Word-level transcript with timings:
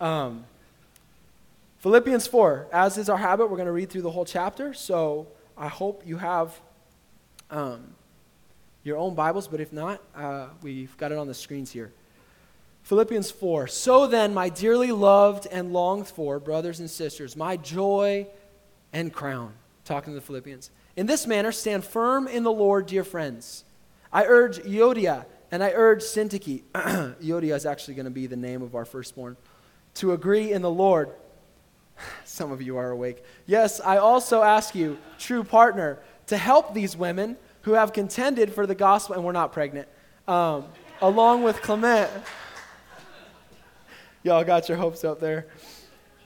Um, 0.00 0.44
Philippians 1.78 2.26
4, 2.26 2.68
as 2.72 2.98
is 2.98 3.08
our 3.08 3.16
habit, 3.16 3.46
we're 3.46 3.56
going 3.56 3.66
to 3.66 3.72
read 3.72 3.90
through 3.90 4.02
the 4.02 4.10
whole 4.10 4.24
chapter. 4.24 4.74
So 4.74 5.28
I 5.56 5.68
hope 5.68 6.02
you 6.04 6.16
have 6.16 6.60
um, 7.50 7.94
your 8.82 8.98
own 8.98 9.14
Bibles, 9.14 9.48
but 9.48 9.60
if 9.60 9.72
not, 9.72 10.02
uh, 10.14 10.48
we've 10.62 10.96
got 10.96 11.12
it 11.12 11.18
on 11.18 11.26
the 11.26 11.34
screens 11.34 11.70
here. 11.70 11.92
Philippians 12.82 13.30
4. 13.30 13.66
So 13.66 14.06
then, 14.06 14.32
my 14.32 14.48
dearly 14.48 14.92
loved 14.92 15.46
and 15.50 15.72
longed 15.72 16.06
for 16.06 16.38
brothers 16.38 16.78
and 16.80 16.88
sisters, 16.88 17.36
my 17.36 17.56
joy 17.56 18.26
and 18.92 19.12
crown, 19.12 19.52
talking 19.84 20.12
to 20.12 20.20
the 20.20 20.24
Philippians. 20.24 20.70
In 20.94 21.06
this 21.06 21.26
manner, 21.26 21.52
stand 21.52 21.84
firm 21.84 22.28
in 22.28 22.42
the 22.42 22.52
Lord, 22.52 22.86
dear 22.86 23.04
friends. 23.04 23.64
I 24.12 24.24
urge 24.24 24.58
Euodia 24.58 25.26
and 25.50 25.62
I 25.62 25.72
urge 25.74 26.02
Syntyche, 26.02 26.62
Euodia 26.74 27.54
is 27.54 27.66
actually 27.66 27.94
going 27.94 28.04
to 28.04 28.10
be 28.10 28.26
the 28.26 28.36
name 28.36 28.62
of 28.62 28.74
our 28.74 28.84
firstborn, 28.84 29.36
to 29.96 30.12
agree 30.12 30.52
in 30.52 30.62
the 30.62 30.70
Lord. 30.70 31.10
Some 32.24 32.52
of 32.52 32.62
you 32.62 32.76
are 32.76 32.90
awake. 32.90 33.22
Yes, 33.46 33.80
I 33.80 33.98
also 33.98 34.42
ask 34.42 34.74
you, 34.74 34.98
true 35.18 35.44
partner, 35.44 35.98
to 36.26 36.36
help 36.36 36.74
these 36.74 36.96
women 36.96 37.36
who 37.62 37.72
have 37.72 37.92
contended 37.92 38.52
for 38.52 38.66
the 38.66 38.74
gospel, 38.74 39.14
and 39.14 39.24
we're 39.24 39.32
not 39.32 39.52
pregnant, 39.52 39.88
um, 40.28 40.64
along 41.00 41.42
with 41.42 41.60
Clement. 41.62 42.10
Y'all 44.22 44.44
got 44.44 44.68
your 44.68 44.78
hopes 44.78 45.04
up 45.04 45.20
there. 45.20 45.46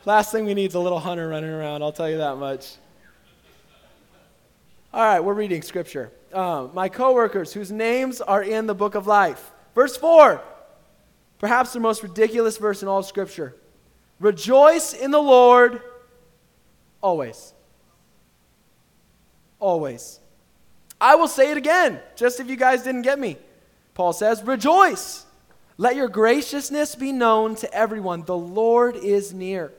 Last 0.04 0.32
thing 0.32 0.44
we 0.44 0.54
need 0.54 0.70
is 0.70 0.74
a 0.74 0.80
little 0.80 0.98
hunter 0.98 1.28
running 1.28 1.50
around, 1.50 1.82
I'll 1.82 1.92
tell 1.92 2.10
you 2.10 2.18
that 2.18 2.36
much. 2.36 2.76
All 4.92 5.04
right, 5.04 5.20
we're 5.20 5.34
reading 5.34 5.62
scripture. 5.62 6.10
Um, 6.32 6.70
my 6.74 6.88
coworkers 6.88 7.52
whose 7.52 7.70
names 7.70 8.20
are 8.20 8.42
in 8.42 8.66
the 8.66 8.74
book 8.74 8.94
of 8.94 9.06
life. 9.06 9.52
Verse 9.74 9.96
4, 9.96 10.42
perhaps 11.38 11.72
the 11.72 11.80
most 11.80 12.02
ridiculous 12.02 12.56
verse 12.56 12.82
in 12.82 12.88
all 12.88 13.02
scripture. 13.02 13.54
Rejoice 14.20 14.92
in 14.92 15.10
the 15.10 15.20
Lord 15.20 15.82
always. 17.00 17.54
Always. 19.58 20.20
I 21.00 21.14
will 21.14 21.28
say 21.28 21.50
it 21.50 21.56
again, 21.56 22.00
just 22.14 22.38
if 22.38 22.48
you 22.48 22.56
guys 22.56 22.82
didn't 22.82 23.02
get 23.02 23.18
me. 23.18 23.38
Paul 23.94 24.12
says, 24.12 24.42
Rejoice. 24.42 25.26
Let 25.78 25.96
your 25.96 26.08
graciousness 26.08 26.94
be 26.94 27.10
known 27.10 27.54
to 27.56 27.74
everyone. 27.74 28.24
The 28.24 28.36
Lord 28.36 28.96
is 28.96 29.32
near. 29.32 29.72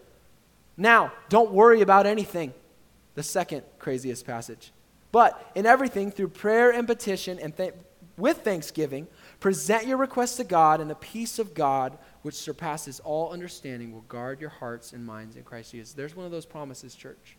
Now, 0.75 1.13
don't 1.29 1.51
worry 1.51 1.81
about 1.81 2.07
anything. 2.07 2.55
The 3.13 3.21
second 3.21 3.61
craziest 3.77 4.25
passage. 4.25 4.71
But 5.11 5.51
in 5.53 5.67
everything, 5.67 6.09
through 6.09 6.29
prayer 6.29 6.71
and 6.71 6.87
petition 6.87 7.37
and 7.37 7.55
th- 7.55 7.75
with 8.17 8.37
thanksgiving, 8.37 9.07
present 9.41 9.85
your 9.87 9.97
requests 9.97 10.37
to 10.37 10.45
God, 10.45 10.79
and 10.79 10.89
the 10.89 10.95
peace 10.95 11.39
of 11.39 11.53
God, 11.53 11.97
which 12.21 12.35
surpasses 12.35 13.01
all 13.01 13.33
understanding, 13.33 13.91
will 13.91 14.01
guard 14.01 14.39
your 14.39 14.51
hearts 14.51 14.93
and 14.93 15.05
minds 15.05 15.35
in 15.35 15.43
Christ 15.43 15.73
Jesus. 15.73 15.93
There's 15.93 16.15
one 16.15 16.25
of 16.25 16.31
those 16.31 16.45
promises, 16.45 16.95
church. 16.95 17.35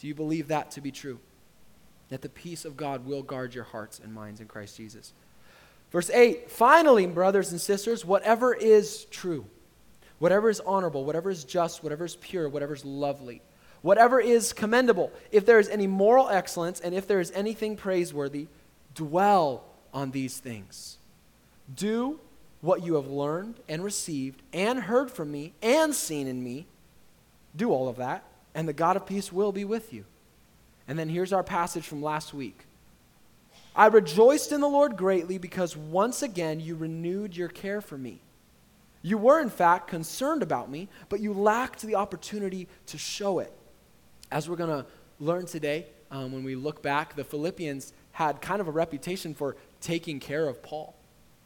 Do 0.00 0.08
you 0.08 0.14
believe 0.14 0.48
that 0.48 0.72
to 0.72 0.80
be 0.80 0.90
true? 0.90 1.20
That 2.08 2.22
the 2.22 2.28
peace 2.28 2.64
of 2.64 2.76
God 2.76 3.06
will 3.06 3.22
guard 3.22 3.54
your 3.54 3.64
hearts 3.64 4.00
and 4.02 4.12
minds 4.12 4.40
in 4.40 4.48
Christ 4.48 4.76
Jesus. 4.76 5.12
Verse 5.92 6.10
8 6.10 6.50
Finally, 6.50 7.06
brothers 7.06 7.52
and 7.52 7.60
sisters, 7.60 8.04
whatever 8.04 8.52
is 8.52 9.04
true, 9.04 9.46
whatever 10.18 10.50
is 10.50 10.58
honorable, 10.60 11.04
whatever 11.04 11.30
is 11.30 11.44
just, 11.44 11.84
whatever 11.84 12.06
is 12.06 12.16
pure, 12.16 12.48
whatever 12.48 12.74
is 12.74 12.84
lovely 12.84 13.42
whatever 13.82 14.18
is 14.18 14.54
commendable, 14.54 15.12
if 15.30 15.44
there 15.44 15.58
is 15.58 15.68
any 15.68 15.86
moral 15.86 16.30
excellence, 16.30 16.80
and 16.80 16.94
if 16.94 17.06
there 17.06 17.20
is 17.20 17.30
anything 17.32 17.76
praiseworthy, 17.76 18.46
dwell 18.94 19.62
on 19.94 20.10
these 20.10 20.38
things. 20.38 20.98
Do 21.74 22.20
what 22.60 22.84
you 22.84 22.94
have 22.94 23.06
learned 23.06 23.60
and 23.68 23.82
received 23.82 24.42
and 24.52 24.80
heard 24.80 25.10
from 25.10 25.30
me 25.30 25.54
and 25.62 25.94
seen 25.94 26.26
in 26.26 26.42
me. 26.42 26.66
Do 27.56 27.70
all 27.70 27.88
of 27.88 27.96
that, 27.96 28.24
and 28.54 28.68
the 28.68 28.72
God 28.72 28.96
of 28.96 29.06
peace 29.06 29.32
will 29.32 29.52
be 29.52 29.64
with 29.64 29.92
you. 29.92 30.04
And 30.88 30.98
then 30.98 31.08
here's 31.08 31.32
our 31.32 31.44
passage 31.44 31.86
from 31.86 32.02
last 32.02 32.34
week. 32.34 32.66
I 33.76 33.86
rejoiced 33.86 34.52
in 34.52 34.60
the 34.60 34.68
Lord 34.68 34.96
greatly 34.96 35.38
because 35.38 35.76
once 35.76 36.22
again 36.22 36.60
you 36.60 36.74
renewed 36.74 37.36
your 37.36 37.48
care 37.48 37.80
for 37.80 37.96
me. 37.96 38.20
You 39.02 39.18
were, 39.18 39.40
in 39.40 39.50
fact, 39.50 39.88
concerned 39.88 40.42
about 40.42 40.70
me, 40.70 40.88
but 41.08 41.20
you 41.20 41.32
lacked 41.32 41.82
the 41.82 41.94
opportunity 41.94 42.68
to 42.86 42.98
show 42.98 43.38
it. 43.38 43.52
As 44.30 44.48
we're 44.48 44.56
going 44.56 44.82
to 44.82 44.86
learn 45.20 45.44
today, 45.46 45.86
um, 46.10 46.32
when 46.32 46.44
we 46.44 46.54
look 46.54 46.82
back, 46.82 47.14
the 47.14 47.24
Philippians 47.24 47.92
had 48.12 48.40
kind 48.40 48.60
of 48.60 48.68
a 48.68 48.70
reputation 48.70 49.34
for 49.34 49.56
taking 49.84 50.18
care 50.18 50.48
of 50.48 50.62
Paul, 50.62 50.94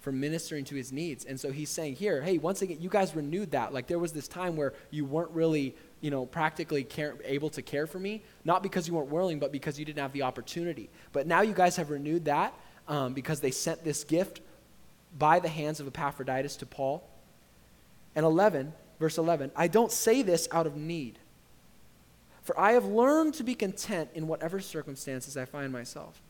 for 0.00 0.12
ministering 0.12 0.64
to 0.66 0.74
his 0.74 0.92
needs. 0.92 1.24
And 1.24 1.38
so 1.38 1.50
he's 1.50 1.68
saying 1.68 1.96
here, 1.96 2.22
hey, 2.22 2.38
once 2.38 2.62
again, 2.62 2.78
you 2.80 2.88
guys 2.88 3.14
renewed 3.14 3.50
that. 3.50 3.74
Like 3.74 3.86
there 3.88 3.98
was 3.98 4.12
this 4.12 4.28
time 4.28 4.56
where 4.56 4.72
you 4.90 5.04
weren't 5.04 5.30
really, 5.32 5.74
you 6.00 6.10
know, 6.10 6.24
practically 6.24 6.84
care, 6.84 7.16
able 7.24 7.50
to 7.50 7.62
care 7.62 7.86
for 7.86 7.98
me, 7.98 8.22
not 8.44 8.62
because 8.62 8.86
you 8.88 8.94
weren't 8.94 9.10
willing, 9.10 9.38
but 9.38 9.52
because 9.52 9.78
you 9.78 9.84
didn't 9.84 9.98
have 10.00 10.12
the 10.12 10.22
opportunity. 10.22 10.88
But 11.12 11.26
now 11.26 11.42
you 11.42 11.52
guys 11.52 11.76
have 11.76 11.90
renewed 11.90 12.26
that 12.26 12.54
um, 12.86 13.12
because 13.12 13.40
they 13.40 13.50
sent 13.50 13.84
this 13.84 14.04
gift 14.04 14.40
by 15.18 15.40
the 15.40 15.48
hands 15.48 15.80
of 15.80 15.86
Epaphroditus 15.88 16.56
to 16.56 16.66
Paul. 16.66 17.02
And 18.14 18.24
11, 18.24 18.72
verse 19.00 19.18
11, 19.18 19.50
I 19.56 19.68
don't 19.68 19.92
say 19.92 20.22
this 20.22 20.48
out 20.52 20.66
of 20.66 20.76
need 20.76 21.18
for 22.48 22.58
I 22.58 22.72
have 22.72 22.86
learned 22.86 23.34
to 23.34 23.44
be 23.44 23.54
content 23.54 24.08
in 24.14 24.26
whatever 24.26 24.58
circumstances 24.58 25.36
I 25.36 25.44
find 25.44 25.70
myself. 25.70 26.22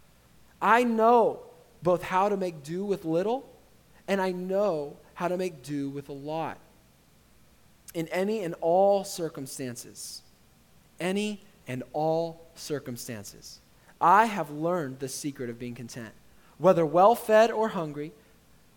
I 0.61 0.83
know 0.83 1.43
both 1.83 2.03
how 2.03 2.29
to 2.29 2.37
make 2.37 2.63
do 2.63 2.85
with 2.85 3.05
little, 3.05 3.49
and 4.07 4.21
I 4.21 4.33
know 4.33 4.97
how 5.15 5.29
to 5.29 5.37
make 5.37 5.63
do 5.63 5.89
with 5.91 6.09
a 6.09 6.13
lot. 6.13 6.59
In 7.95 8.09
any 8.09 8.43
and 8.43 8.55
all 8.61 9.05
circumstances, 9.05 10.23
any 11.01 11.41
and 11.67 11.83
all 11.93 12.47
circumstances, 12.55 13.61
I 14.01 14.27
have 14.27 14.51
learned 14.51 14.99
the 14.99 15.09
secret 15.09 15.51
of 15.51 15.59
being 15.59 15.75
content. 15.75 16.13
Whether 16.59 16.85
well 16.85 17.15
fed 17.15 17.51
or 17.51 17.69
hungry, 17.69 18.13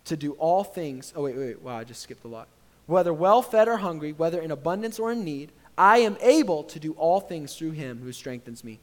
to 0.06 0.18
do 0.18 0.33
all 0.33 0.63
things. 0.63 1.13
Oh, 1.16 1.23
wait, 1.23 1.35
wait, 1.35 1.45
wait. 1.45 1.62
Wow, 1.62 1.78
I 1.78 1.83
just 1.83 2.01
skipped 2.01 2.25
a 2.25 2.28
lot. 2.28 2.47
Whether 2.88 3.13
well 3.13 3.41
fed 3.41 3.68
or 3.68 3.78
hungry, 3.78 4.13
whether 4.13 4.41
in 4.41 4.51
abundance 4.51 5.00
or 5.00 5.12
in 5.12 5.23
need, 5.23 5.51
I 5.78 6.00
am 6.00 6.18
able 6.22 6.63
to 6.66 6.79
do 6.79 6.94
all 6.94 7.19
things 7.19 7.56
through 7.56 7.72
him 7.72 8.01
who 8.03 8.12
strengthens 8.12 8.63
me. 8.63 8.79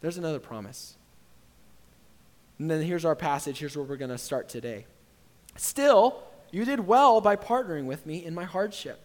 There's 0.00 0.16
another 0.16 0.38
promise. 0.38 0.96
And 2.58 2.70
then 2.70 2.82
here's 2.82 3.04
our 3.04 3.16
passage. 3.16 3.58
Here's 3.58 3.76
where 3.76 3.84
we're 3.84 3.96
going 3.96 4.10
to 4.10 4.18
start 4.18 4.48
today. 4.48 4.86
Still, 5.56 6.22
you 6.50 6.64
did 6.64 6.80
well 6.80 7.20
by 7.20 7.36
partnering 7.36 7.86
with 7.86 8.06
me 8.06 8.24
in 8.24 8.34
my 8.34 8.44
hardship. 8.44 9.00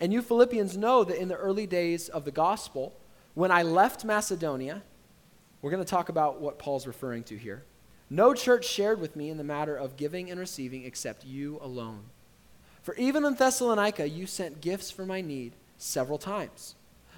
And 0.00 0.12
you 0.12 0.22
Philippians 0.22 0.76
know 0.76 1.04
that 1.04 1.20
in 1.20 1.28
the 1.28 1.36
early 1.36 1.66
days 1.66 2.08
of 2.08 2.24
the 2.24 2.30
gospel, 2.30 2.94
when 3.34 3.50
I 3.50 3.62
left 3.62 4.04
Macedonia, 4.04 4.82
we're 5.60 5.70
going 5.70 5.82
to 5.82 5.88
talk 5.88 6.08
about 6.08 6.40
what 6.40 6.58
Paul's 6.58 6.86
referring 6.86 7.24
to 7.24 7.36
here. 7.36 7.64
No 8.10 8.32
church 8.32 8.66
shared 8.66 9.00
with 9.00 9.16
me 9.16 9.28
in 9.28 9.36
the 9.36 9.44
matter 9.44 9.76
of 9.76 9.96
giving 9.96 10.30
and 10.30 10.40
receiving 10.40 10.84
except 10.84 11.24
you 11.24 11.58
alone. 11.60 12.04
For 12.82 12.94
even 12.94 13.24
in 13.24 13.34
Thessalonica, 13.34 14.08
you 14.08 14.26
sent 14.26 14.60
gifts 14.60 14.90
for 14.90 15.04
my 15.04 15.20
need 15.20 15.52
several 15.76 16.18
times. 16.18 16.74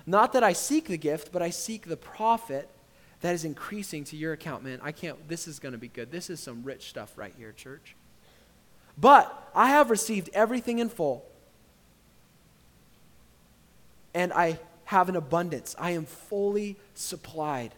Not 0.07 0.33
that 0.33 0.43
I 0.43 0.53
seek 0.53 0.89
the 0.89 0.97
gift, 0.97 1.31
but 1.33 1.43
I 1.43 1.51
seek 1.51 1.87
the 1.87 1.97
profit 1.97 2.69
that 3.21 3.35
is 3.35 3.45
increasing 3.45 4.05
to 4.05 4.17
your 4.17 4.33
account. 4.33 4.65
Man, 4.65 4.81
I 4.83 4.93
can't, 4.93 5.29
this 5.29 5.47
is 5.47 5.59
going 5.59 5.73
to 5.73 5.79
be 5.79 5.89
good. 5.89 6.11
This 6.11 6.31
is 6.31 6.41
some 6.41 6.63
rich 6.63 6.89
stuff 6.89 7.17
right 7.17 7.35
here, 7.37 7.53
church. 7.53 7.95
But 8.99 9.51
I 9.55 9.71
have 9.71 9.91
received 9.91 10.31
everything 10.33 10.79
in 10.79 10.89
full, 10.89 11.25
and 14.15 14.33
I 14.33 14.59
have 14.85 15.09
an 15.09 15.17
abundance. 15.17 15.77
I 15.79 15.93
am 15.93 16.05
fully 16.05 16.77
supplied. 16.95 17.75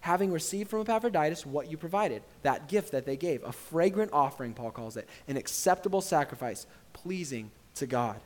Having 0.00 0.32
received 0.32 0.70
from 0.70 0.82
Epaphroditus 0.82 1.44
what 1.44 1.70
you 1.70 1.76
provided, 1.76 2.22
that 2.42 2.68
gift 2.68 2.92
that 2.92 3.06
they 3.06 3.16
gave, 3.16 3.42
a 3.42 3.52
fragrant 3.52 4.12
offering, 4.12 4.54
Paul 4.54 4.70
calls 4.70 4.96
it, 4.96 5.08
an 5.26 5.36
acceptable 5.36 6.00
sacrifice, 6.00 6.66
pleasing 6.92 7.50
to 7.76 7.86
God. 7.86 8.20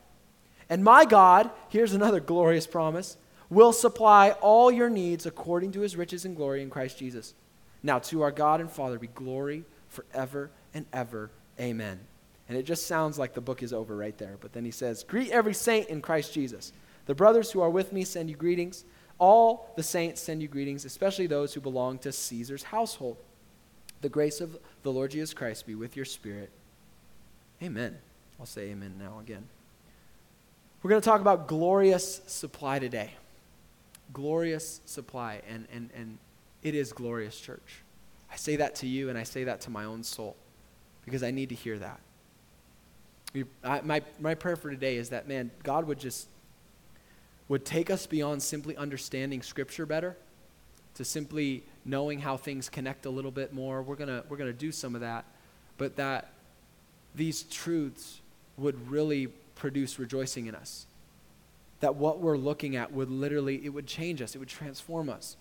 And 0.69 0.85
my 0.85 1.05
God, 1.05 1.51
here's 1.69 1.93
another 1.93 2.21
glorious 2.21 2.67
promise, 2.67 3.17
will 3.53 3.73
supply 3.73 4.31
all 4.41 4.71
your 4.71 4.89
needs 4.89 5.27
according 5.27 5.73
to 5.73 5.81
his 5.81 5.97
riches 5.97 6.25
and 6.25 6.35
glory 6.35 6.63
in 6.63 6.71
Christ 6.71 6.99
Jesus. 6.99 7.35
Now, 7.83 7.99
to 8.01 8.23
our 8.23 8.31
God 8.31 8.61
and 8.61 8.71
Father 8.71 8.99
be 8.99 9.09
glory 9.09 9.65
forever 9.89 10.51
and 10.73 10.87
ever. 10.93 11.31
Amen. 11.61 12.01
And 12.49 12.57
it 12.57 12.65
just 12.65 12.87
sounds 12.87 13.19
like 13.19 13.35
the 13.35 13.41
book 13.41 13.63
is 13.63 13.73
over 13.73 13.97
right 13.97 14.17
there. 14.17 14.37
But 14.41 14.53
then 14.53 14.65
he 14.65 14.71
says, 14.71 15.05
Greet 15.05 15.31
every 15.31 15.55
saint 15.55 15.89
in 15.89 16.01
Christ 16.01 16.33
Jesus. 16.33 16.73
The 17.07 17.15
brothers 17.15 17.51
who 17.51 17.61
are 17.61 17.71
with 17.71 17.93
me 17.93 18.05
send 18.05 18.31
you 18.31 18.37
greetings. 18.37 18.85
All 19.19 19.71
the 19.77 19.83
saints 19.83 20.21
send 20.21 20.43
you 20.43 20.49
greetings, 20.49 20.85
especially 20.85 21.27
those 21.27 21.55
who 21.55 21.61
belong 21.61 21.99
to 21.99 22.13
Caesar's 22.13 22.63
household. 22.63 23.17
The 24.01 24.09
grace 24.09 24.41
of 24.41 24.59
the 24.83 24.93
Lord 24.93 25.13
Jesus 25.13 25.35
Christ 25.35 25.67
be 25.67 25.75
with 25.75 25.95
your 25.95 26.05
spirit. 26.05 26.51
Amen. 27.63 27.99
I'll 28.41 28.47
say 28.47 28.71
amen 28.71 28.95
now 28.99 29.21
again. 29.21 29.47
We're 30.83 30.91
going 30.91 31.01
to 31.01 31.09
talk 31.09 31.21
about 31.21 31.47
glorious 31.47 32.21
supply 32.27 32.81
today. 32.81 33.13
Glorious 34.13 34.81
supply. 34.85 35.43
And, 35.49 35.67
and, 35.73 35.91
and 35.95 36.19
it 36.63 36.75
is 36.75 36.93
glorious, 36.93 37.39
church. 37.39 37.83
I 38.31 38.37
say 38.37 38.57
that 38.57 38.77
to 38.77 38.87
you 38.87 39.09
and 39.09 39.19
I 39.19 39.25
say 39.25 39.45
that 39.45 39.61
to 39.63 39.71
my 39.71 39.85
own 39.85 40.03
soul 40.03 40.37
because 41.05 41.23
I 41.23 41.31
need 41.31 41.51
to 41.51 41.55
hear 41.55 41.79
that. 41.79 42.01
I, 43.65 43.81
my, 43.81 44.03
my 44.21 44.35
prayer 44.35 44.57
for 44.57 44.71
today 44.71 44.97
is 44.97 45.11
that, 45.11 45.27
man, 45.27 45.51
God 45.63 45.87
would 45.87 45.99
just 45.99 46.29
would 47.49 47.65
take 47.65 47.91
us 47.91 48.07
beyond 48.07 48.43
simply 48.43 48.77
understanding 48.77 49.43
Scripture 49.43 49.85
better 49.85 50.17
to 50.95 51.05
simply 51.05 51.65
knowing 51.85 52.21
how 52.21 52.37
things 52.37 52.69
connect 52.69 53.05
a 53.05 53.11
little 53.11 53.31
bit 53.31 53.53
more. 53.53 53.83
We're 53.83 53.97
going 53.97 54.09
to 54.09 54.25
we're 54.29 54.37
gonna 54.37 54.53
do 54.53 54.73
some 54.73 54.95
of 54.95 55.01
that. 55.01 55.25
But 55.77 55.97
that 55.97 56.33
these 57.15 57.43
truths 57.43 58.21
would 58.57 58.91
really 58.91 59.27
produce 59.55 59.99
rejoicing 59.99 60.47
in 60.47 60.55
us. 60.55 60.87
That 61.83 61.97
what 61.97 62.21
we're 62.21 62.37
looking 62.37 62.77
at 62.77 62.93
would 62.93 63.11
literally, 63.11 63.61
it 63.65 63.71
would 63.71 63.89
change 63.89 64.23
us, 64.23 64.35
it 64.37 64.39
would 64.39 64.49
transform 64.49 65.11
us. 65.11 65.37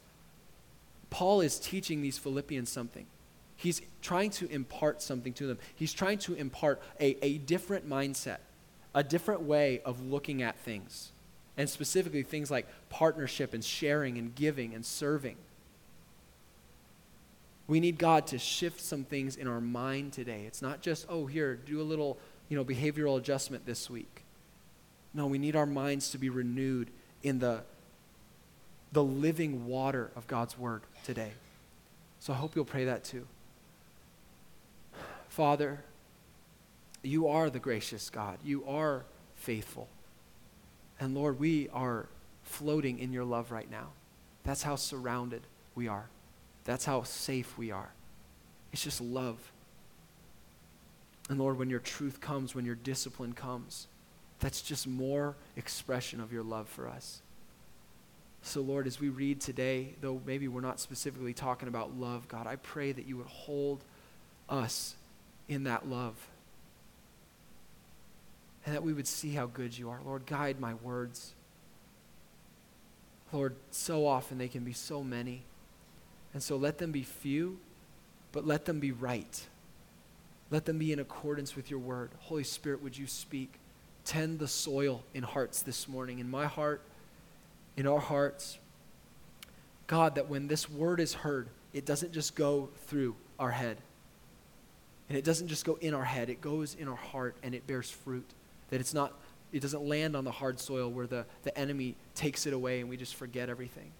Paul 1.11 1.41
is 1.41 1.59
teaching 1.59 2.01
these 2.01 2.17
Philippians 2.17 2.67
something. 2.67 3.05
He's 3.55 3.79
trying 4.01 4.31
to 4.31 4.49
impart 4.49 5.03
something 5.03 5.33
to 5.33 5.45
them. 5.45 5.59
He's 5.75 5.93
trying 5.93 6.17
to 6.19 6.33
impart 6.33 6.81
a, 6.99 7.23
a 7.23 7.37
different 7.37 7.87
mindset, 7.87 8.37
a 8.95 9.03
different 9.03 9.43
way 9.43 9.81
of 9.85 10.01
looking 10.03 10.41
at 10.41 10.57
things, 10.57 11.11
and 11.57 11.69
specifically 11.69 12.23
things 12.23 12.49
like 12.49 12.65
partnership 12.89 13.53
and 13.53 13.63
sharing 13.63 14.17
and 14.17 14.33
giving 14.33 14.73
and 14.73 14.83
serving. 14.83 15.35
We 17.67 17.79
need 17.79 17.99
God 17.99 18.25
to 18.27 18.39
shift 18.39 18.81
some 18.81 19.03
things 19.03 19.35
in 19.35 19.47
our 19.47 19.61
mind 19.61 20.13
today. 20.13 20.45
It's 20.47 20.63
not 20.63 20.81
just, 20.81 21.05
oh, 21.07 21.27
here, 21.27 21.55
do 21.55 21.79
a 21.79 21.83
little, 21.83 22.17
you 22.49 22.57
know, 22.57 22.65
behavioral 22.65 23.19
adjustment 23.19 23.67
this 23.67 23.91
week. 23.91 24.20
No, 25.13 25.27
we 25.27 25.37
need 25.37 25.55
our 25.55 25.65
minds 25.65 26.11
to 26.11 26.17
be 26.17 26.29
renewed 26.29 26.89
in 27.23 27.39
the, 27.39 27.61
the 28.91 29.03
living 29.03 29.67
water 29.67 30.11
of 30.15 30.27
God's 30.27 30.57
word 30.57 30.81
today. 31.03 31.31
So 32.19 32.33
I 32.33 32.35
hope 32.35 32.55
you'll 32.55 32.65
pray 32.65 32.85
that 32.85 33.03
too. 33.03 33.27
Father, 35.27 35.79
you 37.03 37.27
are 37.27 37.49
the 37.49 37.59
gracious 37.59 38.09
God. 38.09 38.37
You 38.43 38.63
are 38.67 39.03
faithful. 39.35 39.87
And 40.99 41.15
Lord, 41.15 41.39
we 41.39 41.67
are 41.69 42.07
floating 42.43 42.99
in 42.99 43.11
your 43.11 43.23
love 43.23 43.51
right 43.51 43.69
now. 43.69 43.87
That's 44.43 44.63
how 44.63 44.75
surrounded 44.75 45.41
we 45.73 45.87
are. 45.87 46.05
That's 46.65 46.85
how 46.85 47.03
safe 47.03 47.57
we 47.57 47.71
are. 47.71 47.89
It's 48.71 48.83
just 48.83 49.01
love. 49.01 49.37
And 51.29 51.39
Lord, 51.39 51.57
when 51.57 51.69
your 51.69 51.79
truth 51.79 52.21
comes, 52.21 52.53
when 52.53 52.65
your 52.65 52.75
discipline 52.75 53.33
comes, 53.33 53.87
that's 54.41 54.61
just 54.61 54.87
more 54.87 55.35
expression 55.55 56.19
of 56.19 56.33
your 56.33 56.43
love 56.43 56.67
for 56.67 56.87
us. 56.87 57.21
So, 58.41 58.61
Lord, 58.61 58.87
as 58.87 58.99
we 58.99 59.09
read 59.09 59.39
today, 59.39 59.93
though 60.01 60.19
maybe 60.25 60.47
we're 60.47 60.61
not 60.61 60.79
specifically 60.79 61.33
talking 61.33 61.67
about 61.67 61.97
love, 61.97 62.27
God, 62.27 62.47
I 62.47 62.55
pray 62.55 62.91
that 62.91 63.07
you 63.07 63.15
would 63.17 63.27
hold 63.27 63.83
us 64.49 64.95
in 65.47 65.65
that 65.65 65.87
love. 65.87 66.15
And 68.65 68.73
that 68.75 68.83
we 68.83 68.93
would 68.93 69.07
see 69.07 69.33
how 69.33 69.45
good 69.45 69.77
you 69.77 69.89
are. 69.91 69.99
Lord, 70.03 70.25
guide 70.25 70.59
my 70.59 70.73
words. 70.73 71.33
Lord, 73.31 73.55
so 73.69 74.07
often 74.07 74.39
they 74.39 74.47
can 74.47 74.63
be 74.63 74.73
so 74.73 75.03
many. 75.03 75.43
And 76.33 76.41
so 76.41 76.57
let 76.57 76.79
them 76.79 76.91
be 76.91 77.03
few, 77.03 77.59
but 78.31 78.45
let 78.45 78.65
them 78.65 78.79
be 78.79 78.91
right. 78.91 79.47
Let 80.49 80.65
them 80.65 80.79
be 80.79 80.91
in 80.91 80.99
accordance 80.99 81.55
with 81.55 81.69
your 81.69 81.79
word. 81.79 82.09
Holy 82.21 82.43
Spirit, 82.43 82.81
would 82.81 82.97
you 82.97 83.07
speak? 83.07 83.60
Tend 84.05 84.39
the 84.39 84.47
soil 84.47 85.03
in 85.13 85.23
hearts 85.23 85.61
this 85.61 85.87
morning, 85.87 86.19
in 86.19 86.29
my 86.29 86.45
heart, 86.45 86.81
in 87.77 87.87
our 87.87 87.99
hearts. 87.99 88.57
God, 89.87 90.15
that 90.15 90.29
when 90.29 90.47
this 90.47 90.69
word 90.69 90.99
is 90.99 91.13
heard, 91.13 91.49
it 91.73 91.85
doesn't 91.85 92.11
just 92.13 92.35
go 92.35 92.69
through 92.87 93.15
our 93.39 93.51
head. 93.51 93.77
And 95.09 95.17
it 95.17 95.25
doesn't 95.25 95.49
just 95.49 95.65
go 95.65 95.77
in 95.81 95.93
our 95.93 96.05
head, 96.05 96.29
it 96.29 96.39
goes 96.39 96.75
in 96.75 96.87
our 96.87 96.95
heart 96.95 97.35
and 97.43 97.53
it 97.53 97.67
bears 97.67 97.89
fruit. 97.89 98.29
That 98.69 98.79
it's 98.79 98.93
not, 98.93 99.13
it 99.51 99.59
doesn't 99.59 99.83
land 99.83 100.15
on 100.15 100.23
the 100.23 100.31
hard 100.31 100.59
soil 100.59 100.89
where 100.89 101.07
the, 101.07 101.25
the 101.43 101.57
enemy 101.57 101.95
takes 102.15 102.45
it 102.45 102.53
away 102.53 102.79
and 102.79 102.89
we 102.89 102.95
just 102.95 103.15
forget 103.15 103.49
everything. 103.49 103.91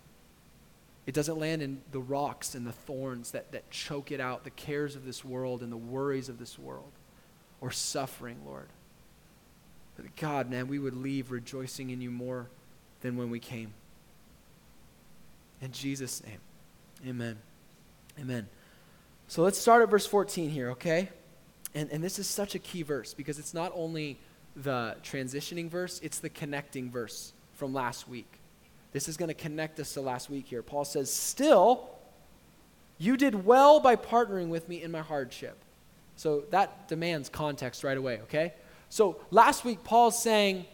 It 1.06 1.14
doesn't 1.14 1.38
land 1.38 1.62
in 1.62 1.82
the 1.92 2.00
rocks 2.00 2.56
and 2.56 2.66
the 2.66 2.72
thorns 2.72 3.32
that, 3.32 3.52
that 3.52 3.70
choke 3.72 4.12
it 4.12 4.22
out, 4.22 4.44
the 4.44 4.52
cares 4.52 4.96
of 4.96 5.04
this 5.04 5.26
world 5.26 5.62
and 5.62 5.72
the 5.72 5.78
worries 5.78 6.30
of 6.30 6.38
this 6.38 6.58
world, 6.58 6.92
or 7.60 7.72
suffering, 7.72 8.38
Lord. 8.46 8.70
God, 10.16 10.50
man, 10.50 10.68
we 10.68 10.80
would 10.80 10.96
leave 10.96 11.32
rejoicing 11.32 11.90
in 11.90 12.02
you 12.02 12.12
more 12.12 12.48
than 13.02 13.18
when 13.18 13.30
we 13.30 13.40
came. 13.40 13.74
In 15.62 15.72
Jesus' 15.72 16.24
name, 16.24 16.40
amen. 17.08 17.38
Amen. 18.20 18.48
So 19.28 19.44
let's 19.44 19.58
start 19.58 19.82
at 19.82 19.90
verse 19.90 20.06
14 20.06 20.50
here, 20.50 20.72
okay? 20.72 21.10
And, 21.74 21.90
and 21.92 22.04
this 22.04 22.20
is 22.20 22.28
such 22.28 22.56
a 22.56 22.60
key 22.60 22.82
verse 22.82 23.14
because 23.14 23.40
it's 23.40 23.54
not 23.54 23.72
only 23.76 24.18
the 24.56 24.98
transitioning 25.04 25.70
verse, 25.70 26.00
it's 26.04 26.20
the 26.20 26.30
connecting 26.30 26.92
verse 26.92 27.34
from 27.54 27.74
last 27.74 28.10
week. 28.10 28.28
This 28.92 29.08
is 29.08 29.16
going 29.16 29.30
to 29.30 29.34
connect 29.34 29.80
us 29.80 29.94
to 29.94 30.02
last 30.02 30.30
week 30.30 30.48
here. 30.48 30.62
Paul 30.62 30.84
says, 30.84 31.12
Still, 31.12 31.90
you 32.98 33.16
did 33.16 33.46
well 33.46 33.80
by 33.80 33.96
partnering 33.96 34.50
with 34.50 34.68
me 34.68 34.84
in 34.84 34.92
my 34.92 35.00
hardship. 35.00 35.58
So 36.18 36.44
that 36.50 36.88
demands 36.88 37.30
context 37.30 37.84
right 37.84 37.98
away, 37.98 38.20
okay? 38.24 38.54
So 38.92 39.16
last 39.32 39.64
week, 39.64 39.86
Paul's 39.86 40.22
saying, 40.22 40.66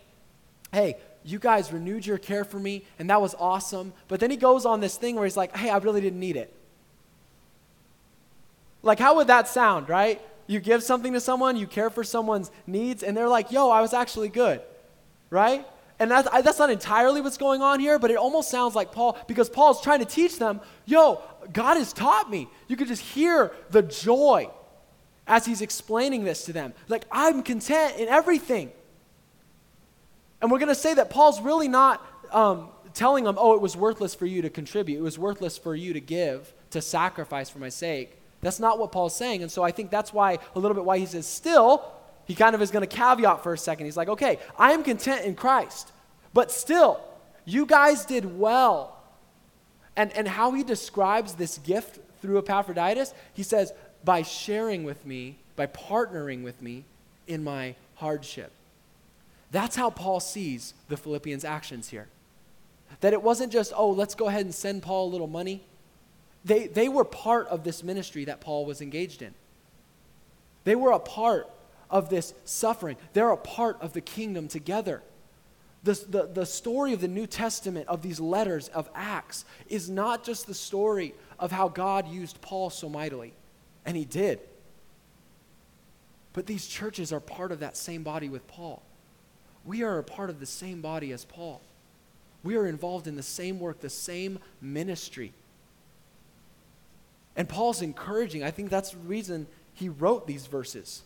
Hey, 0.74 0.98
you 1.24 1.38
guys 1.38 1.72
renewed 1.72 2.06
your 2.06 2.18
care 2.18 2.44
for 2.44 2.58
me, 2.58 2.84
and 2.98 3.10
that 3.12 3.22
was 3.22 3.36
awesome. 3.40 3.94
But 4.08 4.20
then 4.20 4.32
he 4.32 4.38
goes 4.38 4.66
on 4.66 4.80
this 4.80 4.98
thing 4.98 5.16
where 5.16 5.24
he's 5.24 5.38
like, 5.38 5.56
Hey, 5.56 5.70
I 5.70 5.78
really 5.78 6.02
didn't 6.02 6.20
need 6.20 6.36
it. 6.36 6.52
Like, 8.82 8.98
how 8.98 9.18
would 9.18 9.28
that 9.28 9.48
sound, 9.48 9.88
right? 9.88 10.20
You 10.48 10.60
give 10.60 10.82
something 10.82 11.14
to 11.14 11.20
someone, 11.20 11.58
you 11.58 11.68
care 11.68 11.92
for 11.92 12.04
someone's 12.04 12.50
needs, 12.66 13.04
and 13.04 13.16
they're 13.16 13.30
like, 13.30 13.52
Yo, 13.52 13.70
I 13.70 13.82
was 13.82 13.94
actually 13.94 14.30
good, 14.30 14.62
right? 15.30 15.64
And 16.00 16.10
that's, 16.10 16.28
that's 16.42 16.60
not 16.60 16.72
entirely 16.72 17.22
what's 17.22 17.38
going 17.38 17.62
on 17.62 17.80
here, 17.80 18.00
but 18.00 18.10
it 18.10 18.18
almost 18.18 18.50
sounds 18.50 18.74
like 18.74 18.92
Paul, 18.92 19.16
because 19.28 19.48
Paul's 19.48 19.80
trying 19.82 20.00
to 20.00 20.06
teach 20.06 20.40
them, 20.40 20.60
yo, 20.86 21.22
God 21.54 21.78
has 21.78 21.92
taught 21.92 22.30
me. 22.30 22.48
You 22.68 22.76
could 22.78 22.88
just 22.88 23.02
hear 23.02 23.52
the 23.72 23.82
joy 23.82 24.50
as 25.28 25.46
he's 25.46 25.62
explaining 25.62 26.24
this 26.24 26.46
to 26.46 26.54
them. 26.54 26.74
Like, 26.88 27.06
I'm 27.12 27.44
content 27.44 27.98
in 27.98 28.08
everything. 28.08 28.72
And 30.42 30.52
we're 30.52 30.60
going 30.60 30.70
to 30.70 30.76
say 30.76 30.94
that 30.94 31.10
Paul's 31.10 31.42
really 31.42 31.68
not 31.68 32.06
um, 32.32 32.70
telling 32.94 33.24
them, 33.24 33.36
oh, 33.40 33.54
it 33.54 33.62
was 33.62 33.76
worthless 33.76 34.16
for 34.16 34.26
you 34.26 34.42
to 34.42 34.50
contribute, 34.50 35.00
it 35.00 35.04
was 35.04 35.20
worthless 35.20 35.58
for 35.58 35.76
you 35.76 35.94
to 35.94 36.00
give, 36.00 36.54
to 36.72 36.82
sacrifice 36.82 37.50
for 37.50 37.60
my 37.60 37.70
sake. 37.70 38.18
That's 38.42 38.60
not 38.60 38.78
what 38.78 38.92
Paul's 38.92 39.16
saying. 39.16 39.42
And 39.42 39.52
so 39.52 39.64
I 39.64 39.72
think 39.72 39.90
that's 39.90 40.14
why, 40.14 40.38
a 40.56 40.60
little 40.60 40.76
bit 40.76 40.86
why 40.86 41.00
he 41.00 41.06
says, 41.06 41.26
still, 41.26 41.84
he 42.26 42.36
kind 42.36 42.54
of 42.54 42.62
is 42.62 42.72
going 42.72 42.88
to 42.88 42.96
caveat 42.96 43.42
for 43.42 43.54
a 43.54 43.58
second. 43.58 43.86
He's 43.86 43.98
like, 43.98 44.10
okay, 44.10 44.38
I 44.58 44.74
am 44.74 44.84
content 44.84 45.26
in 45.26 45.36
Christ, 45.36 45.92
but 46.34 46.52
still, 46.52 47.02
you 47.46 47.66
guys 47.66 48.06
did 48.06 48.38
well. 48.38 48.94
And, 49.96 50.12
and 50.16 50.28
how 50.28 50.52
he 50.52 50.64
describes 50.64 51.34
this 51.34 51.58
gift 51.58 52.00
through 52.22 52.38
Epaphroditus, 52.40 53.14
he 53.34 53.44
says, 53.44 53.74
by 54.04 54.22
sharing 54.22 54.84
with 54.84 55.06
me, 55.06 55.38
by 55.56 55.68
partnering 55.68 56.44
with 56.44 56.62
me 56.62 56.86
in 57.28 57.44
my 57.44 57.76
hardship. 57.96 58.52
That's 59.52 59.76
how 59.76 59.90
Paul 59.90 60.20
sees 60.20 60.74
the 60.90 60.98
Philippians' 60.98 61.46
actions 61.46 61.90
here. 61.90 62.08
That 63.02 63.14
it 63.14 63.22
wasn't 63.22 63.52
just, 63.52 63.74
oh, 63.76 63.90
let's 63.90 64.16
go 64.16 64.28
ahead 64.28 64.46
and 64.46 64.54
send 64.54 64.84
Paul 64.84 65.08
a 65.08 65.12
little 65.12 65.28
money. 65.28 65.62
They, 66.46 66.68
they 66.68 66.90
were 66.90 67.04
part 67.04 67.48
of 67.48 67.64
this 67.64 67.84
ministry 67.84 68.26
that 68.26 68.42
Paul 68.42 68.66
was 68.66 68.82
engaged 68.82 69.22
in. 69.22 69.34
They 70.64 70.76
were 70.76 70.92
a 70.92 71.00
part 71.00 71.50
of 71.90 72.10
this 72.10 72.34
suffering. 72.46 72.98
They're 73.14 73.32
a 73.32 73.38
part 73.38 73.82
of 73.82 73.94
the 73.94 74.02
kingdom 74.02 74.48
together. 74.48 75.02
The, 75.84 75.94
the, 76.10 76.30
the 76.34 76.46
story 76.46 76.94
of 76.94 77.02
the 77.02 77.08
New 77.08 77.28
Testament, 77.28 77.88
of 77.88 78.02
these 78.02 78.20
letters, 78.20 78.68
of 78.70 78.90
Acts, 78.94 79.46
is 79.70 79.90
not 79.90 80.24
just 80.24 80.48
the 80.48 80.54
story 80.54 81.14
of 81.40 81.52
how 81.52 81.70
God 81.70 82.08
used 82.08 82.42
Paul 82.42 82.70
so 82.70 82.90
mightily, 82.90 83.34
and 83.88 83.98
he 83.98 84.06
did. 84.06 84.40
But 86.34 86.46
these 86.46 86.68
churches 86.68 87.12
are 87.12 87.20
part 87.20 87.52
of 87.52 87.62
that 87.62 87.76
same 87.76 88.04
body 88.04 88.30
with 88.30 88.46
Paul. 88.48 88.84
We 89.66 89.82
are 89.82 89.98
a 89.98 90.04
part 90.04 90.30
of 90.30 90.40
the 90.40 90.46
same 90.46 90.82
body 90.82 91.12
as 91.12 91.26
Paul. 91.26 91.62
We 92.44 92.58
are 92.58 92.68
involved 92.68 93.08
in 93.08 93.16
the 93.16 93.24
same 93.24 93.60
work, 93.60 93.80
the 93.80 93.90
same 93.90 94.38
ministry. 94.62 95.34
And 97.36 97.50
Paul's 97.50 97.82
encouraging, 97.82 98.44
I 98.44 98.52
think 98.52 98.70
that's 98.70 98.92
the 98.92 98.98
reason 99.00 99.48
he 99.74 99.90
wrote 99.90 100.28
these 100.28 100.48
verses. 100.48 101.02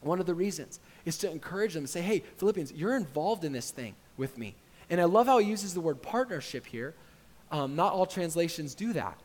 One 0.00 0.20
of 0.20 0.26
the 0.26 0.34
reasons 0.34 0.80
is 1.04 1.16
to 1.18 1.30
encourage 1.30 1.74
them 1.74 1.82
and 1.82 1.90
say, 1.90 2.02
hey, 2.02 2.22
Philippians, 2.36 2.72
you're 2.72 2.96
involved 2.96 3.44
in 3.44 3.52
this 3.52 3.70
thing 3.70 3.94
with 4.16 4.36
me. 4.36 4.54
And 4.90 5.00
I 5.00 5.04
love 5.04 5.26
how 5.26 5.38
he 5.38 5.48
uses 5.48 5.74
the 5.74 5.80
word 5.80 6.02
partnership 6.02 6.66
here. 6.66 6.94
Um, 7.50 7.76
not 7.76 7.92
all 7.92 8.06
translations 8.06 8.74
do 8.74 8.92
that. 8.92 9.18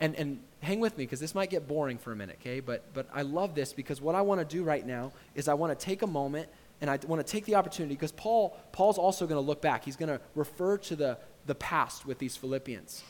And, 0.00 0.14
and 0.16 0.40
hang 0.62 0.80
with 0.80 0.96
me 0.96 1.04
because 1.04 1.20
this 1.20 1.34
might 1.34 1.50
get 1.50 1.68
boring 1.68 1.98
for 1.98 2.12
a 2.12 2.16
minute, 2.16 2.38
okay? 2.40 2.60
But, 2.60 2.92
but 2.94 3.08
I 3.12 3.22
love 3.22 3.54
this 3.54 3.72
because 3.72 4.00
what 4.00 4.14
I 4.14 4.22
want 4.22 4.40
to 4.40 4.44
do 4.44 4.62
right 4.62 4.86
now 4.86 5.12
is 5.34 5.48
I 5.48 5.54
want 5.54 5.78
to 5.78 5.84
take 5.84 6.02
a 6.02 6.06
moment 6.06 6.48
and 6.80 6.88
I 6.90 6.98
want 7.06 7.24
to 7.24 7.30
take 7.30 7.44
the 7.44 7.56
opportunity 7.56 7.94
because 7.94 8.12
Paul, 8.12 8.56
Paul's 8.72 8.98
also 8.98 9.26
going 9.26 9.40
to 9.40 9.46
look 9.46 9.60
back. 9.60 9.84
He's 9.84 9.96
going 9.96 10.08
to 10.08 10.20
refer 10.34 10.78
to 10.78 10.96
the, 10.96 11.18
the 11.46 11.54
past 11.54 12.06
with 12.06 12.18
these 12.18 12.36
Philippians. 12.36 13.02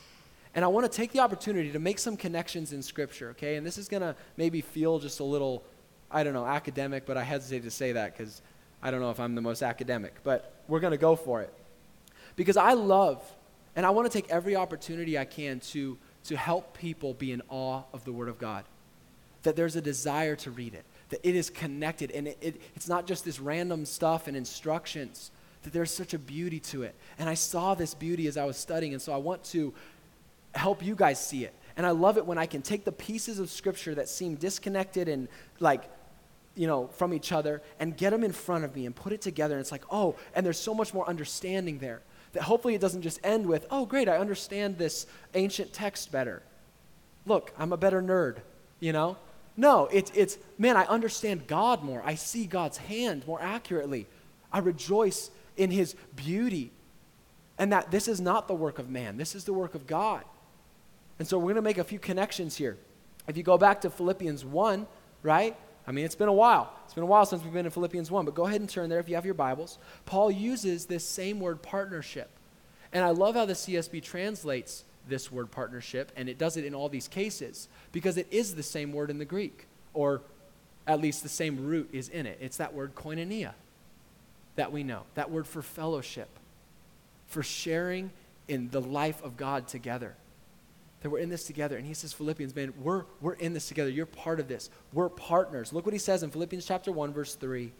And 0.55 0.63
I 0.63 0.67
want 0.67 0.91
to 0.91 0.95
take 0.95 1.11
the 1.11 1.19
opportunity 1.19 1.71
to 1.71 1.79
make 1.79 1.97
some 1.97 2.15
connections 2.15 2.73
in 2.73 2.83
Scripture, 2.83 3.29
okay? 3.31 3.55
And 3.55 3.65
this 3.65 3.77
is 3.77 3.87
going 3.87 4.01
to 4.01 4.15
maybe 4.37 4.61
feel 4.61 4.99
just 4.99 5.19
a 5.19 5.23
little 5.23 5.63
I 6.13 6.23
don't 6.23 6.33
know, 6.33 6.45
academic, 6.45 7.05
but 7.05 7.17
I 7.17 7.23
hesitate 7.23 7.63
to 7.63 7.71
say 7.71 7.93
that 7.93 8.15
because 8.15 8.41
I 8.83 8.91
don't 8.91 9.01
know 9.01 9.09
if 9.09 9.19
I'm 9.19 9.33
the 9.33 9.41
most 9.41 9.63
academic, 9.63 10.13
but 10.23 10.53
we're 10.67 10.79
going 10.79 10.91
to 10.91 10.97
go 10.97 11.15
for 11.15 11.41
it. 11.41 11.51
Because 12.35 12.55
I 12.55 12.73
love, 12.73 13.23
and 13.75 13.85
I 13.85 13.89
want 13.89 14.09
to 14.09 14.15
take 14.15 14.29
every 14.29 14.55
opportunity 14.55 15.17
I 15.17 15.25
can 15.25 15.59
to, 15.71 15.97
to 16.25 16.37
help 16.37 16.77
people 16.77 17.13
be 17.13 17.31
in 17.31 17.41
awe 17.49 17.83
of 17.93 18.05
the 18.05 18.11
Word 18.11 18.29
of 18.29 18.37
God. 18.37 18.65
That 19.43 19.55
there's 19.55 19.75
a 19.75 19.81
desire 19.81 20.35
to 20.37 20.51
read 20.51 20.73
it, 20.73 20.85
that 21.09 21.19
it 21.27 21.35
is 21.35 21.49
connected, 21.49 22.11
and 22.11 22.27
it, 22.29 22.37
it, 22.41 22.61
it's 22.75 22.87
not 22.87 23.07
just 23.07 23.25
this 23.25 23.39
random 23.39 23.85
stuff 23.85 24.27
and 24.27 24.37
instructions, 24.37 25.31
that 25.63 25.73
there's 25.73 25.91
such 25.91 26.13
a 26.13 26.19
beauty 26.19 26.59
to 26.59 26.83
it. 26.83 26.95
And 27.19 27.27
I 27.27 27.33
saw 27.33 27.75
this 27.75 27.93
beauty 27.93 28.27
as 28.27 28.37
I 28.37 28.45
was 28.45 28.57
studying, 28.57 28.93
and 28.93 29.01
so 29.01 29.13
I 29.13 29.17
want 29.17 29.43
to 29.45 29.73
help 30.55 30.83
you 30.83 30.95
guys 30.95 31.23
see 31.23 31.43
it. 31.43 31.53
And 31.75 31.85
I 31.85 31.91
love 31.91 32.17
it 32.17 32.25
when 32.25 32.37
I 32.37 32.45
can 32.45 32.61
take 32.61 32.85
the 32.85 32.91
pieces 32.91 33.39
of 33.39 33.49
Scripture 33.49 33.95
that 33.95 34.07
seem 34.07 34.35
disconnected 34.35 35.07
and 35.07 35.27
like 35.59 35.89
you 36.55 36.67
know, 36.67 36.87
from 36.87 37.13
each 37.13 37.31
other 37.31 37.61
and 37.79 37.97
get 37.97 38.11
them 38.11 38.23
in 38.23 38.31
front 38.31 38.63
of 38.63 38.75
me 38.75 38.85
and 38.85 38.95
put 38.95 39.11
it 39.11 39.21
together. 39.21 39.55
And 39.55 39.61
it's 39.61 39.71
like, 39.71 39.83
oh, 39.89 40.15
and 40.35 40.45
there's 40.45 40.59
so 40.59 40.73
much 40.73 40.93
more 40.93 41.07
understanding 41.07 41.79
there 41.79 42.01
that 42.33 42.43
hopefully 42.43 42.75
it 42.75 42.81
doesn't 42.81 43.01
just 43.01 43.19
end 43.23 43.45
with, 43.45 43.65
oh, 43.71 43.85
great, 43.85 44.09
I 44.09 44.17
understand 44.17 44.77
this 44.77 45.05
ancient 45.33 45.71
text 45.71 46.11
better. 46.11 46.43
Look, 47.25 47.53
I'm 47.57 47.71
a 47.71 47.77
better 47.77 48.01
nerd, 48.01 48.37
you 48.79 48.91
know? 48.91 49.17
No, 49.55 49.87
it's, 49.91 50.11
it's, 50.15 50.37
man, 50.57 50.75
I 50.75 50.85
understand 50.85 51.47
God 51.47 51.83
more. 51.83 52.01
I 52.03 52.15
see 52.15 52.45
God's 52.45 52.77
hand 52.77 53.25
more 53.27 53.41
accurately. 53.41 54.07
I 54.51 54.59
rejoice 54.59 55.29
in 55.55 55.69
his 55.69 55.95
beauty. 56.15 56.71
And 57.57 57.71
that 57.71 57.91
this 57.91 58.07
is 58.07 58.19
not 58.19 58.47
the 58.47 58.55
work 58.55 58.79
of 58.79 58.89
man, 58.89 59.17
this 59.17 59.35
is 59.35 59.45
the 59.45 59.53
work 59.53 59.75
of 59.75 59.85
God. 59.85 60.23
And 61.19 61.27
so 61.27 61.37
we're 61.37 61.43
going 61.43 61.55
to 61.55 61.61
make 61.61 61.77
a 61.77 61.83
few 61.83 61.99
connections 61.99 62.57
here. 62.57 62.77
If 63.27 63.37
you 63.37 63.43
go 63.43 63.57
back 63.57 63.81
to 63.81 63.89
Philippians 63.89 64.43
1, 64.43 64.87
right? 65.21 65.55
I 65.85 65.91
mean, 65.91 66.05
it's 66.05 66.15
been 66.15 66.29
a 66.29 66.33
while. 66.33 66.71
It's 66.85 66.93
been 66.93 67.03
a 67.03 67.07
while 67.07 67.25
since 67.25 67.43
we've 67.43 67.53
been 67.53 67.65
in 67.65 67.71
Philippians 67.71 68.09
1, 68.09 68.25
but 68.25 68.35
go 68.35 68.45
ahead 68.45 68.61
and 68.61 68.69
turn 68.69 68.89
there 68.89 68.99
if 68.99 69.09
you 69.09 69.15
have 69.15 69.25
your 69.25 69.33
Bibles. 69.33 69.77
Paul 70.05 70.31
uses 70.31 70.85
this 70.85 71.05
same 71.05 71.39
word 71.39 71.61
partnership. 71.61 72.29
And 72.93 73.03
I 73.03 73.09
love 73.09 73.35
how 73.35 73.45
the 73.45 73.53
CSB 73.53 74.01
translates 74.03 74.85
this 75.07 75.31
word 75.31 75.51
partnership, 75.51 76.11
and 76.15 76.29
it 76.29 76.37
does 76.37 76.55
it 76.55 76.63
in 76.63 76.73
all 76.73 76.87
these 76.87 77.07
cases 77.07 77.67
because 77.91 78.17
it 78.17 78.27
is 78.31 78.55
the 78.55 78.63
same 78.63 78.93
word 78.93 79.09
in 79.09 79.17
the 79.17 79.25
Greek, 79.25 79.67
or 79.93 80.21
at 80.87 81.01
least 81.01 81.23
the 81.23 81.29
same 81.29 81.65
root 81.65 81.89
is 81.91 82.07
in 82.07 82.25
it. 82.25 82.37
It's 82.39 82.57
that 82.57 82.73
word 82.73 82.95
koinonia 82.95 83.53
that 84.55 84.71
we 84.71 84.83
know, 84.83 85.01
that 85.15 85.31
word 85.31 85.47
for 85.47 85.61
fellowship, 85.61 86.29
for 87.27 87.43
sharing 87.43 88.11
in 88.47 88.69
the 88.69 88.81
life 88.81 89.21
of 89.23 89.35
God 89.35 89.67
together 89.67 90.15
that 91.03 91.09
we're 91.09 91.19
in 91.19 91.29
this 91.29 91.43
together. 91.43 91.77
And 91.77 91.85
he 91.85 91.93
says, 91.93 92.13
Philippians, 92.13 92.55
man, 92.55 92.73
we're, 92.81 93.03
we're 93.19 93.33
in 93.33 93.53
this 93.53 93.67
together. 93.67 93.89
You're 93.89 94.05
part 94.05 94.39
of 94.39 94.47
this. 94.47 94.69
We're 94.93 95.09
partners. 95.09 95.73
Look 95.73 95.85
what 95.85 95.93
he 95.93 95.99
says 95.99 96.23
in 96.23 96.31
Philippians 96.31 96.65
chapter 96.65 96.91
1, 96.91 97.13
verse 97.13 97.35
3. 97.35 97.71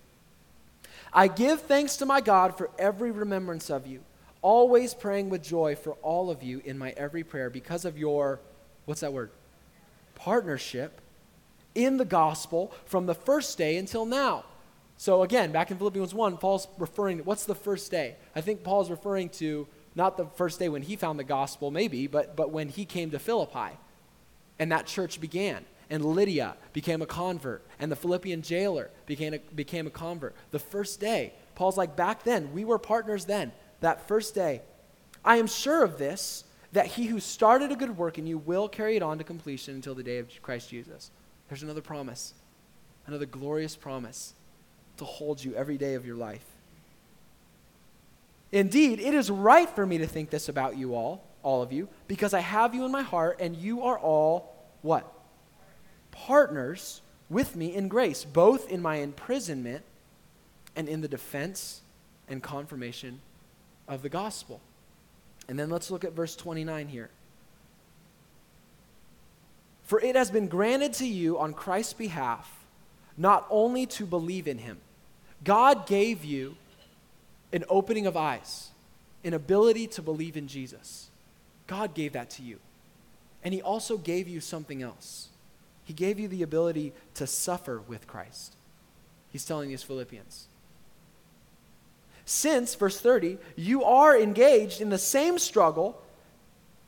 I 1.13 1.29
give 1.29 1.61
thanks 1.61 1.97
to 1.97 2.05
my 2.05 2.19
God 2.19 2.57
for 2.57 2.69
every 2.77 3.11
remembrance 3.11 3.69
of 3.69 3.87
you, 3.87 4.01
always 4.41 4.93
praying 4.93 5.29
with 5.29 5.41
joy 5.41 5.75
for 5.75 5.93
all 6.01 6.29
of 6.29 6.43
you 6.43 6.61
in 6.65 6.77
my 6.77 6.91
every 6.91 7.23
prayer 7.23 7.49
because 7.49 7.85
of 7.85 7.97
your, 7.97 8.41
what's 8.85 9.01
that 9.01 9.13
word? 9.13 9.31
Partnership 10.15 10.99
in 11.73 11.95
the 11.95 12.05
gospel 12.05 12.73
from 12.85 13.05
the 13.05 13.15
first 13.15 13.57
day 13.57 13.77
until 13.77 14.05
now. 14.05 14.43
So 14.97 15.23
again, 15.23 15.53
back 15.53 15.71
in 15.71 15.77
Philippians 15.77 16.13
1, 16.13 16.37
Paul's 16.37 16.67
referring 16.77 17.19
to 17.19 17.23
what's 17.23 17.45
the 17.45 17.55
first 17.55 17.89
day? 17.89 18.15
I 18.35 18.41
think 18.41 18.63
Paul's 18.63 18.89
referring 18.89 19.29
to 19.29 19.65
not 19.95 20.17
the 20.17 20.25
first 20.25 20.59
day 20.59 20.69
when 20.69 20.81
he 20.81 20.95
found 20.95 21.19
the 21.19 21.23
gospel, 21.23 21.71
maybe, 21.71 22.07
but, 22.07 22.35
but 22.35 22.51
when 22.51 22.69
he 22.69 22.85
came 22.85 23.11
to 23.11 23.19
Philippi 23.19 23.77
and 24.59 24.71
that 24.71 24.85
church 24.85 25.19
began. 25.19 25.65
And 25.89 26.03
Lydia 26.03 26.55
became 26.71 27.01
a 27.03 27.05
convert, 27.05 27.63
and 27.77 27.91
the 27.91 27.95
Philippian 27.95 28.41
jailer 28.41 28.89
became 29.05 29.33
a, 29.33 29.39
became 29.53 29.85
a 29.85 29.91
convert. 29.91 30.33
The 30.49 30.57
first 30.57 30.99
day, 30.99 31.33
Paul's 31.53 31.77
like, 31.77 31.95
back 31.95 32.23
then, 32.23 32.51
we 32.53 32.65
were 32.65 32.79
partners 32.79 33.25
then, 33.25 33.51
that 33.81 34.07
first 34.07 34.33
day. 34.33 34.61
I 35.23 35.37
am 35.37 35.45
sure 35.45 35.83
of 35.83 35.99
this, 35.99 36.45
that 36.71 36.87
he 36.87 37.05
who 37.05 37.19
started 37.19 37.71
a 37.71 37.75
good 37.75 37.95
work 37.95 38.17
in 38.17 38.25
you 38.25 38.39
will 38.39 38.67
carry 38.67 38.95
it 38.95 39.03
on 39.03 39.19
to 39.19 39.23
completion 39.23 39.75
until 39.75 39.93
the 39.93 40.01
day 40.01 40.17
of 40.17 40.29
Christ 40.41 40.69
Jesus. 40.69 41.11
There's 41.47 41.61
another 41.61 41.81
promise, 41.81 42.33
another 43.05 43.27
glorious 43.27 43.75
promise 43.75 44.33
to 44.97 45.05
hold 45.05 45.43
you 45.43 45.53
every 45.53 45.77
day 45.77 45.93
of 45.93 46.05
your 46.05 46.15
life. 46.15 46.52
Indeed, 48.53 48.99
it 48.99 49.15
is 49.15 49.31
right 49.31 49.67
for 49.67 49.83
me 49.83 49.97
to 49.97 50.05
think 50.05 50.29
this 50.29 50.47
about 50.47 50.77
you 50.77 50.93
all, 50.93 51.23
all 51.41 51.63
of 51.63 51.73
you, 51.73 51.89
because 52.07 52.35
I 52.35 52.39
have 52.39 52.75
you 52.75 52.85
in 52.85 52.91
my 52.91 53.01
heart, 53.01 53.37
and 53.39 53.57
you 53.57 53.81
are 53.81 53.97
all 53.97 54.53
what? 54.83 55.11
Partners 56.11 57.01
with 57.31 57.55
me 57.55 57.73
in 57.73 57.87
grace, 57.87 58.23
both 58.23 58.69
in 58.69 58.79
my 58.79 58.97
imprisonment 58.97 59.83
and 60.75 60.87
in 60.87 61.01
the 61.01 61.07
defense 61.07 61.81
and 62.29 62.43
confirmation 62.43 63.21
of 63.87 64.03
the 64.03 64.09
gospel. 64.09 64.61
And 65.47 65.57
then 65.57 65.71
let's 65.71 65.89
look 65.89 66.03
at 66.03 66.13
verse 66.13 66.35
29 66.35 66.89
here. 66.89 67.09
For 69.85 69.99
it 69.99 70.15
has 70.15 70.29
been 70.29 70.47
granted 70.47 70.93
to 70.93 71.07
you 71.07 71.39
on 71.39 71.55
Christ's 71.55 71.93
behalf 71.93 72.49
not 73.17 73.47
only 73.49 73.87
to 73.87 74.05
believe 74.05 74.47
in 74.47 74.59
him, 74.59 74.77
God 75.43 75.87
gave 75.87 76.23
you 76.23 76.55
an 77.53 77.63
opening 77.69 78.05
of 78.05 78.17
eyes, 78.17 78.71
an 79.23 79.33
ability 79.33 79.87
to 79.87 80.01
believe 80.01 80.35
in 80.35 80.47
Jesus. 80.47 81.09
God 81.67 81.93
gave 81.93 82.13
that 82.13 82.29
to 82.31 82.41
you. 82.41 82.59
And 83.43 83.53
He 83.53 83.61
also 83.61 83.97
gave 83.97 84.27
you 84.27 84.41
something 84.41 84.81
else. 84.81 85.29
He 85.85 85.93
gave 85.93 86.19
you 86.19 86.27
the 86.27 86.43
ability 86.43 86.93
to 87.15 87.27
suffer 87.27 87.79
with 87.87 88.07
Christ. 88.07 88.55
He's 89.29 89.45
telling 89.45 89.69
these 89.69 89.83
Philippians. 89.83 90.47
Since, 92.25 92.75
verse 92.75 92.99
30, 92.99 93.37
you 93.55 93.83
are 93.83 94.17
engaged 94.17 94.81
in 94.81 94.89
the 94.89 94.97
same 94.97 95.37
struggle 95.37 96.01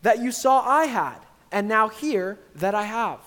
that 0.02 0.20
you 0.20 0.32
saw 0.32 0.62
I 0.62 0.86
had, 0.86 1.18
and 1.52 1.68
now 1.68 1.90
hear 1.90 2.40
that 2.56 2.74
I 2.74 2.84
have. 2.84 3.20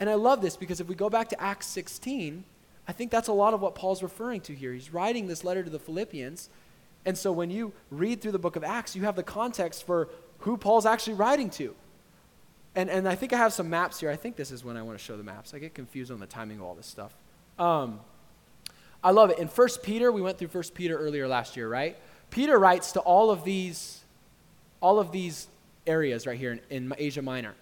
And 0.00 0.08
I 0.10 0.14
love 0.14 0.42
this 0.42 0.56
because 0.56 0.80
if 0.80 0.88
we 0.88 0.94
go 0.94 1.10
back 1.10 1.28
to 1.30 1.40
Acts 1.40 1.66
16, 1.66 2.44
I 2.88 2.92
think 2.92 3.10
that's 3.10 3.28
a 3.28 3.32
lot 3.32 3.52
of 3.52 3.60
what 3.60 3.74
Paul's 3.74 4.02
referring 4.02 4.40
to 4.42 4.54
here. 4.54 4.72
He's 4.72 4.92
writing 4.92 5.26
this 5.28 5.44
letter 5.44 5.62
to 5.62 5.68
the 5.68 5.78
Philippians. 5.78 6.48
And 7.04 7.16
so 7.16 7.30
when 7.30 7.50
you 7.50 7.74
read 7.90 8.22
through 8.22 8.32
the 8.32 8.38
book 8.38 8.56
of 8.56 8.64
Acts, 8.64 8.96
you 8.96 9.02
have 9.02 9.14
the 9.14 9.22
context 9.22 9.84
for 9.84 10.08
who 10.38 10.56
Paul's 10.56 10.86
actually 10.86 11.14
writing 11.14 11.50
to. 11.50 11.74
And, 12.74 12.88
and 12.88 13.06
I 13.06 13.14
think 13.14 13.32
I 13.34 13.36
have 13.36 13.52
some 13.52 13.68
maps 13.68 14.00
here. 14.00 14.10
I 14.10 14.16
think 14.16 14.36
this 14.36 14.50
is 14.50 14.64
when 14.64 14.76
I 14.76 14.82
want 14.82 14.98
to 14.98 15.04
show 15.04 15.16
the 15.16 15.22
maps. 15.22 15.52
I 15.52 15.58
get 15.58 15.74
confused 15.74 16.10
on 16.10 16.18
the 16.18 16.26
timing 16.26 16.58
of 16.58 16.64
all 16.64 16.74
this 16.74 16.86
stuff. 16.86 17.14
Um, 17.58 18.00
I 19.04 19.10
love 19.10 19.30
it. 19.30 19.38
In 19.38 19.48
1 19.48 19.68
Peter, 19.82 20.10
we 20.10 20.22
went 20.22 20.38
through 20.38 20.48
1 20.48 20.64
Peter 20.74 20.96
earlier 20.96 21.28
last 21.28 21.56
year, 21.56 21.68
right? 21.68 21.96
Peter 22.30 22.58
writes 22.58 22.92
to 22.92 23.00
all 23.00 23.30
of 23.30 23.44
these, 23.44 24.02
all 24.80 24.98
of 24.98 25.12
these 25.12 25.48
areas 25.86 26.26
right 26.26 26.38
here 26.38 26.52
in, 26.52 26.60
in 26.70 26.94
Asia 26.96 27.22
Minor. 27.22 27.54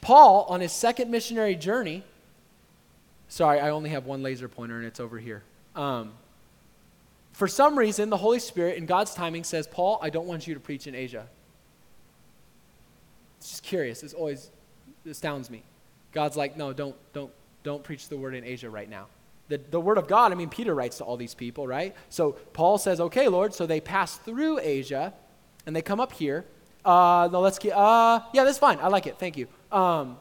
Paul, 0.00 0.46
on 0.48 0.60
his 0.60 0.72
second 0.72 1.10
missionary 1.10 1.54
journey, 1.54 2.04
Sorry, 3.34 3.58
I 3.58 3.70
only 3.70 3.90
have 3.90 4.06
one 4.06 4.22
laser 4.22 4.46
pointer 4.46 4.76
and 4.76 4.86
it's 4.86 5.00
over 5.00 5.18
here. 5.18 5.42
Um, 5.74 6.12
for 7.32 7.48
some 7.48 7.76
reason, 7.76 8.08
the 8.08 8.16
Holy 8.16 8.38
Spirit, 8.38 8.78
in 8.78 8.86
God's 8.86 9.12
timing, 9.12 9.42
says, 9.42 9.66
Paul, 9.66 9.98
I 10.00 10.08
don't 10.08 10.28
want 10.28 10.46
you 10.46 10.54
to 10.54 10.60
preach 10.60 10.86
in 10.86 10.94
Asia. 10.94 11.26
It's 13.38 13.50
just 13.50 13.64
curious. 13.64 14.04
It's 14.04 14.14
always 14.14 14.52
it 15.04 15.10
astounds 15.10 15.50
me. 15.50 15.64
God's 16.12 16.36
like, 16.36 16.56
no, 16.56 16.72
don't, 16.72 16.94
don't, 17.12 17.32
don't 17.64 17.82
preach 17.82 18.08
the 18.08 18.16
word 18.16 18.36
in 18.36 18.44
Asia 18.44 18.70
right 18.70 18.88
now. 18.88 19.08
The, 19.48 19.58
the 19.68 19.80
word 19.80 19.98
of 19.98 20.06
God, 20.06 20.30
I 20.30 20.36
mean, 20.36 20.48
Peter 20.48 20.72
writes 20.72 20.98
to 20.98 21.04
all 21.04 21.16
these 21.16 21.34
people, 21.34 21.66
right? 21.66 21.92
So 22.10 22.36
Paul 22.52 22.78
says, 22.78 23.00
okay, 23.00 23.26
Lord. 23.26 23.52
So 23.52 23.66
they 23.66 23.80
pass 23.80 24.16
through 24.16 24.60
Asia 24.60 25.12
and 25.66 25.74
they 25.74 25.82
come 25.82 25.98
up 25.98 26.12
here. 26.12 26.44
Uh, 26.84 27.28
no, 27.32 27.40
let's 27.40 27.58
get, 27.58 27.72
uh, 27.72 28.20
yeah, 28.32 28.44
that's 28.44 28.58
fine. 28.58 28.78
I 28.78 28.86
like 28.86 29.08
it. 29.08 29.18
Thank 29.18 29.36
you. 29.36 29.48
Um, 29.72 30.18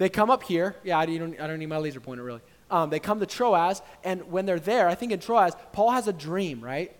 they 0.00 0.08
come 0.08 0.30
up 0.30 0.42
here. 0.42 0.76
Yeah, 0.82 0.98
I 0.98 1.04
don't, 1.04 1.38
I 1.38 1.46
don't 1.46 1.58
need 1.58 1.66
my 1.66 1.76
laser 1.76 2.00
pointer 2.00 2.24
really. 2.24 2.40
Um, 2.70 2.88
they 2.88 2.98
come 2.98 3.20
to 3.20 3.26
Troas, 3.26 3.82
and 4.02 4.32
when 4.32 4.46
they're 4.46 4.58
there, 4.58 4.88
I 4.88 4.94
think 4.94 5.12
in 5.12 5.20
Troas, 5.20 5.52
Paul 5.72 5.90
has 5.90 6.08
a 6.08 6.12
dream, 6.12 6.64
right? 6.64 6.96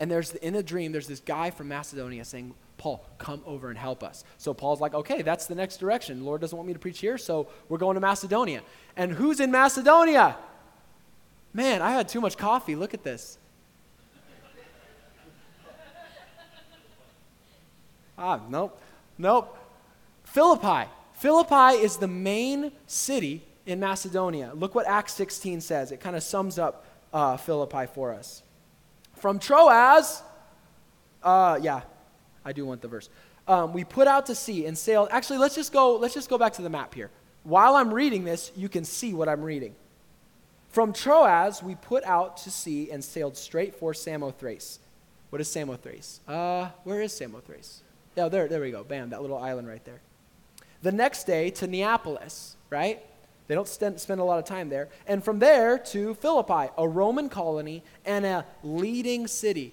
And 0.00 0.10
there's 0.10 0.32
in 0.36 0.54
a 0.54 0.62
dream, 0.62 0.90
there's 0.90 1.06
this 1.06 1.20
guy 1.20 1.50
from 1.50 1.68
Macedonia 1.68 2.24
saying, 2.24 2.54
Paul, 2.78 3.06
come 3.18 3.42
over 3.44 3.68
and 3.68 3.76
help 3.76 4.02
us. 4.02 4.24
So 4.38 4.54
Paul's 4.54 4.80
like, 4.80 4.94
okay, 4.94 5.20
that's 5.20 5.44
the 5.46 5.54
next 5.54 5.76
direction. 5.76 6.20
The 6.20 6.24
Lord 6.24 6.40
doesn't 6.40 6.56
want 6.56 6.66
me 6.66 6.72
to 6.72 6.78
preach 6.78 6.98
here, 6.98 7.18
so 7.18 7.48
we're 7.68 7.76
going 7.76 7.96
to 7.96 8.00
Macedonia. 8.00 8.62
And 8.96 9.12
who's 9.12 9.38
in 9.38 9.50
Macedonia? 9.50 10.38
Man, 11.52 11.82
I 11.82 11.90
had 11.90 12.08
too 12.08 12.22
much 12.22 12.38
coffee. 12.38 12.74
Look 12.74 12.94
at 12.94 13.04
this. 13.04 13.36
ah, 18.16 18.40
nope. 18.48 18.80
Nope. 19.18 19.58
Philippi. 20.24 20.88
Philippi 21.14 21.82
is 21.82 21.96
the 21.96 22.08
main 22.08 22.72
city 22.86 23.42
in 23.66 23.80
Macedonia. 23.80 24.52
Look 24.54 24.74
what 24.74 24.86
Acts 24.86 25.14
16 25.14 25.60
says. 25.60 25.90
It 25.92 26.00
kind 26.00 26.16
of 26.16 26.22
sums 26.22 26.58
up 26.58 26.84
uh, 27.12 27.36
Philippi 27.36 27.86
for 27.86 28.12
us. 28.12 28.42
From 29.14 29.38
Troas, 29.38 30.22
uh, 31.22 31.58
yeah, 31.62 31.82
I 32.44 32.52
do 32.52 32.66
want 32.66 32.82
the 32.82 32.88
verse. 32.88 33.08
Um, 33.46 33.72
we 33.72 33.84
put 33.84 34.06
out 34.06 34.26
to 34.26 34.34
sea 34.34 34.66
and 34.66 34.76
sailed. 34.76 35.08
Actually, 35.10 35.38
let's 35.38 35.54
just 35.54 35.72
go. 35.72 35.96
Let's 35.96 36.14
just 36.14 36.28
go 36.28 36.38
back 36.38 36.54
to 36.54 36.62
the 36.62 36.70
map 36.70 36.94
here. 36.94 37.10
While 37.44 37.76
I'm 37.76 37.92
reading 37.92 38.24
this, 38.24 38.50
you 38.56 38.68
can 38.68 38.84
see 38.84 39.14
what 39.14 39.28
I'm 39.28 39.42
reading. 39.42 39.74
From 40.70 40.92
Troas, 40.92 41.62
we 41.62 41.74
put 41.76 42.04
out 42.04 42.38
to 42.38 42.50
sea 42.50 42.90
and 42.90 43.04
sailed 43.04 43.36
straight 43.36 43.74
for 43.74 43.94
Samothrace. 43.94 44.78
What 45.30 45.40
is 45.40 45.48
Samothrace? 45.48 46.20
Uh, 46.26 46.70
where 46.84 47.00
is 47.00 47.12
Samothrace? 47.12 47.82
Yeah, 48.16 48.28
there, 48.28 48.48
there 48.48 48.60
we 48.60 48.70
go. 48.70 48.82
Bam, 48.82 49.10
that 49.10 49.20
little 49.20 49.38
island 49.38 49.68
right 49.68 49.84
there. 49.84 50.00
The 50.84 50.92
next 50.92 51.24
day 51.24 51.48
to 51.48 51.66
Neapolis, 51.66 52.56
right? 52.68 53.02
They 53.46 53.54
don't 53.54 53.66
spend, 53.66 53.98
spend 53.98 54.20
a 54.20 54.24
lot 54.24 54.38
of 54.38 54.44
time 54.44 54.68
there. 54.68 54.90
And 55.06 55.24
from 55.24 55.38
there 55.38 55.78
to 55.78 56.12
Philippi, 56.12 56.70
a 56.76 56.86
Roman 56.86 57.30
colony 57.30 57.82
and 58.04 58.26
a 58.26 58.44
leading 58.62 59.26
city 59.26 59.72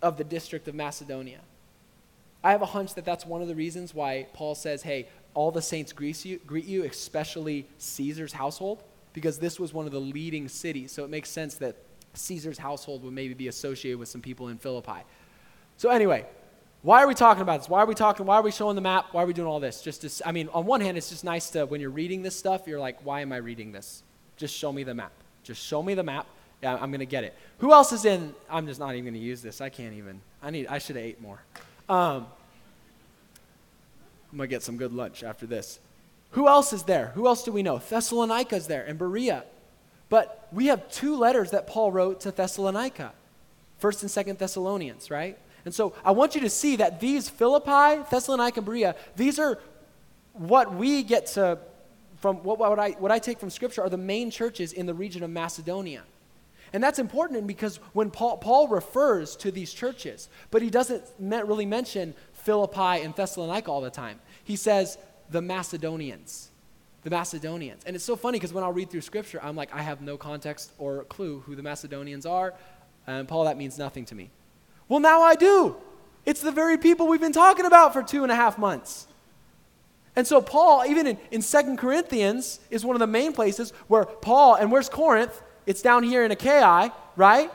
of 0.00 0.18
the 0.18 0.22
district 0.22 0.68
of 0.68 0.76
Macedonia. 0.76 1.40
I 2.44 2.52
have 2.52 2.62
a 2.62 2.66
hunch 2.66 2.94
that 2.94 3.04
that's 3.04 3.26
one 3.26 3.42
of 3.42 3.48
the 3.48 3.56
reasons 3.56 3.92
why 3.92 4.28
Paul 4.34 4.54
says, 4.54 4.84
hey, 4.84 5.08
all 5.34 5.50
the 5.50 5.60
saints 5.60 5.92
greet 5.92 6.24
you, 6.24 6.38
greet 6.46 6.66
you, 6.66 6.84
especially 6.84 7.66
Caesar's 7.78 8.32
household, 8.32 8.84
because 9.12 9.40
this 9.40 9.58
was 9.58 9.74
one 9.74 9.86
of 9.86 9.92
the 9.92 10.00
leading 10.00 10.46
cities. 10.46 10.92
So 10.92 11.02
it 11.02 11.10
makes 11.10 11.28
sense 11.28 11.56
that 11.56 11.74
Caesar's 12.14 12.58
household 12.58 13.02
would 13.02 13.14
maybe 13.14 13.34
be 13.34 13.48
associated 13.48 13.98
with 13.98 14.08
some 14.08 14.20
people 14.20 14.46
in 14.46 14.58
Philippi. 14.58 15.02
So, 15.76 15.90
anyway, 15.90 16.24
why 16.82 17.02
are 17.02 17.06
we 17.06 17.14
talking 17.14 17.42
about 17.42 17.60
this? 17.60 17.68
Why 17.68 17.80
are 17.80 17.86
we 17.86 17.94
talking? 17.94 18.26
Why 18.26 18.36
are 18.36 18.42
we 18.42 18.50
showing 18.50 18.74
the 18.74 18.82
map? 18.82 19.06
Why 19.12 19.22
are 19.22 19.26
we 19.26 19.32
doing 19.32 19.46
all 19.46 19.60
this? 19.60 19.82
Just 19.82 20.02
to, 20.02 20.28
I 20.28 20.32
mean, 20.32 20.48
on 20.52 20.66
one 20.66 20.80
hand, 20.80 20.96
it's 20.98 21.10
just 21.10 21.22
nice 21.22 21.50
to, 21.50 21.64
when 21.64 21.80
you're 21.80 21.90
reading 21.90 22.22
this 22.22 22.36
stuff, 22.36 22.66
you're 22.66 22.80
like, 22.80 22.98
why 23.04 23.20
am 23.20 23.32
I 23.32 23.36
reading 23.36 23.70
this? 23.70 24.02
Just 24.36 24.54
show 24.54 24.72
me 24.72 24.82
the 24.82 24.94
map. 24.94 25.12
Just 25.44 25.64
show 25.64 25.82
me 25.82 25.94
the 25.94 26.02
map. 26.02 26.26
Yeah, 26.60 26.74
I'm 26.74 26.90
going 26.90 27.00
to 27.00 27.06
get 27.06 27.22
it. 27.22 27.34
Who 27.58 27.72
else 27.72 27.92
is 27.92 28.04
in? 28.04 28.34
I'm 28.50 28.66
just 28.66 28.80
not 28.80 28.94
even 28.94 29.04
going 29.04 29.14
to 29.14 29.20
use 29.20 29.42
this. 29.42 29.60
I 29.60 29.68
can't 29.68 29.94
even. 29.94 30.20
I 30.42 30.50
need, 30.50 30.66
I 30.66 30.78
should 30.78 30.96
have 30.96 31.04
ate 31.04 31.20
more. 31.20 31.40
Um, 31.88 32.26
I'm 34.30 34.38
going 34.38 34.48
to 34.48 34.54
get 34.54 34.62
some 34.62 34.76
good 34.76 34.92
lunch 34.92 35.22
after 35.22 35.46
this. 35.46 35.78
Who 36.32 36.48
else 36.48 36.72
is 36.72 36.82
there? 36.84 37.12
Who 37.14 37.26
else 37.26 37.44
do 37.44 37.52
we 37.52 37.62
know? 37.62 37.78
Thessalonica 37.78 38.56
is 38.56 38.66
there 38.66 38.84
and 38.84 38.98
Berea. 38.98 39.44
But 40.08 40.48
we 40.50 40.66
have 40.66 40.90
two 40.90 41.16
letters 41.16 41.52
that 41.52 41.66
Paul 41.66 41.92
wrote 41.92 42.20
to 42.22 42.32
Thessalonica. 42.32 43.12
First 43.78 44.02
and 44.02 44.10
Second 44.10 44.38
Thessalonians, 44.38 45.10
right? 45.10 45.38
And 45.64 45.74
so 45.74 45.94
I 46.04 46.10
want 46.10 46.34
you 46.34 46.40
to 46.42 46.50
see 46.50 46.76
that 46.76 47.00
these 47.00 47.28
Philippi, 47.28 48.04
Thessalonica, 48.10 48.58
and 48.58 48.66
Berea, 48.66 48.96
these 49.16 49.38
are 49.38 49.58
what 50.32 50.74
we 50.74 51.02
get 51.02 51.26
to 51.28 51.58
from 52.22 52.36
what, 52.44 52.58
what, 52.58 52.78
I, 52.78 52.90
what 52.92 53.10
I 53.10 53.18
take 53.18 53.40
from 53.40 53.50
Scripture 53.50 53.82
are 53.82 53.90
the 53.90 53.96
main 53.96 54.30
churches 54.30 54.72
in 54.72 54.86
the 54.86 54.94
region 54.94 55.24
of 55.24 55.30
Macedonia. 55.30 56.04
And 56.72 56.82
that's 56.82 57.00
important 57.00 57.46
because 57.46 57.76
when 57.92 58.10
Paul, 58.10 58.38
Paul 58.38 58.68
refers 58.68 59.36
to 59.36 59.50
these 59.50 59.74
churches, 59.74 60.28
but 60.50 60.62
he 60.62 60.70
doesn't 60.70 61.02
really 61.18 61.66
mention 61.66 62.14
Philippi 62.32 63.02
and 63.02 63.14
Thessalonica 63.14 63.70
all 63.70 63.80
the 63.80 63.90
time. 63.90 64.20
He 64.44 64.56
says 64.56 64.96
the 65.30 65.42
Macedonians. 65.42 66.50
The 67.02 67.10
Macedonians. 67.10 67.82
And 67.84 67.96
it's 67.96 68.04
so 68.04 68.14
funny 68.14 68.38
because 68.38 68.52
when 68.52 68.62
I'll 68.62 68.72
read 68.72 68.88
through 68.88 69.00
Scripture, 69.00 69.40
I'm 69.42 69.56
like, 69.56 69.74
I 69.74 69.82
have 69.82 70.00
no 70.00 70.16
context 70.16 70.72
or 70.78 71.04
clue 71.04 71.40
who 71.40 71.56
the 71.56 71.62
Macedonians 71.62 72.24
are. 72.24 72.54
And 73.06 73.26
Paul, 73.26 73.44
that 73.44 73.58
means 73.58 73.76
nothing 73.78 74.04
to 74.06 74.14
me. 74.14 74.30
Well, 74.92 75.00
now 75.00 75.22
I 75.22 75.36
do. 75.36 75.76
It's 76.26 76.42
the 76.42 76.50
very 76.50 76.76
people 76.76 77.08
we've 77.08 77.18
been 77.18 77.32
talking 77.32 77.64
about 77.64 77.94
for 77.94 78.02
two 78.02 78.24
and 78.24 78.30
a 78.30 78.34
half 78.34 78.58
months. 78.58 79.06
And 80.14 80.26
so, 80.26 80.42
Paul, 80.42 80.84
even 80.86 81.06
in, 81.06 81.18
in 81.30 81.40
2 81.40 81.76
Corinthians, 81.76 82.60
is 82.68 82.84
one 82.84 82.94
of 82.94 83.00
the 83.00 83.06
main 83.06 83.32
places 83.32 83.70
where 83.88 84.04
Paul, 84.04 84.56
and 84.56 84.70
where's 84.70 84.90
Corinth? 84.90 85.40
It's 85.64 85.80
down 85.80 86.02
here 86.02 86.26
in 86.26 86.30
Achaia, 86.30 86.92
right? 87.16 87.50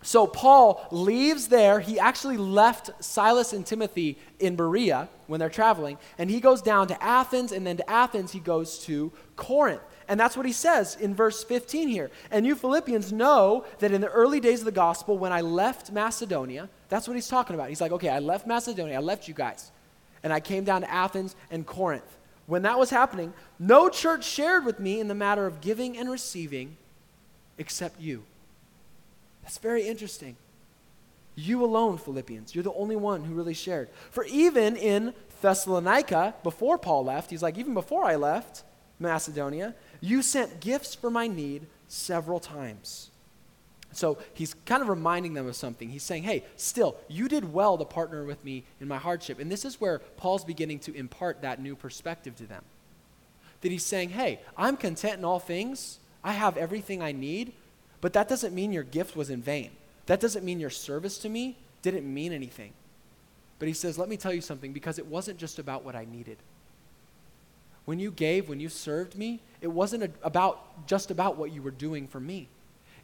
So, 0.00 0.26
Paul 0.26 0.88
leaves 0.90 1.48
there. 1.48 1.78
He 1.78 1.98
actually 1.98 2.38
left 2.38 3.04
Silas 3.04 3.52
and 3.52 3.66
Timothy 3.66 4.16
in 4.40 4.56
Berea 4.56 5.10
when 5.26 5.40
they're 5.40 5.50
traveling, 5.50 5.98
and 6.16 6.30
he 6.30 6.40
goes 6.40 6.62
down 6.62 6.88
to 6.88 7.02
Athens, 7.04 7.52
and 7.52 7.66
then 7.66 7.76
to 7.76 7.90
Athens, 7.90 8.32
he 8.32 8.40
goes 8.40 8.78
to 8.86 9.12
Corinth. 9.36 9.82
And 10.12 10.20
that's 10.20 10.36
what 10.36 10.44
he 10.44 10.52
says 10.52 10.94
in 11.00 11.14
verse 11.14 11.42
15 11.42 11.88
here. 11.88 12.10
And 12.30 12.44
you 12.44 12.54
Philippians 12.54 13.14
know 13.14 13.64
that 13.78 13.92
in 13.92 14.02
the 14.02 14.10
early 14.10 14.40
days 14.40 14.58
of 14.58 14.66
the 14.66 14.70
gospel, 14.70 15.16
when 15.16 15.32
I 15.32 15.40
left 15.40 15.90
Macedonia, 15.90 16.68
that's 16.90 17.08
what 17.08 17.14
he's 17.14 17.28
talking 17.28 17.54
about. 17.54 17.70
He's 17.70 17.80
like, 17.80 17.92
okay, 17.92 18.10
I 18.10 18.18
left 18.18 18.46
Macedonia, 18.46 18.98
I 18.98 19.00
left 19.00 19.26
you 19.26 19.32
guys, 19.32 19.70
and 20.22 20.30
I 20.30 20.38
came 20.38 20.64
down 20.64 20.82
to 20.82 20.90
Athens 20.92 21.34
and 21.50 21.64
Corinth. 21.64 22.18
When 22.44 22.60
that 22.60 22.78
was 22.78 22.90
happening, 22.90 23.32
no 23.58 23.88
church 23.88 24.26
shared 24.26 24.66
with 24.66 24.78
me 24.78 25.00
in 25.00 25.08
the 25.08 25.14
matter 25.14 25.46
of 25.46 25.62
giving 25.62 25.96
and 25.96 26.10
receiving 26.10 26.76
except 27.56 27.98
you. 27.98 28.22
That's 29.44 29.56
very 29.56 29.88
interesting. 29.88 30.36
You 31.36 31.64
alone, 31.64 31.96
Philippians, 31.96 32.54
you're 32.54 32.64
the 32.64 32.74
only 32.74 32.96
one 32.96 33.24
who 33.24 33.32
really 33.32 33.54
shared. 33.54 33.88
For 34.10 34.24
even 34.24 34.76
in 34.76 35.14
Thessalonica, 35.40 36.34
before 36.42 36.76
Paul 36.76 37.02
left, 37.04 37.30
he's 37.30 37.42
like, 37.42 37.56
even 37.56 37.72
before 37.72 38.04
I 38.04 38.16
left 38.16 38.64
Macedonia, 38.98 39.74
you 40.02 40.20
sent 40.20 40.60
gifts 40.60 40.94
for 40.94 41.10
my 41.10 41.26
need 41.26 41.66
several 41.88 42.40
times. 42.40 43.08
So 43.92 44.18
he's 44.34 44.54
kind 44.66 44.82
of 44.82 44.88
reminding 44.88 45.34
them 45.34 45.46
of 45.46 45.54
something. 45.54 45.88
He's 45.88 46.02
saying, 46.02 46.24
hey, 46.24 46.44
still, 46.56 46.96
you 47.08 47.28
did 47.28 47.52
well 47.52 47.78
to 47.78 47.84
partner 47.84 48.24
with 48.24 48.42
me 48.44 48.64
in 48.80 48.88
my 48.88 48.96
hardship. 48.96 49.38
And 49.38 49.50
this 49.50 49.64
is 49.64 49.80
where 49.80 50.00
Paul's 50.16 50.44
beginning 50.44 50.80
to 50.80 50.94
impart 50.94 51.42
that 51.42 51.62
new 51.62 51.76
perspective 51.76 52.34
to 52.36 52.46
them. 52.46 52.64
That 53.60 53.70
he's 53.70 53.84
saying, 53.84 54.10
hey, 54.10 54.40
I'm 54.56 54.76
content 54.76 55.18
in 55.18 55.24
all 55.24 55.38
things, 55.38 55.98
I 56.24 56.32
have 56.32 56.56
everything 56.56 57.00
I 57.00 57.12
need, 57.12 57.52
but 58.00 58.14
that 58.14 58.28
doesn't 58.28 58.54
mean 58.54 58.72
your 58.72 58.82
gift 58.82 59.14
was 59.14 59.30
in 59.30 59.40
vain. 59.40 59.70
That 60.06 60.20
doesn't 60.20 60.44
mean 60.44 60.58
your 60.58 60.70
service 60.70 61.18
to 61.18 61.28
me 61.28 61.58
didn't 61.82 62.12
mean 62.12 62.32
anything. 62.32 62.72
But 63.58 63.68
he 63.68 63.74
says, 63.74 63.98
let 63.98 64.08
me 64.08 64.16
tell 64.16 64.32
you 64.32 64.40
something, 64.40 64.72
because 64.72 64.98
it 64.98 65.06
wasn't 65.06 65.38
just 65.38 65.60
about 65.60 65.84
what 65.84 65.94
I 65.94 66.06
needed. 66.10 66.38
When 67.84 67.98
you 67.98 68.10
gave, 68.10 68.48
when 68.48 68.60
you 68.60 68.68
served 68.68 69.16
me, 69.16 69.40
it 69.60 69.68
wasn't 69.68 70.04
a, 70.04 70.10
about 70.22 70.86
just 70.86 71.10
about 71.10 71.36
what 71.36 71.52
you 71.52 71.62
were 71.62 71.70
doing 71.70 72.06
for 72.06 72.20
me. 72.20 72.48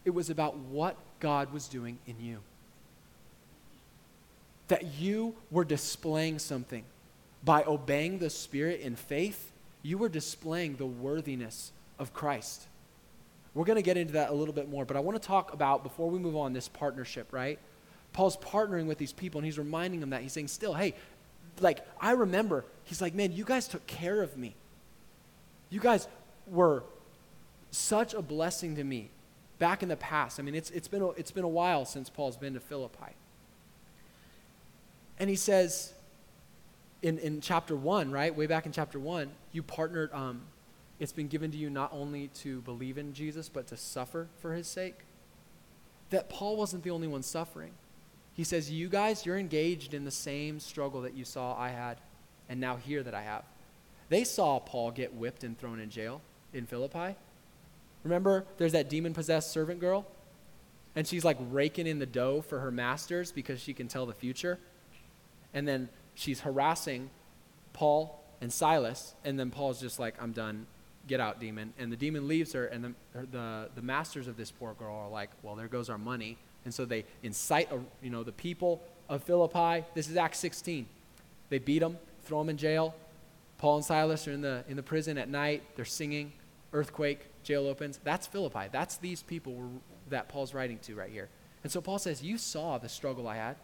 It 0.04 0.10
was 0.10 0.30
about 0.30 0.56
what 0.56 0.96
God 1.20 1.52
was 1.52 1.68
doing 1.68 1.98
in 2.06 2.16
you. 2.20 2.38
That 4.68 4.94
you 4.98 5.34
were 5.50 5.64
displaying 5.64 6.38
something. 6.38 6.84
By 7.44 7.64
obeying 7.64 8.18
the 8.18 8.30
Spirit 8.30 8.80
in 8.80 8.96
faith, 8.96 9.52
you 9.82 9.98
were 9.98 10.08
displaying 10.08 10.76
the 10.76 10.86
worthiness 10.86 11.72
of 11.98 12.12
Christ. 12.12 12.66
We're 13.54 13.64
going 13.64 13.76
to 13.76 13.82
get 13.82 13.96
into 13.96 14.12
that 14.12 14.30
a 14.30 14.34
little 14.34 14.54
bit 14.54 14.68
more, 14.68 14.84
but 14.84 14.96
I 14.96 15.00
want 15.00 15.20
to 15.20 15.26
talk 15.26 15.52
about, 15.52 15.82
before 15.82 16.08
we 16.10 16.18
move 16.18 16.36
on, 16.36 16.52
this 16.52 16.68
partnership, 16.68 17.32
right? 17.32 17.58
Paul's 18.12 18.36
partnering 18.36 18.86
with 18.86 18.98
these 18.98 19.12
people, 19.12 19.38
and 19.38 19.44
he's 19.44 19.58
reminding 19.58 20.00
them 20.00 20.10
that. 20.10 20.22
He's 20.22 20.32
saying, 20.32 20.48
still, 20.48 20.74
hey, 20.74 20.94
like, 21.60 21.84
I 22.00 22.12
remember, 22.12 22.64
he's 22.84 23.00
like, 23.00 23.14
man, 23.14 23.32
you 23.32 23.44
guys 23.44 23.66
took 23.66 23.86
care 23.86 24.22
of 24.22 24.36
me. 24.36 24.54
You 25.70 25.80
guys 25.80 26.08
were 26.46 26.84
such 27.70 28.14
a 28.14 28.22
blessing 28.22 28.76
to 28.76 28.84
me 28.84 29.10
back 29.58 29.82
in 29.82 29.88
the 29.88 29.96
past. 29.96 30.38
I 30.38 30.42
mean, 30.42 30.54
it's, 30.54 30.70
it's, 30.70 30.88
been 30.88 31.02
a, 31.02 31.08
it's 31.10 31.30
been 31.30 31.44
a 31.44 31.48
while 31.48 31.84
since 31.84 32.08
Paul's 32.08 32.36
been 32.36 32.54
to 32.54 32.60
Philippi. 32.60 33.14
And 35.18 35.28
he 35.28 35.36
says 35.36 35.92
in, 37.02 37.18
in 37.18 37.40
chapter 37.40 37.76
1, 37.76 38.10
right, 38.10 38.34
way 38.34 38.46
back 38.46 38.66
in 38.66 38.72
chapter 38.72 38.98
1, 38.98 39.30
you 39.52 39.62
partnered, 39.62 40.12
um, 40.12 40.42
it's 40.98 41.12
been 41.12 41.28
given 41.28 41.50
to 41.50 41.56
you 41.56 41.70
not 41.70 41.92
only 41.92 42.28
to 42.28 42.60
believe 42.62 42.98
in 42.98 43.12
Jesus, 43.12 43.48
but 43.48 43.66
to 43.68 43.76
suffer 43.76 44.28
for 44.40 44.52
his 44.54 44.66
sake. 44.66 45.00
That 46.10 46.28
Paul 46.28 46.56
wasn't 46.56 46.84
the 46.84 46.90
only 46.90 47.08
one 47.08 47.22
suffering. 47.22 47.72
He 48.34 48.44
says, 48.44 48.70
You 48.70 48.88
guys, 48.88 49.26
you're 49.26 49.36
engaged 49.36 49.94
in 49.94 50.04
the 50.04 50.10
same 50.10 50.60
struggle 50.60 51.02
that 51.02 51.14
you 51.14 51.24
saw 51.24 51.58
I 51.58 51.68
had, 51.70 51.98
and 52.48 52.60
now 52.60 52.76
hear 52.76 53.02
that 53.02 53.14
I 53.14 53.22
have. 53.22 53.44
They 54.08 54.24
saw 54.24 54.58
Paul 54.58 54.90
get 54.90 55.14
whipped 55.14 55.44
and 55.44 55.58
thrown 55.58 55.80
in 55.80 55.90
jail 55.90 56.20
in 56.52 56.66
Philippi. 56.66 57.16
Remember, 58.04 58.46
there's 58.56 58.72
that 58.72 58.88
demon 58.88 59.12
possessed 59.12 59.52
servant 59.52 59.80
girl? 59.80 60.06
And 60.96 61.06
she's 61.06 61.24
like 61.24 61.36
raking 61.50 61.86
in 61.86 61.98
the 61.98 62.06
dough 62.06 62.40
for 62.40 62.60
her 62.60 62.70
masters 62.70 63.30
because 63.32 63.60
she 63.60 63.74
can 63.74 63.88
tell 63.88 64.06
the 64.06 64.14
future. 64.14 64.58
And 65.52 65.68
then 65.68 65.88
she's 66.14 66.40
harassing 66.40 67.10
Paul 67.72 68.22
and 68.40 68.52
Silas. 68.52 69.14
And 69.24 69.38
then 69.38 69.50
Paul's 69.50 69.80
just 69.80 69.98
like, 69.98 70.14
I'm 70.20 70.32
done. 70.32 70.66
Get 71.06 71.20
out, 71.20 71.40
demon. 71.40 71.72
And 71.78 71.92
the 71.92 71.96
demon 71.96 72.28
leaves 72.28 72.52
her. 72.52 72.66
And 72.66 72.84
the, 72.84 73.26
the, 73.30 73.68
the 73.74 73.82
masters 73.82 74.26
of 74.28 74.36
this 74.36 74.50
poor 74.50 74.74
girl 74.74 74.94
are 74.94 75.08
like, 75.08 75.30
well, 75.42 75.54
there 75.54 75.68
goes 75.68 75.88
our 75.88 75.98
money. 75.98 76.36
And 76.64 76.72
so 76.72 76.84
they 76.84 77.04
incite 77.22 77.70
you 78.02 78.10
know, 78.10 78.22
the 78.22 78.32
people 78.32 78.82
of 79.08 79.22
Philippi. 79.22 79.84
This 79.94 80.08
is 80.08 80.16
Acts 80.16 80.38
16. 80.38 80.86
They 81.48 81.58
beat 81.58 81.78
them, 81.78 81.98
throw 82.24 82.38
them 82.40 82.50
in 82.50 82.56
jail, 82.56 82.94
Paul 83.58 83.76
and 83.76 83.84
Silas 83.84 84.26
are 84.28 84.32
in 84.32 84.40
the, 84.40 84.64
in 84.68 84.76
the 84.76 84.82
prison 84.82 85.18
at 85.18 85.28
night. 85.28 85.62
They're 85.76 85.84
singing. 85.84 86.32
Earthquake, 86.72 87.26
jail 87.42 87.66
opens. 87.66 87.98
That's 88.04 88.26
Philippi. 88.26 88.68
That's 88.70 88.96
these 88.98 89.22
people 89.22 89.70
that 90.10 90.28
Paul's 90.28 90.54
writing 90.54 90.78
to 90.80 90.94
right 90.94 91.10
here. 91.10 91.28
And 91.62 91.72
so 91.72 91.80
Paul 91.80 91.98
says, 91.98 92.22
You 92.22 92.38
saw 92.38 92.78
the 92.78 92.88
struggle 92.88 93.26
I 93.26 93.36
had. 93.36 93.56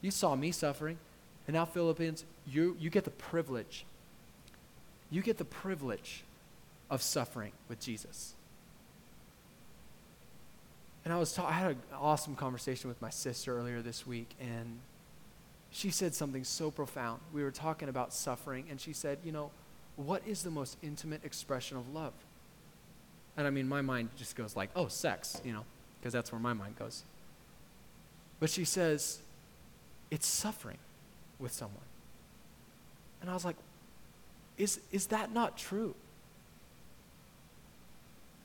You 0.00 0.10
saw 0.10 0.34
me 0.34 0.52
suffering. 0.52 0.98
And 1.46 1.54
now, 1.54 1.64
Philippians, 1.64 2.24
you, 2.46 2.76
you 2.78 2.90
get 2.90 3.04
the 3.04 3.10
privilege. 3.10 3.86
You 5.10 5.22
get 5.22 5.38
the 5.38 5.46
privilege 5.46 6.24
of 6.90 7.00
suffering 7.00 7.52
with 7.68 7.80
Jesus. 7.80 8.34
And 11.04 11.14
I 11.14 11.18
was 11.18 11.32
ta- 11.32 11.46
I 11.46 11.52
had 11.52 11.70
an 11.70 11.82
awesome 11.98 12.34
conversation 12.34 12.88
with 12.88 13.00
my 13.00 13.08
sister 13.08 13.56
earlier 13.56 13.80
this 13.80 14.06
week, 14.06 14.34
and 14.38 14.78
she 15.70 15.90
said 15.90 16.14
something 16.14 16.44
so 16.44 16.70
profound. 16.70 17.20
We 17.32 17.42
were 17.42 17.50
talking 17.50 17.88
about 17.88 18.12
suffering, 18.12 18.66
and 18.70 18.80
she 18.80 18.92
said, 18.92 19.18
You 19.24 19.32
know, 19.32 19.50
what 19.96 20.22
is 20.26 20.42
the 20.42 20.50
most 20.50 20.76
intimate 20.82 21.24
expression 21.24 21.76
of 21.76 21.92
love? 21.92 22.12
And 23.38 23.46
I 23.46 23.50
mean, 23.50 23.68
my 23.68 23.82
mind 23.82 24.10
just 24.16 24.34
goes 24.34 24.56
like, 24.56 24.70
oh, 24.74 24.88
sex, 24.88 25.40
you 25.44 25.52
know, 25.52 25.64
because 25.98 26.12
that's 26.12 26.32
where 26.32 26.40
my 26.40 26.52
mind 26.52 26.76
goes. 26.76 27.04
But 28.40 28.50
she 28.50 28.64
says, 28.64 29.20
it's 30.10 30.26
suffering 30.26 30.78
with 31.38 31.52
someone. 31.52 31.78
And 33.20 33.30
I 33.30 33.34
was 33.34 33.44
like, 33.44 33.54
is, 34.56 34.80
is 34.90 35.06
that 35.06 35.32
not 35.32 35.56
true? 35.56 35.94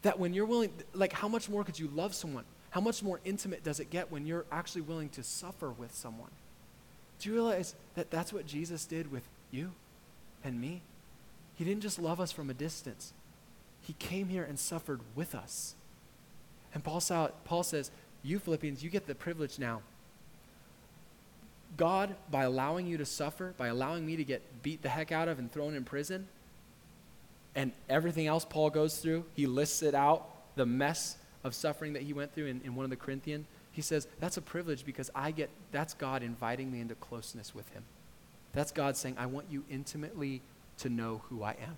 That 0.03 0.19
when 0.19 0.33
you're 0.36 0.45
willing, 0.45 0.71
like, 0.93 1.13
how 1.13 1.27
much 1.27 1.49
more 1.49 1.63
could 1.63 1.79
you 1.79 1.88
love 1.88 2.13
someone? 2.13 2.43
How 2.69 2.81
much 2.81 3.01
more 3.01 3.19
intimate 3.25 3.63
does 3.63 3.79
it 3.79 3.89
get 3.89 4.12
when 4.12 4.27
you're 4.27 4.45
actually 4.51 4.81
willing 4.81 5.09
to 5.09 5.23
suffer 5.23 5.71
with 5.71 5.95
someone? 5.95 6.31
Do 7.19 7.30
you 7.30 7.36
realize 7.36 7.76
that 7.95 8.12
that's 8.12 8.34
what 8.34 8.45
Jesus 8.45 8.86
did 8.86 9.12
with 9.12 9.23
you 9.52 9.71
and 10.43 10.60
me? 10.60 10.82
He 11.56 11.63
didn't 11.63 11.82
just 11.82 11.99
love 11.99 12.19
us 12.19 12.32
from 12.32 12.49
a 12.49 12.54
distance, 12.54 13.13
He 13.82 13.93
came 13.93 14.30
here 14.30 14.43
and 14.43 14.60
suffered 14.60 15.02
with 15.15 15.36
us. 15.36 15.76
And 16.73 16.84
Paul, 16.84 16.99
saw, 16.99 17.28
Paul 17.45 17.63
says, 17.63 17.91
You 18.23 18.39
Philippians, 18.39 18.84
you 18.84 18.89
get 18.89 19.06
the 19.06 19.15
privilege 19.15 19.60
now. 19.60 19.82
God, 21.78 22.15
by 22.30 22.43
allowing 22.43 22.88
you 22.88 22.97
to 22.97 23.06
suffer, 23.06 23.54
by 23.58 23.67
allowing 23.67 24.06
me 24.06 24.15
to 24.15 24.23
get 24.23 24.41
beat 24.62 24.82
the 24.82 24.89
heck 24.89 25.12
out 25.12 25.28
of 25.28 25.39
and 25.39 25.52
thrown 25.52 25.76
in 25.76 25.84
prison, 25.84 26.28
and 27.56 27.71
everything 27.89 28.28
else 28.28 28.45
Paul 28.45 28.69
goes 28.69 28.97
through, 28.97 29.26
he 29.36 29.45
lists 29.45 29.84
it 29.84 29.93
out, 29.93 30.28
the 30.56 30.65
mess 30.65 31.17
of 31.43 31.54
suffering 31.54 31.93
that 31.93 32.04
he 32.04 32.13
went 32.13 32.34
through 32.34 32.47
in, 32.47 32.62
in 32.63 32.76
one 32.76 32.84
of 32.84 32.89
the 32.89 32.95
Corinthian. 32.95 33.45
He 33.73 33.81
says, 33.81 34.07
That's 34.19 34.38
a 34.38 34.41
privilege 34.41 34.86
because 34.86 35.12
I 35.13 35.31
get, 35.31 35.49
that's 35.71 35.93
God 35.93 36.23
inviting 36.23 36.71
me 36.71 36.79
into 36.79 36.95
closeness 36.95 37.53
with 37.53 37.67
him. 37.69 37.83
That's 38.53 38.71
God 38.71 38.95
saying, 38.95 39.15
I 39.17 39.25
want 39.25 39.47
you 39.49 39.65
intimately 39.69 40.41
to 40.77 40.89
know 40.89 41.21
who 41.29 41.43
I 41.43 41.51
am. 41.51 41.75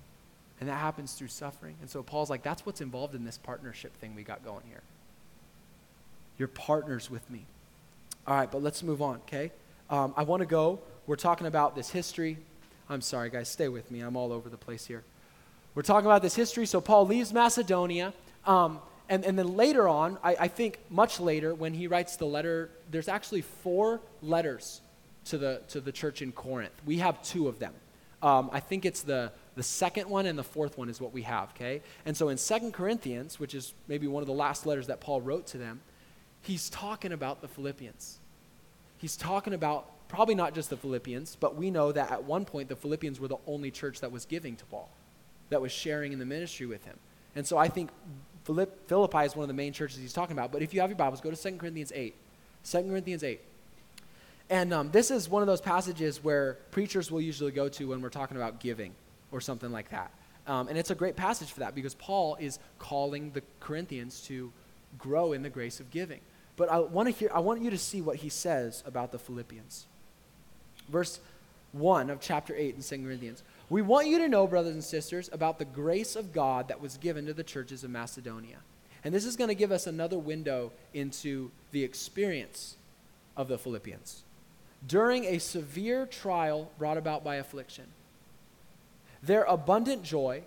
And 0.60 0.69
that 0.69 0.75
happens 0.75 1.13
through 1.13 1.29
suffering. 1.29 1.75
And 1.81 1.89
so 1.89 2.03
Paul's 2.03 2.29
like, 2.29 2.43
That's 2.43 2.65
what's 2.65 2.81
involved 2.81 3.15
in 3.15 3.23
this 3.23 3.38
partnership 3.38 3.95
thing 3.97 4.13
we 4.13 4.23
got 4.23 4.45
going 4.45 4.63
here. 4.67 4.81
You're 6.38 6.49
partners 6.49 7.10
with 7.10 7.27
me. 7.31 7.45
All 8.27 8.36
right, 8.36 8.51
but 8.51 8.62
let's 8.62 8.84
move 8.84 9.01
on, 9.01 9.17
okay? 9.27 9.51
Um, 9.89 10.13
I 10.17 10.23
want 10.23 10.41
to 10.41 10.45
go. 10.45 10.79
We're 11.08 11.15
talking 11.15 11.47
about 11.47 11.75
this 11.75 11.91
history. 11.91 12.38
I'm 12.89 13.01
sorry, 13.01 13.29
guys, 13.29 13.47
stay 13.49 13.69
with 13.69 13.89
me. 13.89 14.01
I'm 14.01 14.17
all 14.17 14.34
over 14.34 14.49
the 14.49 14.58
place 14.58 14.86
here. 14.86 15.03
We're 15.75 15.84
talking 15.84 16.08
about 16.08 16.21
this 16.21 16.36
history. 16.36 16.65
So 16.65 16.81
Paul 16.81 17.05
leaves 17.05 17.31
Macedonia. 17.34 18.13
Um, 18.45 18.79
and, 19.09 19.23
and 19.23 19.37
then 19.37 19.55
later 19.55 19.87
on, 19.87 20.17
I, 20.23 20.35
I 20.41 20.47
think 20.47 20.79
much 20.89 21.19
later, 21.19 21.53
when 21.53 21.73
he 21.73 21.87
writes 21.87 22.15
the 22.15 22.25
letter, 22.25 22.69
there's 22.89 23.07
actually 23.07 23.41
four 23.41 24.01
letters 24.21 24.81
to 25.25 25.37
the, 25.37 25.61
to 25.69 25.81
the 25.81 25.91
church 25.91 26.21
in 26.21 26.31
Corinth. 26.31 26.73
We 26.85 26.97
have 26.97 27.21
two 27.23 27.47
of 27.47 27.59
them. 27.59 27.73
Um, 28.21 28.49
I 28.51 28.59
think 28.59 28.85
it's 28.85 29.01
the, 29.01 29.31
the 29.55 29.63
second 29.63 30.09
one 30.09 30.25
and 30.25 30.37
the 30.37 30.43
fourth 30.43 30.77
one 30.77 30.89
is 30.89 30.99
what 30.99 31.13
we 31.13 31.21
have, 31.23 31.49
okay? 31.49 31.81
And 32.05 32.15
so 32.17 32.29
in 32.29 32.37
Second 32.37 32.73
Corinthians, 32.73 33.39
which 33.39 33.53
is 33.53 33.73
maybe 33.87 34.07
one 34.07 34.23
of 34.23 34.27
the 34.27 34.33
last 34.33 34.65
letters 34.65 34.87
that 34.87 34.99
Paul 34.99 35.21
wrote 35.21 35.47
to 35.47 35.57
them, 35.57 35.81
he's 36.41 36.69
talking 36.69 37.11
about 37.11 37.41
the 37.41 37.47
Philippians. 37.47 38.19
He's 38.97 39.15
talking 39.15 39.53
about 39.53 40.07
probably 40.07 40.35
not 40.35 40.55
just 40.55 40.69
the 40.69 40.77
Philippians, 40.77 41.37
but 41.39 41.55
we 41.55 41.69
know 41.69 41.91
that 41.91 42.11
at 42.11 42.23
one 42.23 42.45
point 42.45 42.69
the 42.69 42.75
Philippians 42.75 43.19
were 43.19 43.27
the 43.27 43.37
only 43.45 43.69
church 43.69 43.99
that 44.01 44.11
was 44.11 44.25
giving 44.25 44.55
to 44.55 44.65
Paul, 44.65 44.89
that 45.49 45.61
was 45.61 45.71
sharing 45.71 46.13
in 46.13 46.19
the 46.19 46.25
ministry 46.25 46.65
with 46.65 46.83
him. 46.85 46.97
And 47.35 47.45
so 47.45 47.57
I 47.57 47.67
think 47.67 47.89
Philippi 48.45 49.25
is 49.25 49.36
one 49.36 49.43
of 49.43 49.47
the 49.47 49.53
main 49.53 49.73
churches 49.73 49.97
he's 49.97 50.13
talking 50.13 50.38
about. 50.38 50.51
But 50.51 50.62
if 50.62 50.73
you 50.73 50.81
have 50.81 50.89
your 50.89 50.97
Bibles, 50.97 51.19
go 51.19 51.31
to 51.31 51.36
2 51.36 51.58
Corinthians 51.58 51.91
8. 51.93 52.15
2 52.63 52.84
Corinthians 52.84 53.23
8. 53.23 53.41
And 54.49 54.73
um, 54.73 54.91
this 54.91 55.10
is 55.10 55.27
one 55.27 55.41
of 55.41 55.47
those 55.47 55.62
passages 55.62 56.23
where 56.23 56.60
preachers 56.71 57.10
will 57.10 57.21
usually 57.21 57.51
go 57.51 57.67
to 57.69 57.89
when 57.89 58.01
we're 58.01 58.10
talking 58.10 58.38
about 58.38 58.60
giving 58.60 58.93
or 59.31 59.41
something 59.41 59.71
like 59.71 59.89
that. 59.89 60.12
Um, 60.47 60.67
and 60.67 60.77
it's 60.77 60.91
a 60.91 60.95
great 60.95 61.15
passage 61.15 61.51
for 61.51 61.62
that 61.62 61.73
because 61.73 61.95
Paul 61.95 62.38
is 62.39 62.60
calling 62.77 63.31
the 63.31 63.41
Corinthians 63.60 64.21
to 64.27 64.51
grow 64.99 65.34
in 65.34 65.41
the 65.41 65.49
grace 65.49 65.79
of 65.79 65.89
giving. 65.89 66.19
But 66.55 66.69
I 66.69 66.79
want 66.79 67.08
to 67.08 67.12
hear 67.12 67.29
I 67.34 67.39
want 67.39 67.62
you 67.62 67.71
to 67.71 67.77
see 67.77 68.01
what 68.01 68.17
he 68.17 68.29
says 68.29 68.84
about 68.86 69.12
the 69.12 69.19
Philippians. 69.19 69.88
Verse 70.88 71.19
1 71.75 72.09
of 72.09 72.21
chapter 72.21 72.55
8 72.55 72.75
in 72.75 72.81
2 72.81 73.03
Corinthians. 73.05 73.43
We 73.69 73.81
want 73.81 74.07
you 74.07 74.17
to 74.19 74.29
know, 74.29 74.47
brothers 74.47 74.73
and 74.73 74.83
sisters, 74.83 75.29
about 75.33 75.59
the 75.59 75.65
grace 75.65 76.15
of 76.15 76.31
God 76.31 76.69
that 76.69 76.81
was 76.81 76.97
given 76.97 77.25
to 77.25 77.33
the 77.33 77.43
churches 77.43 77.83
of 77.83 77.91
Macedonia. 77.91 78.57
And 79.03 79.13
this 79.13 79.25
is 79.25 79.35
going 79.35 79.49
to 79.49 79.55
give 79.55 79.71
us 79.71 79.85
another 79.85 80.17
window 80.17 80.71
into 80.93 81.51
the 81.71 81.83
experience 81.83 82.77
of 83.35 83.47
the 83.47 83.57
Philippians. 83.57 84.23
During 84.88 85.25
a 85.25 85.39
severe 85.39 86.05
trial 86.05 86.71
brought 86.77 86.97
about 86.97 87.23
by 87.23 87.35
affliction, 87.35 87.85
their 89.21 89.43
abundant 89.43 90.03
joy 90.03 90.43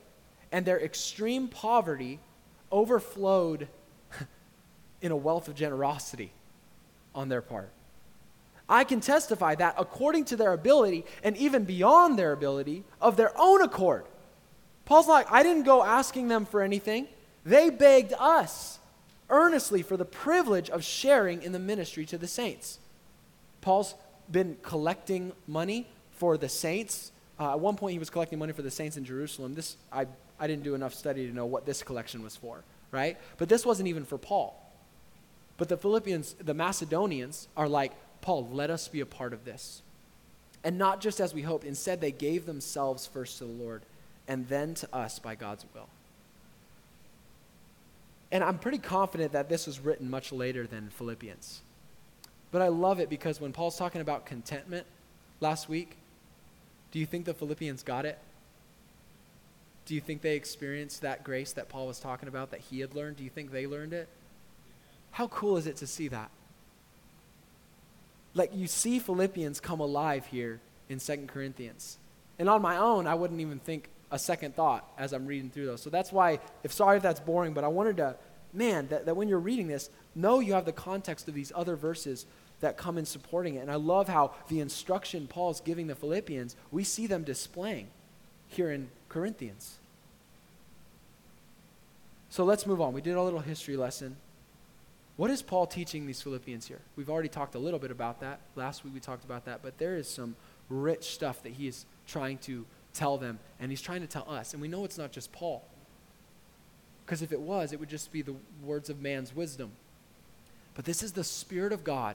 and 0.50 0.64
their 0.64 0.80
extreme 0.80 1.48
poverty 1.48 2.20
overflowed 2.72 3.68
in 5.02 5.12
a 5.12 5.16
wealth 5.16 5.48
of 5.48 5.54
generosity 5.54 6.32
on 7.14 7.28
their 7.28 7.42
part. 7.42 7.70
I 8.68 8.84
can 8.84 9.00
testify 9.00 9.54
that 9.56 9.74
according 9.78 10.26
to 10.26 10.36
their 10.36 10.52
ability 10.52 11.04
and 11.22 11.36
even 11.36 11.64
beyond 11.64 12.18
their 12.18 12.32
ability 12.32 12.84
of 13.00 13.16
their 13.16 13.32
own 13.38 13.62
accord. 13.62 14.04
Paul's 14.84 15.08
like, 15.08 15.30
I 15.30 15.42
didn't 15.42 15.64
go 15.64 15.82
asking 15.84 16.28
them 16.28 16.44
for 16.44 16.62
anything. 16.62 17.08
They 17.44 17.70
begged 17.70 18.12
us 18.18 18.78
earnestly 19.30 19.82
for 19.82 19.96
the 19.96 20.04
privilege 20.04 20.70
of 20.70 20.84
sharing 20.84 21.42
in 21.42 21.52
the 21.52 21.58
ministry 21.58 22.04
to 22.06 22.18
the 22.18 22.26
saints. 22.26 22.78
Paul's 23.60 23.94
been 24.30 24.56
collecting 24.62 25.32
money 25.46 25.86
for 26.12 26.36
the 26.36 26.48
saints. 26.48 27.12
Uh, 27.38 27.52
at 27.52 27.60
one 27.60 27.76
point, 27.76 27.92
he 27.92 27.98
was 27.98 28.10
collecting 28.10 28.38
money 28.38 28.52
for 28.52 28.62
the 28.62 28.70
saints 28.70 28.96
in 28.96 29.04
Jerusalem. 29.04 29.54
This, 29.54 29.76
I, 29.92 30.06
I 30.38 30.46
didn't 30.46 30.64
do 30.64 30.74
enough 30.74 30.94
study 30.94 31.26
to 31.26 31.32
know 31.32 31.46
what 31.46 31.66
this 31.66 31.82
collection 31.82 32.22
was 32.22 32.36
for, 32.36 32.64
right? 32.90 33.16
But 33.38 33.48
this 33.48 33.64
wasn't 33.64 33.88
even 33.88 34.04
for 34.04 34.18
Paul. 34.18 34.62
But 35.56 35.68
the 35.68 35.76
Philippians, 35.76 36.34
the 36.34 36.54
Macedonians, 36.54 37.48
are 37.56 37.68
like, 37.68 37.92
Paul, 38.20 38.48
let 38.52 38.70
us 38.70 38.88
be 38.88 39.00
a 39.00 39.06
part 39.06 39.32
of 39.32 39.44
this. 39.44 39.82
And 40.64 40.76
not 40.76 41.00
just 41.00 41.20
as 41.20 41.32
we 41.34 41.42
hoped, 41.42 41.64
instead, 41.64 42.00
they 42.00 42.10
gave 42.10 42.46
themselves 42.46 43.06
first 43.06 43.38
to 43.38 43.44
the 43.44 43.52
Lord 43.52 43.82
and 44.26 44.48
then 44.48 44.74
to 44.74 44.94
us 44.94 45.18
by 45.18 45.34
God's 45.34 45.64
will. 45.74 45.88
And 48.30 48.44
I'm 48.44 48.58
pretty 48.58 48.78
confident 48.78 49.32
that 49.32 49.48
this 49.48 49.66
was 49.66 49.80
written 49.80 50.10
much 50.10 50.32
later 50.32 50.66
than 50.66 50.90
Philippians. 50.90 51.62
But 52.50 52.62
I 52.62 52.68
love 52.68 53.00
it 53.00 53.08
because 53.08 53.40
when 53.40 53.52
Paul's 53.52 53.76
talking 53.76 54.00
about 54.00 54.26
contentment 54.26 54.86
last 55.40 55.68
week, 55.68 55.96
do 56.90 56.98
you 56.98 57.06
think 57.06 57.24
the 57.24 57.34
Philippians 57.34 57.82
got 57.82 58.04
it? 58.04 58.18
Do 59.86 59.94
you 59.94 60.00
think 60.00 60.20
they 60.20 60.36
experienced 60.36 61.00
that 61.02 61.24
grace 61.24 61.52
that 61.52 61.70
Paul 61.70 61.86
was 61.86 61.98
talking 61.98 62.28
about 62.28 62.50
that 62.50 62.60
he 62.60 62.80
had 62.80 62.94
learned? 62.94 63.16
Do 63.16 63.24
you 63.24 63.30
think 63.30 63.50
they 63.50 63.66
learned 63.66 63.94
it? 63.94 64.08
How 65.12 65.28
cool 65.28 65.56
is 65.56 65.66
it 65.66 65.76
to 65.78 65.86
see 65.86 66.08
that? 66.08 66.30
Like 68.34 68.54
you 68.54 68.66
see 68.66 68.98
Philippians 68.98 69.60
come 69.60 69.80
alive 69.80 70.26
here 70.26 70.60
in 70.88 70.98
Second 70.98 71.28
Corinthians. 71.28 71.98
And 72.38 72.48
on 72.48 72.62
my 72.62 72.76
own, 72.76 73.06
I 73.06 73.14
wouldn't 73.14 73.40
even 73.40 73.58
think 73.58 73.88
a 74.10 74.18
second 74.18 74.54
thought 74.54 74.90
as 74.96 75.12
I'm 75.12 75.26
reading 75.26 75.50
through 75.50 75.66
those. 75.66 75.82
So 75.82 75.90
that's 75.90 76.12
why, 76.12 76.38
if 76.62 76.72
sorry 76.72 76.96
if 76.96 77.02
that's 77.02 77.20
boring, 77.20 77.52
but 77.52 77.64
I 77.64 77.68
wanted 77.68 77.98
to, 77.98 78.16
man, 78.52 78.88
that, 78.88 79.06
that 79.06 79.16
when 79.16 79.28
you're 79.28 79.38
reading 79.38 79.68
this, 79.68 79.90
know 80.14 80.40
you 80.40 80.54
have 80.54 80.64
the 80.64 80.72
context 80.72 81.28
of 81.28 81.34
these 81.34 81.52
other 81.54 81.76
verses 81.76 82.26
that 82.60 82.76
come 82.76 82.98
in 82.98 83.04
supporting 83.04 83.56
it. 83.56 83.60
And 83.60 83.70
I 83.70 83.76
love 83.76 84.08
how 84.08 84.34
the 84.48 84.60
instruction 84.60 85.26
Paul's 85.26 85.60
giving 85.60 85.86
the 85.86 85.94
Philippians, 85.94 86.56
we 86.70 86.84
see 86.84 87.06
them 87.06 87.22
displaying 87.22 87.88
here 88.48 88.70
in 88.70 88.88
Corinthians. 89.08 89.78
So 92.30 92.44
let's 92.44 92.66
move 92.66 92.80
on. 92.80 92.92
We 92.92 93.00
did 93.00 93.14
a 93.14 93.22
little 93.22 93.40
history 93.40 93.76
lesson. 93.76 94.16
What 95.18 95.32
is 95.32 95.42
Paul 95.42 95.66
teaching 95.66 96.06
these 96.06 96.22
Philippians 96.22 96.68
here? 96.68 96.78
We've 96.94 97.10
already 97.10 97.28
talked 97.28 97.56
a 97.56 97.58
little 97.58 97.80
bit 97.80 97.90
about 97.90 98.20
that. 98.20 98.38
Last 98.54 98.84
week 98.84 98.94
we 98.94 99.00
talked 99.00 99.24
about 99.24 99.46
that, 99.46 99.62
but 99.64 99.76
there 99.76 99.96
is 99.96 100.08
some 100.08 100.36
rich 100.68 101.12
stuff 101.12 101.42
that 101.42 101.54
he 101.54 101.66
is 101.66 101.86
trying 102.06 102.38
to 102.38 102.64
tell 102.94 103.18
them, 103.18 103.40
and 103.58 103.72
he's 103.72 103.82
trying 103.82 104.00
to 104.02 104.06
tell 104.06 104.30
us. 104.30 104.52
And 104.52 104.62
we 104.62 104.68
know 104.68 104.84
it's 104.84 104.96
not 104.96 105.10
just 105.10 105.32
Paul. 105.32 105.64
Because 107.04 107.20
if 107.20 107.32
it 107.32 107.40
was, 107.40 107.72
it 107.72 107.80
would 107.80 107.88
just 107.88 108.12
be 108.12 108.22
the 108.22 108.36
words 108.62 108.90
of 108.90 109.02
man's 109.02 109.34
wisdom. 109.34 109.72
But 110.76 110.84
this 110.84 111.02
is 111.02 111.10
the 111.10 111.24
Spirit 111.24 111.72
of 111.72 111.82
God 111.82 112.14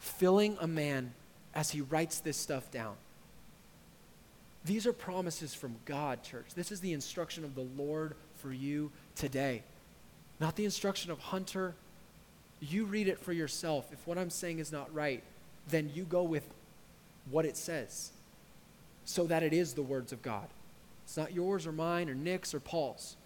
filling 0.00 0.58
a 0.60 0.66
man 0.66 1.14
as 1.54 1.70
he 1.70 1.80
writes 1.80 2.18
this 2.18 2.36
stuff 2.36 2.72
down. 2.72 2.96
These 4.64 4.84
are 4.84 4.92
promises 4.92 5.54
from 5.54 5.76
God, 5.84 6.24
church. 6.24 6.46
This 6.56 6.72
is 6.72 6.80
the 6.80 6.92
instruction 6.92 7.44
of 7.44 7.54
the 7.54 7.68
Lord 7.76 8.16
for 8.34 8.52
you 8.52 8.90
today. 9.14 9.62
Not 10.40 10.56
the 10.56 10.64
instruction 10.64 11.12
of 11.12 11.20
Hunter 11.20 11.76
you 12.60 12.84
read 12.84 13.08
it 13.08 13.18
for 13.18 13.32
yourself. 13.32 13.92
If 13.92 14.06
what 14.06 14.18
I'm 14.18 14.30
saying 14.30 14.58
is 14.58 14.72
not 14.72 14.92
right, 14.94 15.22
then 15.68 15.90
you 15.94 16.04
go 16.04 16.22
with 16.22 16.46
what 17.30 17.44
it 17.44 17.56
says 17.56 18.12
so 19.04 19.26
that 19.26 19.42
it 19.42 19.52
is 19.52 19.74
the 19.74 19.82
words 19.82 20.12
of 20.12 20.22
God. 20.22 20.48
It's 21.04 21.16
not 21.16 21.32
yours 21.32 21.66
or 21.66 21.72
mine 21.72 22.08
or 22.08 22.14
Nick's 22.14 22.54
or 22.54 22.60
Paul's. 22.60 23.16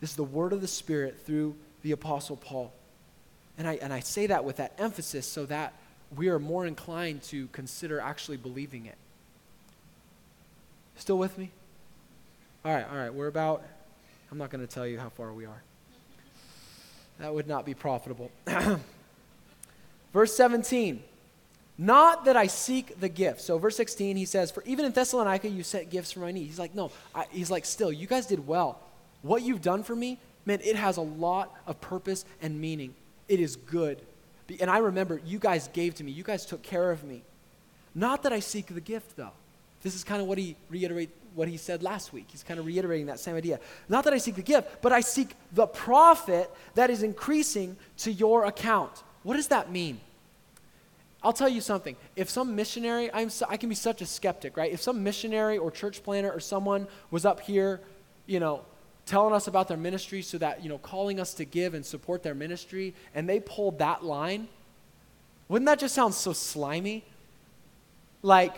This 0.00 0.10
is 0.10 0.16
the 0.16 0.24
word 0.24 0.52
of 0.52 0.60
the 0.60 0.68
Spirit 0.68 1.18
through 1.24 1.54
the 1.82 1.92
Apostle 1.92 2.36
Paul. 2.36 2.72
And 3.58 3.66
I, 3.66 3.74
and 3.74 3.92
I 3.92 4.00
say 4.00 4.26
that 4.26 4.44
with 4.44 4.56
that 4.56 4.72
emphasis 4.78 5.26
so 5.26 5.46
that 5.46 5.72
we 6.14 6.28
are 6.28 6.38
more 6.38 6.66
inclined 6.66 7.22
to 7.24 7.46
consider 7.48 8.00
actually 8.00 8.36
believing 8.36 8.86
it. 8.86 8.96
Still 10.96 11.18
with 11.18 11.38
me? 11.38 11.50
All 12.64 12.74
right, 12.74 12.86
all 12.90 12.96
right. 12.96 13.12
We're 13.12 13.28
about 13.28 13.62
I'm 14.30 14.38
not 14.38 14.50
going 14.50 14.66
to 14.66 14.72
tell 14.72 14.86
you 14.86 14.98
how 14.98 15.08
far 15.08 15.32
we 15.32 15.46
are. 15.46 15.62
That 17.18 17.34
would 17.34 17.46
not 17.46 17.64
be 17.64 17.74
profitable. 17.74 18.30
verse 20.12 20.34
17. 20.34 21.02
Not 21.78 22.24
that 22.24 22.36
I 22.36 22.46
seek 22.46 22.98
the 23.00 23.08
gift. 23.08 23.40
So, 23.42 23.58
verse 23.58 23.76
16, 23.76 24.16
he 24.16 24.24
says, 24.24 24.50
For 24.50 24.62
even 24.64 24.84
in 24.84 24.92
Thessalonica, 24.92 25.48
you 25.48 25.62
sent 25.62 25.90
gifts 25.90 26.12
for 26.12 26.20
my 26.20 26.32
need. 26.32 26.44
He's 26.44 26.58
like, 26.58 26.74
No, 26.74 26.90
I, 27.14 27.26
he's 27.30 27.50
like, 27.50 27.64
Still, 27.64 27.92
you 27.92 28.06
guys 28.06 28.26
did 28.26 28.46
well. 28.46 28.80
What 29.22 29.42
you've 29.42 29.62
done 29.62 29.82
for 29.82 29.94
me, 29.94 30.18
man, 30.46 30.60
it 30.64 30.76
has 30.76 30.96
a 30.96 31.02
lot 31.02 31.54
of 31.66 31.80
purpose 31.80 32.24
and 32.40 32.60
meaning. 32.60 32.94
It 33.28 33.40
is 33.40 33.56
good. 33.56 34.00
And 34.60 34.70
I 34.70 34.78
remember 34.78 35.20
you 35.24 35.38
guys 35.38 35.68
gave 35.68 35.94
to 35.96 36.04
me, 36.04 36.12
you 36.12 36.22
guys 36.22 36.46
took 36.46 36.62
care 36.62 36.90
of 36.90 37.02
me. 37.04 37.22
Not 37.94 38.22
that 38.22 38.32
I 38.32 38.40
seek 38.40 38.66
the 38.66 38.80
gift, 38.80 39.16
though. 39.16 39.32
This 39.82 39.94
is 39.94 40.04
kind 40.04 40.22
of 40.22 40.28
what 40.28 40.38
he 40.38 40.56
reiterate 40.70 41.10
what 41.36 41.48
he 41.48 41.56
said 41.56 41.82
last 41.82 42.12
week. 42.12 42.26
He's 42.28 42.42
kind 42.42 42.58
of 42.58 42.66
reiterating 42.66 43.06
that 43.06 43.20
same 43.20 43.36
idea. 43.36 43.60
Not 43.88 44.04
that 44.04 44.12
I 44.12 44.18
seek 44.18 44.34
the 44.34 44.42
gift, 44.42 44.80
but 44.80 44.90
I 44.90 45.00
seek 45.00 45.34
the 45.52 45.66
profit 45.66 46.50
that 46.74 46.90
is 46.90 47.02
increasing 47.02 47.76
to 47.98 48.10
your 48.10 48.46
account. 48.46 49.04
What 49.22 49.36
does 49.36 49.48
that 49.48 49.70
mean? 49.70 50.00
I'll 51.22 51.34
tell 51.34 51.48
you 51.48 51.60
something. 51.60 51.96
If 52.14 52.30
some 52.30 52.56
missionary, 52.56 53.12
I'm 53.12 53.30
so, 53.30 53.46
I 53.48 53.56
can 53.56 53.68
be 53.68 53.74
such 53.74 54.00
a 54.00 54.06
skeptic, 54.06 54.56
right? 54.56 54.72
If 54.72 54.80
some 54.80 55.02
missionary 55.02 55.58
or 55.58 55.70
church 55.70 56.02
planter 56.02 56.30
or 56.30 56.40
someone 56.40 56.88
was 57.10 57.26
up 57.26 57.40
here, 57.40 57.80
you 58.26 58.40
know, 58.40 58.62
telling 59.04 59.34
us 59.34 59.46
about 59.46 59.68
their 59.68 59.76
ministry 59.76 60.22
so 60.22 60.38
that, 60.38 60.62
you 60.62 60.68
know, 60.68 60.78
calling 60.78 61.20
us 61.20 61.34
to 61.34 61.44
give 61.44 61.74
and 61.74 61.84
support 61.84 62.22
their 62.22 62.34
ministry, 62.34 62.94
and 63.14 63.28
they 63.28 63.40
pulled 63.40 63.78
that 63.78 64.04
line, 64.04 64.48
wouldn't 65.48 65.66
that 65.66 65.78
just 65.78 65.94
sound 65.94 66.14
so 66.14 66.32
slimy? 66.32 67.04
Like, 68.22 68.54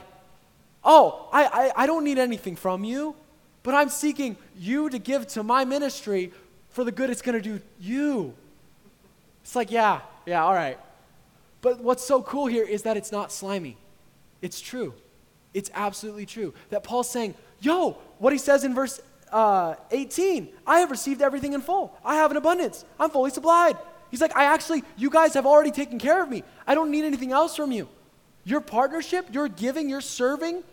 oh, 0.85 1.29
I, 1.33 1.45
I, 1.45 1.83
I 1.83 1.87
don't 1.87 2.05
need 2.05 2.19
anything 2.19 2.57
from 2.57 2.85
you, 2.85 3.14
but 3.62 3.75
I'm 3.75 3.88
seeking 3.88 4.37
you 4.57 4.88
to 4.91 4.99
give 4.99 5.27
to 5.29 5.43
my 5.43 5.64
ministry 5.64 6.33
for 6.71 6.85
the 6.85 6.93
good 6.93 7.11
it's 7.11 7.23
going 7.23 7.41
to 7.41 7.43
do 7.43 7.61
you. 7.81 8.35
It's 9.43 9.57
like, 9.57 9.71
yeah, 9.71 10.01
yeah, 10.27 10.45
all 10.45 10.55
right. 10.55 10.79
But 11.61 11.81
what's 11.81 12.05
so 12.05 12.23
cool 12.23 12.47
here 12.47 12.64
is 12.64 12.83
that 12.83 12.97
it's 12.97 13.11
not 13.11 13.33
slimy. 13.33 13.77
It's 14.43 14.61
true. 14.61 14.95
It's 15.55 15.71
absolutely 15.75 16.27
true. 16.27 16.55
That 16.71 16.85
Paul's 16.85 17.11
saying, 17.11 17.35
yo, 17.61 17.99
what 18.19 18.33
he 18.33 18.38
says 18.38 18.64
in 18.64 18.75
verse 18.75 19.01
uh, 19.33 19.75
18 19.91 20.49
I 20.67 20.81
have 20.81 20.91
received 20.91 21.21
everything 21.21 21.53
in 21.53 21.61
full. 21.61 21.97
I 22.05 22.17
have 22.17 22.31
an 22.31 22.37
abundance. 22.37 22.85
I'm 22.99 23.11
fully 23.11 23.31
supplied. 23.31 23.77
He's 24.11 24.21
like, 24.21 24.35
I 24.37 24.45
actually, 24.45 24.85
you 24.97 25.11
guys 25.11 25.35
have 25.35 25.45
already 25.45 25.71
taken 25.71 25.99
care 25.99 26.23
of 26.23 26.31
me. 26.31 26.43
I 26.67 26.75
don't 26.75 26.91
need 26.91 27.05
anything 27.05 27.33
else 27.33 27.55
from 27.57 27.73
you. 27.73 27.88
Your 28.49 28.63
partnership, 28.63 29.27
your 29.31 29.47
giving, 29.47 29.91
your 29.91 30.01
serving, 30.01 30.65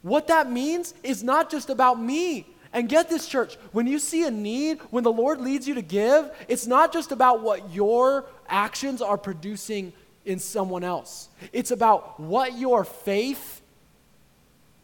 what 0.00 0.28
that 0.28 0.50
means 0.50 0.94
is 1.02 1.22
not 1.22 1.50
just 1.50 1.68
about 1.68 2.00
me. 2.00 2.46
And 2.72 2.88
get 2.88 3.10
this, 3.10 3.28
church, 3.28 3.56
when 3.72 3.86
you 3.86 3.98
see 3.98 4.24
a 4.24 4.30
need, 4.30 4.80
when 4.90 5.04
the 5.04 5.12
Lord 5.12 5.38
leads 5.38 5.68
you 5.68 5.74
to 5.74 5.82
give, 5.82 6.30
it's 6.48 6.66
not 6.66 6.90
just 6.90 7.12
about 7.12 7.42
what 7.42 7.74
your 7.74 8.24
actions 8.48 9.02
are 9.02 9.18
producing 9.18 9.92
in 10.24 10.38
someone 10.38 10.82
else. 10.82 11.28
It's 11.52 11.72
about 11.72 12.18
what 12.18 12.56
your 12.56 12.84
faith 12.84 13.60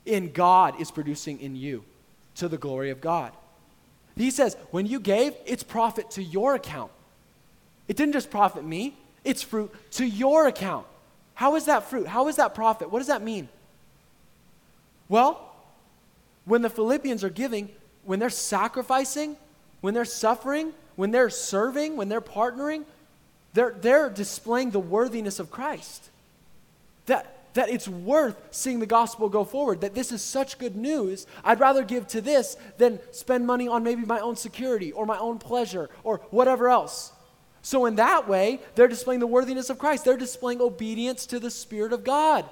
in 0.04 0.32
God 0.32 0.78
is 0.78 0.90
producing 0.90 1.40
in 1.40 1.56
you 1.56 1.84
to 2.34 2.48
the 2.48 2.58
glory 2.58 2.90
of 2.90 3.00
God. 3.00 3.32
He 4.14 4.30
says, 4.30 4.58
when 4.72 4.84
you 4.84 5.00
gave, 5.00 5.32
it's 5.46 5.62
profit 5.62 6.10
to 6.12 6.22
your 6.22 6.54
account. 6.54 6.92
It 7.86 7.96
didn't 7.96 8.12
just 8.12 8.30
profit 8.30 8.62
me, 8.62 8.98
it's 9.24 9.42
fruit 9.42 9.72
to 9.92 10.04
your 10.04 10.48
account. 10.48 10.86
How 11.38 11.54
is 11.54 11.66
that 11.66 11.88
fruit? 11.88 12.08
How 12.08 12.26
is 12.26 12.34
that 12.34 12.52
profit? 12.52 12.90
What 12.90 12.98
does 12.98 13.06
that 13.06 13.22
mean? 13.22 13.48
Well, 15.08 15.54
when 16.46 16.62
the 16.62 16.68
Philippians 16.68 17.22
are 17.22 17.30
giving, 17.30 17.68
when 18.04 18.18
they're 18.18 18.28
sacrificing, 18.28 19.36
when 19.80 19.94
they're 19.94 20.04
suffering, 20.04 20.72
when 20.96 21.12
they're 21.12 21.30
serving, 21.30 21.96
when 21.96 22.08
they're 22.08 22.20
partnering, 22.20 22.82
they're, 23.54 23.70
they're 23.80 24.10
displaying 24.10 24.72
the 24.72 24.80
worthiness 24.80 25.38
of 25.38 25.48
Christ. 25.48 26.10
That, 27.06 27.54
that 27.54 27.68
it's 27.68 27.86
worth 27.86 28.36
seeing 28.50 28.80
the 28.80 28.86
gospel 28.86 29.28
go 29.28 29.44
forward, 29.44 29.82
that 29.82 29.94
this 29.94 30.10
is 30.10 30.22
such 30.22 30.58
good 30.58 30.74
news. 30.74 31.28
I'd 31.44 31.60
rather 31.60 31.84
give 31.84 32.08
to 32.08 32.20
this 32.20 32.56
than 32.78 32.98
spend 33.12 33.46
money 33.46 33.68
on 33.68 33.84
maybe 33.84 34.04
my 34.04 34.18
own 34.18 34.34
security 34.34 34.90
or 34.90 35.06
my 35.06 35.18
own 35.18 35.38
pleasure 35.38 35.88
or 36.02 36.18
whatever 36.30 36.68
else. 36.68 37.12
So, 37.62 37.86
in 37.86 37.96
that 37.96 38.28
way, 38.28 38.60
they're 38.74 38.88
displaying 38.88 39.20
the 39.20 39.26
worthiness 39.26 39.68
of 39.70 39.78
Christ. 39.78 40.04
They're 40.04 40.16
displaying 40.16 40.60
obedience 40.60 41.26
to 41.26 41.40
the 41.40 41.50
Spirit 41.50 41.92
of 41.92 42.04
God. 42.04 42.44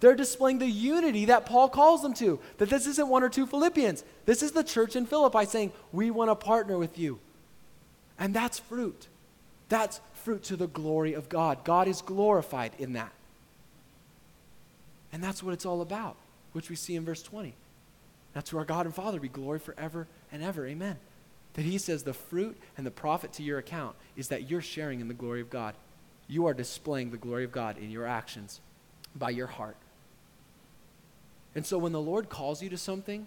They're 0.00 0.14
displaying 0.14 0.58
the 0.58 0.70
unity 0.70 1.26
that 1.26 1.46
Paul 1.46 1.68
calls 1.68 2.02
them 2.02 2.14
to. 2.14 2.38
That 2.58 2.68
this 2.68 2.86
isn't 2.86 3.08
one 3.08 3.22
or 3.22 3.28
two 3.28 3.46
Philippians. 3.46 4.04
This 4.26 4.42
is 4.42 4.52
the 4.52 4.62
church 4.62 4.94
in 4.94 5.06
Philippi 5.06 5.46
saying, 5.46 5.72
We 5.92 6.10
want 6.10 6.30
to 6.30 6.34
partner 6.34 6.78
with 6.78 6.98
you. 6.98 7.18
And 8.18 8.34
that's 8.34 8.58
fruit. 8.58 9.08
That's 9.68 10.00
fruit 10.14 10.44
to 10.44 10.56
the 10.56 10.66
glory 10.66 11.14
of 11.14 11.28
God. 11.28 11.64
God 11.64 11.88
is 11.88 12.02
glorified 12.02 12.72
in 12.78 12.92
that. 12.92 13.12
And 15.12 15.22
that's 15.22 15.42
what 15.42 15.54
it's 15.54 15.66
all 15.66 15.80
about, 15.80 16.16
which 16.52 16.68
we 16.68 16.76
see 16.76 16.94
in 16.94 17.04
verse 17.04 17.22
20. 17.22 17.54
That's 18.34 18.50
to 18.50 18.58
our 18.58 18.64
God 18.64 18.84
and 18.84 18.94
Father 18.94 19.18
be 19.18 19.28
glory 19.28 19.58
forever 19.58 20.06
and 20.30 20.42
ever. 20.42 20.66
Amen. 20.66 20.96
That 21.56 21.64
he 21.64 21.78
says 21.78 22.02
the 22.02 22.12
fruit 22.12 22.58
and 22.76 22.86
the 22.86 22.90
profit 22.90 23.32
to 23.34 23.42
your 23.42 23.58
account 23.58 23.96
is 24.14 24.28
that 24.28 24.50
you're 24.50 24.60
sharing 24.60 25.00
in 25.00 25.08
the 25.08 25.14
glory 25.14 25.40
of 25.40 25.50
God. 25.50 25.74
You 26.28 26.46
are 26.46 26.54
displaying 26.54 27.10
the 27.10 27.16
glory 27.16 27.44
of 27.44 27.52
God 27.52 27.78
in 27.78 27.90
your 27.90 28.06
actions 28.06 28.60
by 29.14 29.30
your 29.30 29.46
heart. 29.46 29.76
And 31.54 31.64
so 31.64 31.78
when 31.78 31.92
the 31.92 32.00
Lord 32.00 32.28
calls 32.28 32.62
you 32.62 32.68
to 32.68 32.76
something, 32.76 33.26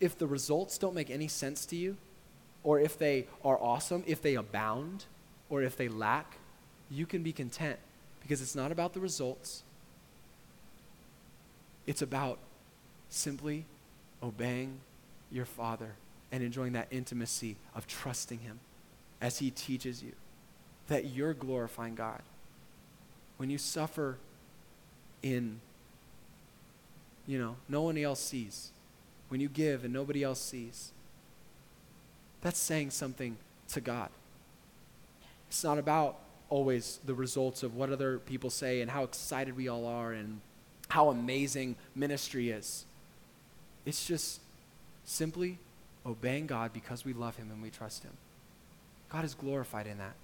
if 0.00 0.18
the 0.18 0.26
results 0.26 0.76
don't 0.76 0.94
make 0.94 1.08
any 1.08 1.28
sense 1.28 1.64
to 1.66 1.76
you, 1.76 1.96
or 2.62 2.78
if 2.78 2.98
they 2.98 3.26
are 3.42 3.58
awesome, 3.58 4.04
if 4.06 4.20
they 4.20 4.34
abound, 4.34 5.06
or 5.48 5.62
if 5.62 5.78
they 5.78 5.88
lack, 5.88 6.36
you 6.90 7.06
can 7.06 7.22
be 7.22 7.32
content 7.32 7.78
because 8.20 8.42
it's 8.42 8.54
not 8.54 8.70
about 8.70 8.92
the 8.92 9.00
results. 9.00 9.62
It's 11.86 12.02
about 12.02 12.38
simply 13.08 13.64
obeying 14.22 14.80
your 15.32 15.46
Father 15.46 15.94
and 16.32 16.42
enjoying 16.42 16.72
that 16.72 16.88
intimacy 16.90 17.56
of 17.74 17.86
trusting 17.86 18.40
Him 18.40 18.60
as 19.20 19.38
He 19.38 19.50
teaches 19.50 20.02
you 20.02 20.12
that 20.88 21.06
you're 21.06 21.34
glorifying 21.34 21.94
God. 21.94 22.22
When 23.36 23.50
you 23.50 23.58
suffer 23.58 24.18
in 25.22 25.60
you 27.30 27.38
know, 27.38 27.54
no 27.68 27.82
one 27.82 27.96
else 27.96 28.18
sees. 28.18 28.72
When 29.28 29.40
you 29.40 29.48
give 29.48 29.84
and 29.84 29.92
nobody 29.92 30.24
else 30.24 30.40
sees, 30.40 30.90
that's 32.40 32.58
saying 32.58 32.90
something 32.90 33.36
to 33.68 33.80
God. 33.80 34.08
It's 35.48 35.62
not 35.62 35.78
about 35.78 36.18
always 36.48 36.98
the 37.04 37.14
results 37.14 37.62
of 37.62 37.76
what 37.76 37.90
other 37.90 38.18
people 38.18 38.50
say 38.50 38.80
and 38.80 38.90
how 38.90 39.04
excited 39.04 39.56
we 39.56 39.68
all 39.68 39.86
are 39.86 40.12
and 40.12 40.40
how 40.88 41.10
amazing 41.10 41.76
ministry 41.94 42.50
is. 42.50 42.84
It's 43.86 44.04
just 44.04 44.40
simply 45.04 45.58
obeying 46.04 46.46
God 46.46 46.72
because 46.72 47.04
we 47.04 47.12
love 47.12 47.36
Him 47.36 47.50
and 47.50 47.62
we 47.62 47.70
trust 47.70 48.04
Him. 48.04 48.12
God 49.08 49.24
is 49.24 49.34
glorified 49.34 49.86
in 49.86 49.98
that. 49.98 50.14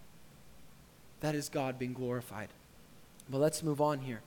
That 1.20 1.34
is 1.34 1.48
God 1.48 1.78
being 1.78 1.92
glorified. 1.92 2.48
But 3.28 3.38
let's 3.38 3.62
move 3.62 3.80
on 3.80 4.00
here. 4.00 4.20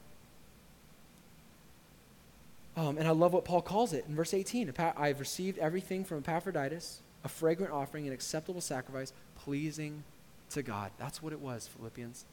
Um, 2.75 2.97
and 2.97 3.07
I 3.07 3.11
love 3.11 3.33
what 3.33 3.45
Paul 3.45 3.61
calls 3.61 3.93
it 3.93 4.05
in 4.07 4.15
verse 4.15 4.33
18. 4.33 4.73
I've 4.95 5.19
received 5.19 5.57
everything 5.57 6.05
from 6.05 6.19
Epaphroditus, 6.19 7.01
a 7.23 7.27
fragrant 7.27 7.73
offering, 7.73 8.07
an 8.07 8.13
acceptable 8.13 8.61
sacrifice, 8.61 9.11
pleasing 9.37 10.03
to 10.51 10.61
God. 10.61 10.91
That's 10.97 11.21
what 11.21 11.33
it 11.33 11.39
was, 11.39 11.67
Philippians. 11.67 12.25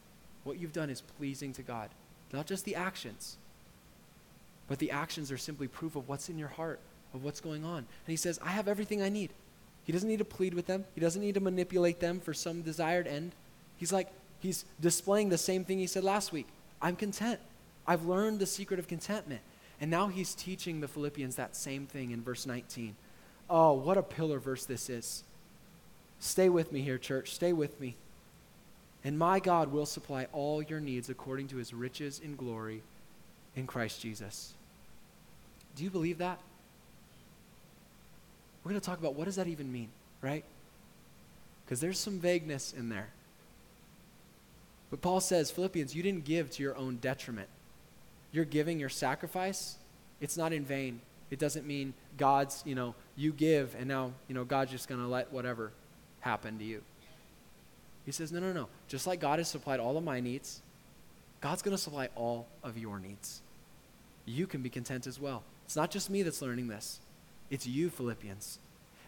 What 0.45 0.59
you've 0.59 0.73
done 0.73 0.91
is 0.91 1.01
pleasing 1.01 1.53
to 1.55 1.63
God. 1.63 1.91
Not 2.33 2.47
just 2.47 2.65
the 2.65 2.77
actions, 2.77 3.37
but 4.69 4.79
the 4.79 4.91
actions 4.91 5.33
are 5.33 5.39
simply 5.39 5.69
proof 5.69 5.97
of 5.97 6.09
what's 6.09 6.29
in 6.29 6.39
your 6.39 6.49
heart, 6.49 6.81
of 7.15 7.25
what's 7.25 7.41
going 7.41 7.65
on. 7.65 7.79
And 7.79 7.87
he 8.07 8.17
says, 8.17 8.39
I 8.43 8.51
have 8.51 8.69
everything 8.69 9.03
I 9.03 9.09
need. 9.09 9.31
He 9.85 9.93
doesn't 9.93 10.09
need 10.09 10.19
to 10.19 10.25
plead 10.25 10.55
with 10.55 10.67
them, 10.67 10.85
he 10.95 11.01
doesn't 11.01 11.21
need 11.21 11.35
to 11.35 11.41
manipulate 11.41 12.01
them 12.01 12.21
for 12.21 12.35
some 12.35 12.63
desired 12.63 13.07
end. 13.07 13.33
He's 13.77 13.93
like, 13.93 14.09
he's 14.41 14.65
displaying 14.81 15.29
the 15.29 15.39
same 15.39 15.65
thing 15.65 15.79
he 15.79 15.87
said 15.87 16.05
last 16.05 16.33
week 16.33 16.47
I'm 16.81 16.97
content. 16.97 17.41
I've 17.87 18.05
learned 18.05 18.41
the 18.41 18.47
secret 18.47 18.81
of 18.81 18.89
contentment. 18.89 19.41
And 19.81 19.91
now 19.91 20.09
he's 20.09 20.35
teaching 20.35 20.81
the 20.81 20.89
Philippians 20.89 21.37
that 21.37 21.55
same 21.55 21.87
thing 21.87 22.11
in 22.11 22.23
verse 22.23 22.47
19. 22.47 22.97
Oh, 23.49 23.75
what 23.75 23.97
a 23.97 24.03
pillar 24.03 24.39
verse 24.39 24.65
this 24.65 24.89
is. 24.89 25.23
Stay 26.19 26.49
with 26.49 26.73
me 26.73 26.81
here, 26.81 26.99
church. 26.99 27.35
Stay 27.35 27.53
with 27.53 27.79
me. 27.81 27.97
And 29.05 29.19
my 29.19 29.39
God 29.39 29.71
will 29.71 29.87
supply 29.87 30.27
all 30.33 30.63
your 30.63 30.81
needs 30.81 31.11
according 31.11 31.49
to 31.49 31.57
his 31.57 31.73
riches 31.73 32.19
in 32.19 32.35
glory 32.35 32.83
in 33.55 33.67
Christ 33.67 34.01
Jesus. 34.01 34.55
Do 35.77 35.85
you 35.85 35.91
believe 35.91 36.19
that? 36.19 36.41
We're 38.67 38.71
going 38.71 38.81
to 38.81 38.85
talk 38.85 38.99
about 38.99 39.15
what 39.15 39.27
does 39.27 39.37
that 39.37 39.47
even 39.47 39.71
mean, 39.71 39.91
right? 40.21 40.43
Because 41.65 41.79
there's 41.79 42.01
some 42.01 42.19
vagueness 42.19 42.75
in 42.77 42.89
there. 42.89 43.11
But 44.91 45.01
Paul 45.01 45.21
says, 45.21 45.53
Philippians, 45.53 45.95
you 45.95 46.03
didn't 46.03 46.25
give 46.25 46.51
to 46.51 46.65
your 46.65 46.77
own 46.77 46.97
detriment 46.97 47.49
You're 48.33 48.45
giving, 48.45 48.81
your 48.81 48.89
sacrifice, 48.89 49.77
it's 50.21 50.37
not 50.37 50.53
in 50.53 50.65
vain. 50.65 51.01
It 51.31 51.39
doesn't 51.39 51.65
mean 51.65 51.95
God's, 52.19 52.65
you 52.67 52.75
know, 52.75 52.97
you 53.15 53.31
give 53.33 53.77
and 53.79 53.87
now, 53.87 54.11
you 54.27 54.35
know, 54.35 54.43
God's 54.43 54.73
just 54.73 54.89
going 54.89 55.01
to 55.01 55.07
let 55.07 55.33
whatever 55.33 55.71
happen 56.19 56.59
to 56.59 56.65
you. 56.65 56.83
He 58.05 58.11
says, 58.11 58.33
no, 58.33 58.41
no, 58.41 58.53
no. 58.53 58.67
Just 58.89 59.07
like 59.07 59.21
God 59.21 59.39
has 59.39 59.47
supplied 59.47 59.79
all 59.79 59.97
of 59.97 60.03
my 60.03 60.19
needs, 60.19 60.61
God's 61.41 61.63
going 61.63 61.77
to 61.77 61.81
supply 61.81 62.09
all 62.17 62.49
of 62.65 62.77
your 62.77 62.99
needs. 62.99 63.43
You 64.25 64.49
can 64.49 64.61
be 64.61 64.71
content 64.71 65.07
as 65.07 65.21
well. 65.21 65.45
It's 65.67 65.77
not 65.77 65.93
just 65.93 66.11
me 66.11 66.25
that's 66.25 66.43
learning 66.43 66.67
this, 66.67 66.99
it's 67.51 67.67
you, 67.67 67.91
Philippians. 67.91 68.59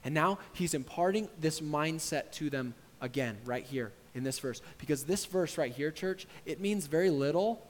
And 0.04 0.14
now 0.14 0.38
he's 0.52 0.74
imparting 0.74 1.28
this 1.40 1.60
mindset 1.60 2.32
to 2.32 2.50
them 2.50 2.74
again, 3.00 3.36
right 3.44 3.64
here 3.64 3.92
in 4.14 4.24
this 4.24 4.38
verse. 4.38 4.60
Because 4.78 5.04
this 5.04 5.24
verse 5.26 5.58
right 5.58 5.72
here, 5.72 5.90
church, 5.90 6.26
it 6.46 6.60
means 6.60 6.86
very 6.86 7.10
little 7.10 7.64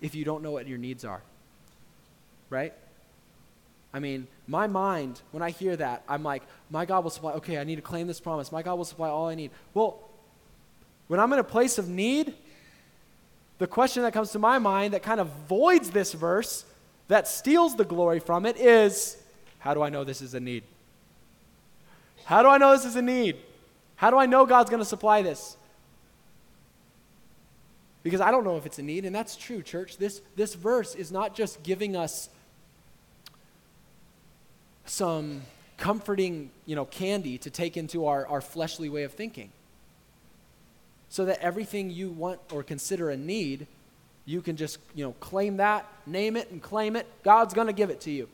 if 0.00 0.14
you 0.14 0.24
don't 0.24 0.42
know 0.42 0.50
what 0.50 0.66
your 0.66 0.78
needs 0.78 1.04
are. 1.04 1.22
Right? 2.50 2.72
I 3.92 3.98
mean, 3.98 4.26
my 4.46 4.66
mind, 4.66 5.20
when 5.30 5.42
I 5.42 5.50
hear 5.50 5.76
that, 5.76 6.02
I'm 6.08 6.22
like, 6.22 6.42
my 6.70 6.84
God 6.84 7.04
will 7.04 7.10
supply, 7.10 7.32
okay, 7.32 7.58
I 7.58 7.64
need 7.64 7.76
to 7.76 7.82
claim 7.82 8.06
this 8.06 8.20
promise. 8.20 8.52
My 8.52 8.62
God 8.62 8.74
will 8.74 8.84
supply 8.84 9.08
all 9.08 9.28
I 9.28 9.34
need. 9.34 9.50
Well, 9.72 9.98
when 11.08 11.18
I'm 11.20 11.32
in 11.32 11.38
a 11.38 11.44
place 11.44 11.78
of 11.78 11.88
need, 11.88 12.34
the 13.58 13.66
question 13.66 14.02
that 14.02 14.12
comes 14.12 14.32
to 14.32 14.38
my 14.38 14.58
mind 14.58 14.92
that 14.92 15.02
kind 15.02 15.20
of 15.20 15.28
voids 15.48 15.90
this 15.90 16.12
verse, 16.12 16.64
that 17.08 17.26
steals 17.26 17.76
the 17.76 17.84
glory 17.84 18.18
from 18.18 18.44
it, 18.44 18.58
is 18.58 19.16
how 19.66 19.74
do 19.74 19.82
I 19.82 19.88
know 19.88 20.04
this 20.04 20.22
is 20.22 20.32
a 20.32 20.38
need? 20.38 20.62
How 22.24 22.44
do 22.44 22.48
I 22.48 22.56
know 22.56 22.70
this 22.70 22.84
is 22.84 22.94
a 22.94 23.02
need? 23.02 23.34
How 23.96 24.12
do 24.12 24.16
I 24.16 24.26
know 24.26 24.46
God's 24.46 24.70
going 24.70 24.80
to 24.80 24.88
supply 24.88 25.22
this? 25.22 25.56
Because 28.04 28.20
I 28.20 28.30
don't 28.30 28.44
know 28.44 28.56
if 28.58 28.64
it's 28.64 28.78
a 28.78 28.82
need, 28.84 29.04
and 29.04 29.12
that's 29.12 29.34
true, 29.34 29.62
church. 29.62 29.96
This, 29.96 30.22
this 30.36 30.54
verse 30.54 30.94
is 30.94 31.10
not 31.10 31.34
just 31.34 31.64
giving 31.64 31.96
us 31.96 32.28
some 34.84 35.42
comforting, 35.78 36.52
you 36.64 36.76
know, 36.76 36.84
candy 36.84 37.36
to 37.38 37.50
take 37.50 37.76
into 37.76 38.06
our, 38.06 38.24
our 38.28 38.40
fleshly 38.40 38.88
way 38.88 39.02
of 39.02 39.10
thinking. 39.14 39.50
So 41.08 41.24
that 41.24 41.40
everything 41.40 41.90
you 41.90 42.10
want 42.10 42.38
or 42.52 42.62
consider 42.62 43.10
a 43.10 43.16
need, 43.16 43.66
you 44.26 44.42
can 44.42 44.54
just, 44.54 44.78
you 44.94 45.04
know, 45.04 45.12
claim 45.18 45.56
that, 45.56 45.84
name 46.06 46.36
it, 46.36 46.52
and 46.52 46.62
claim 46.62 46.94
it. 46.94 47.08
God's 47.24 47.52
going 47.52 47.66
to 47.66 47.72
give 47.72 47.90
it 47.90 48.02
to 48.02 48.12
you. 48.12 48.28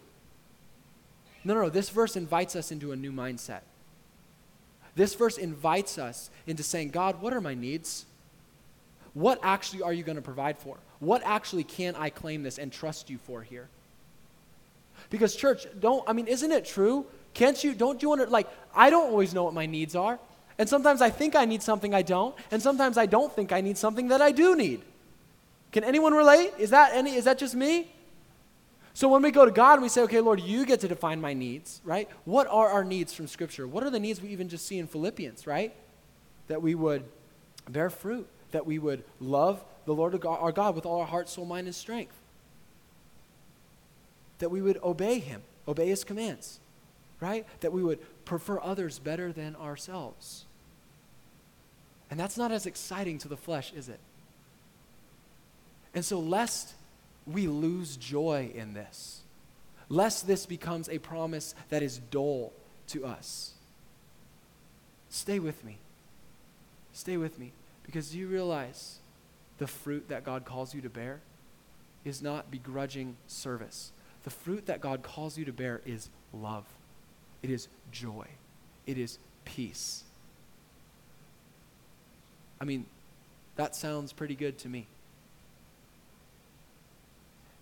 No, 1.45 1.55
no, 1.55 1.63
no. 1.63 1.69
This 1.69 1.89
verse 1.89 2.17
invites 2.17 2.55
us 2.57 2.71
into 2.71 2.93
a 2.93 2.97
new 2.97 3.13
mindset. 3.13 3.61
This 4.95 5.15
verse 5.15 5.39
invites 5.39 5.99
us 5.99 6.31
into 6.47 6.63
saying, 6.63 6.91
God, 6.91 7.21
what 7.21 7.33
are 7.33 7.41
my 7.41 7.55
needs? 7.55 8.05
What 9.15 9.39
actually 9.43 9.83
are 9.83 9.93
you 9.93 10.03
going 10.03 10.17
to 10.17 10.23
provide 10.23 10.59
for? 10.59 10.77
What 11.01 11.23
actually 11.25 11.65
can 11.65 11.95
I 11.97 12.11
claim 12.11 12.43
this 12.43 12.59
and 12.59 12.73
trust 12.73 13.11
you 13.11 13.19
for 13.19 13.43
here? 13.43 13.69
Because, 15.11 15.35
church, 15.35 15.67
don't, 15.81 16.09
I 16.09 16.13
mean, 16.13 16.27
isn't 16.27 16.53
it 16.53 16.65
true? 16.65 17.07
Can't 17.35 17.63
you, 17.65 17.75
don't 17.75 18.01
you 18.03 18.11
wonder, 18.11 18.27
like, 18.27 18.49
I 18.75 18.91
don't 18.91 19.11
always 19.11 19.35
know 19.35 19.45
what 19.45 19.55
my 19.55 19.67
needs 19.67 19.97
are. 19.97 20.19
And 20.59 20.69
sometimes 20.69 21.01
I 21.03 21.11
think 21.11 21.35
I 21.35 21.45
need 21.45 21.63
something 21.63 21.95
I 21.95 22.03
don't, 22.03 22.35
and 22.51 22.63
sometimes 22.63 22.99
I 22.99 23.07
don't 23.07 23.33
think 23.33 23.53
I 23.53 23.63
need 23.63 23.79
something 23.79 24.09
that 24.09 24.21
I 24.21 24.31
do 24.33 24.55
need. 24.55 24.83
Can 25.73 25.83
anyone 25.83 26.13
relate? 26.13 26.53
Is 26.59 26.71
that 26.71 26.93
any, 26.95 27.15
is 27.15 27.25
that 27.25 27.39
just 27.39 27.55
me? 27.55 27.91
So 28.95 29.09
when 29.09 29.23
we 29.23 29.31
go 29.31 29.45
to 29.45 29.51
God 29.51 29.75
and 29.75 29.83
we 29.83 29.89
say, 29.89 30.03
okay, 30.03 30.21
Lord, 30.21 30.41
you 30.41 30.67
get 30.67 30.81
to 30.81 30.89
define 30.89 31.21
my 31.21 31.33
needs, 31.33 31.81
right? 31.85 32.09
What 32.25 32.47
are 32.49 32.69
our 32.69 32.85
needs 32.85 33.15
from 33.15 33.27
Scripture? 33.27 33.67
What 33.67 33.85
are 33.85 33.91
the 33.91 34.01
needs 34.01 34.21
we 34.21 34.29
even 34.29 34.49
just 34.49 34.67
see 34.67 34.79
in 34.79 34.87
Philippians, 34.87 35.47
right? 35.47 35.75
That 36.49 36.61
we 36.61 36.75
would 36.75 37.05
bear 37.69 37.89
fruit, 37.89 38.29
that 38.51 38.67
we 38.67 38.79
would 38.79 39.03
love 39.19 39.65
the 39.87 39.95
Lord 39.95 40.25
our 40.25 40.53
God 40.53 40.75
with 40.75 40.87
all 40.87 41.01
our 41.01 41.07
heart, 41.07 41.29
soul, 41.29 41.45
mind, 41.47 41.67
and 41.67 41.75
strength, 41.75 42.15
that 44.39 44.51
we 44.51 44.61
would 44.61 44.79
obey 44.83 45.19
Him, 45.19 45.43
obey 45.67 45.89
His 45.89 46.05
commands, 46.05 46.61
right? 47.21 47.47
That 47.61 47.73
we 47.73 47.83
would 47.83 47.99
prefer 48.25 48.61
others 48.61 48.99
better 48.99 49.33
than 49.33 49.57
ourselves. 49.57 50.45
And 52.11 52.21
that's 52.21 52.37
not 52.37 52.53
as 52.53 52.67
exciting 52.67 53.19
to 53.19 53.29
the 53.29 53.37
flesh, 53.37 53.73
is 53.73 53.89
it? 53.89 54.01
And 55.95 56.05
so, 56.05 56.21
lest 56.21 56.75
we 57.27 57.47
lose 57.47 57.97
joy 57.97 58.51
in 58.55 58.75
this, 58.75 59.21
lest 59.89 60.27
this 60.27 60.47
becomes 60.47 60.89
a 60.89 60.99
promise 60.99 61.55
that 61.69 61.83
is 61.83 61.99
dull 61.99 62.53
to 62.89 63.05
us. 63.05 63.53
Stay 65.09 65.39
with 65.39 65.65
me. 65.65 65.79
Stay 66.93 67.17
with 67.17 67.39
me. 67.39 67.53
Because 67.85 68.15
you 68.15 68.29
realize 68.29 68.99
the 69.59 69.67
fruit 69.67 70.09
that 70.09 70.25
God 70.25 70.45
calls 70.45 70.75
you 70.75 70.81
to 70.83 70.91
bear 70.91 71.21
is 72.05 72.23
not 72.23 72.51
begrudging 72.51 73.17
service. 73.27 73.93
The 74.25 74.31
fruit 74.31 74.67
that 74.67 74.81
God 74.81 75.03
calls 75.03 75.37
you 75.37 75.45
to 75.45 75.53
bear 75.53 75.81
is 75.85 76.09
love, 76.33 76.65
it 77.43 77.51
is 77.51 77.69
joy, 77.91 78.27
it 78.87 78.99
is 78.99 79.19
peace. 79.45 80.05
I 82.61 82.65
mean, 82.65 82.87
that 83.57 83.75
sounds 83.75 84.13
pretty 84.13 84.37
good 84.37 84.59
to 84.59 84.69
me. 84.69 84.87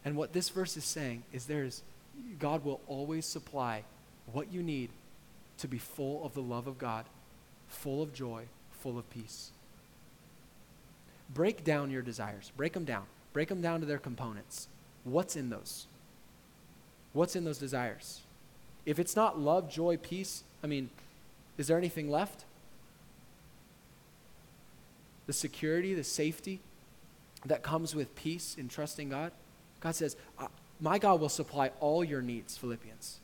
And 0.04 0.16
what 0.16 0.32
this 0.32 0.48
verse 0.48 0.76
is 0.76 0.84
saying 0.84 1.24
is 1.32 1.46
there 1.46 1.64
is 1.64 1.82
God 2.38 2.64
will 2.64 2.80
always 2.86 3.26
supply 3.26 3.84
what 4.32 4.52
you 4.52 4.62
need 4.62 4.90
to 5.58 5.68
be 5.68 5.78
full 5.78 6.24
of 6.24 6.34
the 6.34 6.42
love 6.42 6.66
of 6.66 6.78
God, 6.78 7.04
full 7.68 8.02
of 8.02 8.12
joy, 8.12 8.44
full 8.70 8.98
of 8.98 9.08
peace. 9.10 9.50
Break 11.32 11.64
down 11.64 11.90
your 11.90 12.02
desires. 12.02 12.50
Break 12.56 12.72
them 12.72 12.84
down. 12.84 13.04
Break 13.32 13.48
them 13.48 13.60
down 13.60 13.80
to 13.80 13.86
their 13.86 13.98
components. 13.98 14.68
What's 15.04 15.36
in 15.36 15.50
those? 15.50 15.86
What's 17.12 17.36
in 17.36 17.44
those 17.44 17.58
desires? 17.58 18.20
If 18.86 18.98
it's 18.98 19.14
not 19.14 19.38
love, 19.38 19.70
joy, 19.70 19.96
peace, 19.96 20.42
I 20.64 20.66
mean, 20.66 20.90
is 21.58 21.66
there 21.66 21.78
anything 21.78 22.10
left? 22.10 22.44
The 25.26 25.32
security, 25.32 25.94
the 25.94 26.04
safety 26.04 26.60
that 27.44 27.62
comes 27.62 27.94
with 27.94 28.14
peace 28.16 28.56
in 28.58 28.68
trusting 28.68 29.10
God? 29.10 29.32
God 29.80 29.94
says, 29.94 30.16
uh, 30.38 30.46
My 30.80 30.98
God 30.98 31.20
will 31.20 31.28
supply 31.28 31.70
all 31.80 32.04
your 32.04 32.22
needs, 32.22 32.56
Philippians. 32.56 33.20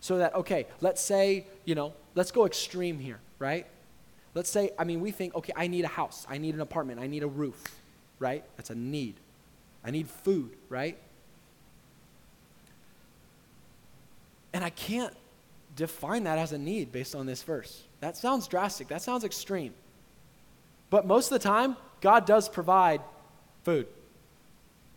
So 0.00 0.18
that, 0.18 0.34
okay, 0.34 0.66
let's 0.80 1.00
say, 1.00 1.46
you 1.64 1.74
know, 1.74 1.92
let's 2.14 2.30
go 2.30 2.46
extreme 2.46 2.98
here, 2.98 3.20
right? 3.38 3.66
Let's 4.34 4.48
say, 4.48 4.70
I 4.78 4.84
mean, 4.84 5.00
we 5.00 5.10
think, 5.10 5.34
okay, 5.34 5.52
I 5.56 5.66
need 5.66 5.84
a 5.84 5.88
house, 5.88 6.26
I 6.28 6.38
need 6.38 6.54
an 6.54 6.60
apartment, 6.60 7.00
I 7.00 7.06
need 7.06 7.22
a 7.22 7.28
roof, 7.28 7.62
right? 8.18 8.44
That's 8.56 8.70
a 8.70 8.74
need. 8.74 9.16
I 9.84 9.90
need 9.90 10.08
food, 10.08 10.50
right? 10.68 10.96
And 14.52 14.64
I 14.64 14.70
can't 14.70 15.14
define 15.76 16.24
that 16.24 16.38
as 16.38 16.52
a 16.52 16.58
need 16.58 16.92
based 16.92 17.14
on 17.14 17.26
this 17.26 17.42
verse. 17.42 17.82
That 18.00 18.16
sounds 18.16 18.46
drastic, 18.48 18.88
that 18.88 19.02
sounds 19.02 19.24
extreme. 19.24 19.74
But 20.88 21.06
most 21.06 21.30
of 21.30 21.40
the 21.40 21.48
time, 21.48 21.76
God 22.00 22.26
does 22.26 22.48
provide 22.48 23.00
food. 23.64 23.86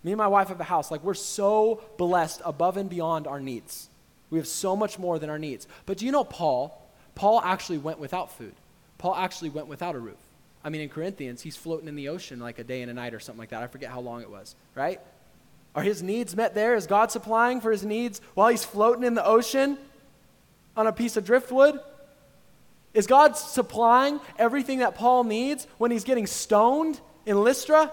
Me 0.03 0.11
and 0.11 0.17
my 0.17 0.27
wife 0.27 0.49
have 0.49 0.59
a 0.59 0.65
house. 0.65 0.91
Like, 0.91 1.03
we're 1.03 1.13
so 1.13 1.81
blessed 1.97 2.41
above 2.43 2.77
and 2.77 2.89
beyond 2.89 3.27
our 3.27 3.39
needs. 3.39 3.89
We 4.29 4.37
have 4.37 4.47
so 4.47 4.75
much 4.75 4.99
more 4.99 5.19
than 5.19 5.29
our 5.29 5.39
needs. 5.39 5.67
But 5.85 5.97
do 5.97 6.05
you 6.05 6.11
know 6.11 6.23
Paul? 6.23 6.79
Paul 7.15 7.41
actually 7.41 7.77
went 7.77 7.99
without 7.99 8.31
food. 8.31 8.53
Paul 8.97 9.15
actually 9.15 9.49
went 9.49 9.67
without 9.67 9.95
a 9.95 9.99
roof. 9.99 10.17
I 10.63 10.69
mean, 10.69 10.81
in 10.81 10.89
Corinthians, 10.89 11.41
he's 11.41 11.55
floating 11.55 11.87
in 11.87 11.95
the 11.95 12.09
ocean 12.09 12.39
like 12.39 12.57
a 12.57 12.63
day 12.63 12.81
and 12.81 12.89
a 12.89 12.93
night 12.93 13.13
or 13.13 13.19
something 13.19 13.39
like 13.39 13.49
that. 13.49 13.61
I 13.61 13.67
forget 13.67 13.91
how 13.91 13.99
long 13.99 14.21
it 14.21 14.29
was, 14.29 14.55
right? 14.75 14.99
Are 15.75 15.83
his 15.83 16.01
needs 16.01 16.35
met 16.35 16.55
there? 16.55 16.75
Is 16.75 16.87
God 16.87 17.11
supplying 17.11 17.59
for 17.61 17.71
his 17.71 17.83
needs 17.83 18.21
while 18.33 18.49
he's 18.49 18.63
floating 18.63 19.03
in 19.03 19.13
the 19.13 19.25
ocean 19.25 19.77
on 20.77 20.87
a 20.87 20.93
piece 20.93 21.17
of 21.17 21.25
driftwood? 21.25 21.79
Is 22.93 23.07
God 23.07 23.35
supplying 23.35 24.19
everything 24.37 24.79
that 24.79 24.95
Paul 24.95 25.23
needs 25.23 25.67
when 25.79 25.91
he's 25.91 26.03
getting 26.03 26.27
stoned 26.27 26.99
in 27.25 27.43
Lystra? 27.43 27.91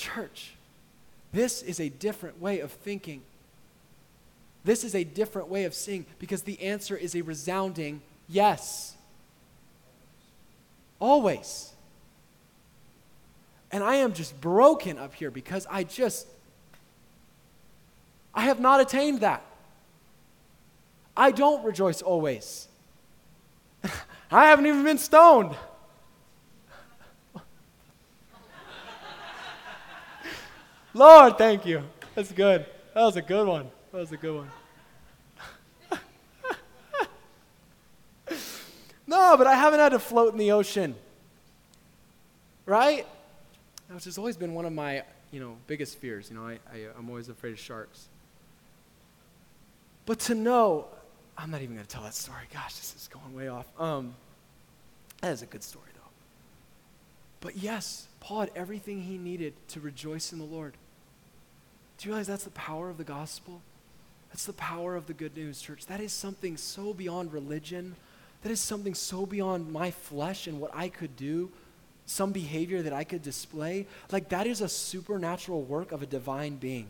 Church, 0.00 0.54
this 1.30 1.60
is 1.60 1.78
a 1.78 1.90
different 1.90 2.40
way 2.40 2.60
of 2.60 2.72
thinking. 2.72 3.20
This 4.64 4.82
is 4.82 4.94
a 4.94 5.04
different 5.04 5.48
way 5.48 5.64
of 5.64 5.74
seeing 5.74 6.06
because 6.18 6.42
the 6.42 6.60
answer 6.62 6.96
is 6.96 7.14
a 7.14 7.20
resounding 7.20 8.00
yes. 8.26 8.96
Always. 10.98 11.72
And 13.70 13.84
I 13.84 13.96
am 13.96 14.14
just 14.14 14.40
broken 14.40 14.98
up 14.98 15.14
here 15.14 15.30
because 15.30 15.66
I 15.70 15.84
just, 15.84 16.26
I 18.34 18.44
have 18.44 18.58
not 18.58 18.80
attained 18.80 19.20
that. 19.20 19.44
I 21.14 21.30
don't 21.30 21.62
rejoice 21.62 22.00
always. 22.00 22.68
I 24.32 24.46
haven't 24.46 24.64
even 24.64 24.82
been 24.82 24.96
stoned. 24.96 25.54
Lord, 30.92 31.38
thank 31.38 31.64
you. 31.66 31.82
That's 32.14 32.32
good. 32.32 32.66
That 32.94 33.02
was 33.02 33.16
a 33.16 33.22
good 33.22 33.46
one. 33.46 33.70
That 33.92 33.98
was 33.98 34.10
a 34.10 34.16
good 34.16 34.36
one. 34.36 34.50
no, 39.06 39.36
but 39.36 39.46
I 39.46 39.54
haven't 39.54 39.78
had 39.80 39.90
to 39.90 40.00
float 40.00 40.32
in 40.32 40.38
the 40.38 40.50
ocean. 40.52 40.96
Right? 42.66 43.06
Which 43.88 44.04
has 44.04 44.18
always 44.18 44.36
been 44.36 44.54
one 44.54 44.64
of 44.64 44.72
my 44.72 45.04
you 45.30 45.40
know, 45.40 45.56
biggest 45.66 45.98
fears. 45.98 46.28
You 46.30 46.36
know, 46.36 46.46
I, 46.46 46.58
I, 46.72 46.86
I'm 46.98 47.08
always 47.08 47.28
afraid 47.28 47.52
of 47.52 47.58
sharks. 47.58 48.08
But 50.06 50.18
to 50.20 50.34
know, 50.34 50.86
I'm 51.38 51.50
not 51.50 51.62
even 51.62 51.76
going 51.76 51.86
to 51.86 51.92
tell 51.92 52.02
that 52.02 52.14
story. 52.14 52.42
Gosh, 52.52 52.74
this 52.74 52.94
is 52.96 53.08
going 53.08 53.34
way 53.34 53.48
off. 53.48 53.66
Um, 53.80 54.14
that 55.20 55.32
is 55.32 55.42
a 55.42 55.46
good 55.46 55.62
story. 55.62 55.89
But 57.40 57.56
yes, 57.56 58.06
Paul 58.20 58.40
had 58.40 58.50
everything 58.54 59.02
he 59.02 59.18
needed 59.18 59.54
to 59.68 59.80
rejoice 59.80 60.32
in 60.32 60.38
the 60.38 60.44
Lord. 60.44 60.74
Do 61.98 62.08
you 62.08 62.12
realize 62.12 62.26
that's 62.26 62.44
the 62.44 62.50
power 62.50 62.90
of 62.90 62.98
the 62.98 63.04
gospel? 63.04 63.62
That's 64.30 64.46
the 64.46 64.52
power 64.52 64.96
of 64.96 65.06
the 65.06 65.14
good 65.14 65.36
news, 65.36 65.60
church. 65.60 65.86
That 65.86 66.00
is 66.00 66.12
something 66.12 66.56
so 66.56 66.94
beyond 66.94 67.32
religion. 67.32 67.96
That 68.42 68.52
is 68.52 68.60
something 68.60 68.94
so 68.94 69.26
beyond 69.26 69.72
my 69.72 69.90
flesh 69.90 70.46
and 70.46 70.60
what 70.60 70.70
I 70.74 70.88
could 70.88 71.16
do, 71.16 71.50
some 72.06 72.32
behavior 72.32 72.82
that 72.82 72.92
I 72.92 73.04
could 73.04 73.22
display. 73.22 73.86
Like, 74.10 74.28
that 74.30 74.46
is 74.46 74.60
a 74.60 74.68
supernatural 74.68 75.62
work 75.62 75.92
of 75.92 76.02
a 76.02 76.06
divine 76.06 76.56
being. 76.56 76.88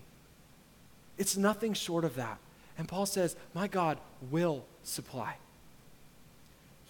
It's 1.18 1.36
nothing 1.36 1.74
short 1.74 2.05
of 2.05 2.14
that. 2.16 2.38
And 2.78 2.88
Paul 2.88 3.07
says, 3.07 3.36
My 3.55 3.68
God 3.68 3.98
will 4.30 4.64
supply. 4.84 5.36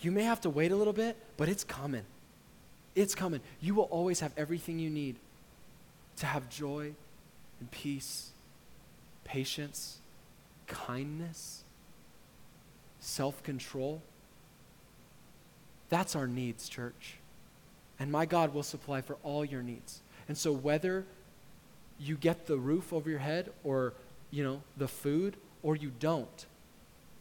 You 0.00 0.10
may 0.10 0.24
have 0.24 0.40
to 0.42 0.50
wait 0.50 0.72
a 0.72 0.76
little 0.76 0.92
bit, 0.92 1.16
but 1.36 1.48
it's 1.48 1.64
coming. 1.64 2.04
It's 3.00 3.14
coming. 3.14 3.40
You 3.62 3.74
will 3.74 3.84
always 3.84 4.20
have 4.20 4.30
everything 4.36 4.78
you 4.78 4.90
need 4.90 5.16
to 6.16 6.26
have 6.26 6.50
joy 6.50 6.92
and 7.58 7.70
peace, 7.70 8.28
patience, 9.24 10.00
kindness, 10.66 11.64
self 12.98 13.42
control. 13.42 14.02
That's 15.88 16.14
our 16.14 16.26
needs, 16.26 16.68
church. 16.68 17.16
And 17.98 18.12
my 18.12 18.26
God 18.26 18.52
will 18.52 18.62
supply 18.62 19.00
for 19.00 19.16
all 19.22 19.46
your 19.46 19.62
needs. 19.62 20.02
And 20.28 20.36
so 20.36 20.52
whether 20.52 21.06
you 21.98 22.18
get 22.18 22.46
the 22.46 22.58
roof 22.58 22.92
over 22.92 23.08
your 23.08 23.18
head 23.18 23.50
or, 23.64 23.94
you 24.30 24.44
know, 24.44 24.62
the 24.76 24.88
food 24.88 25.38
or 25.62 25.74
you 25.74 25.90
don't, 25.98 26.44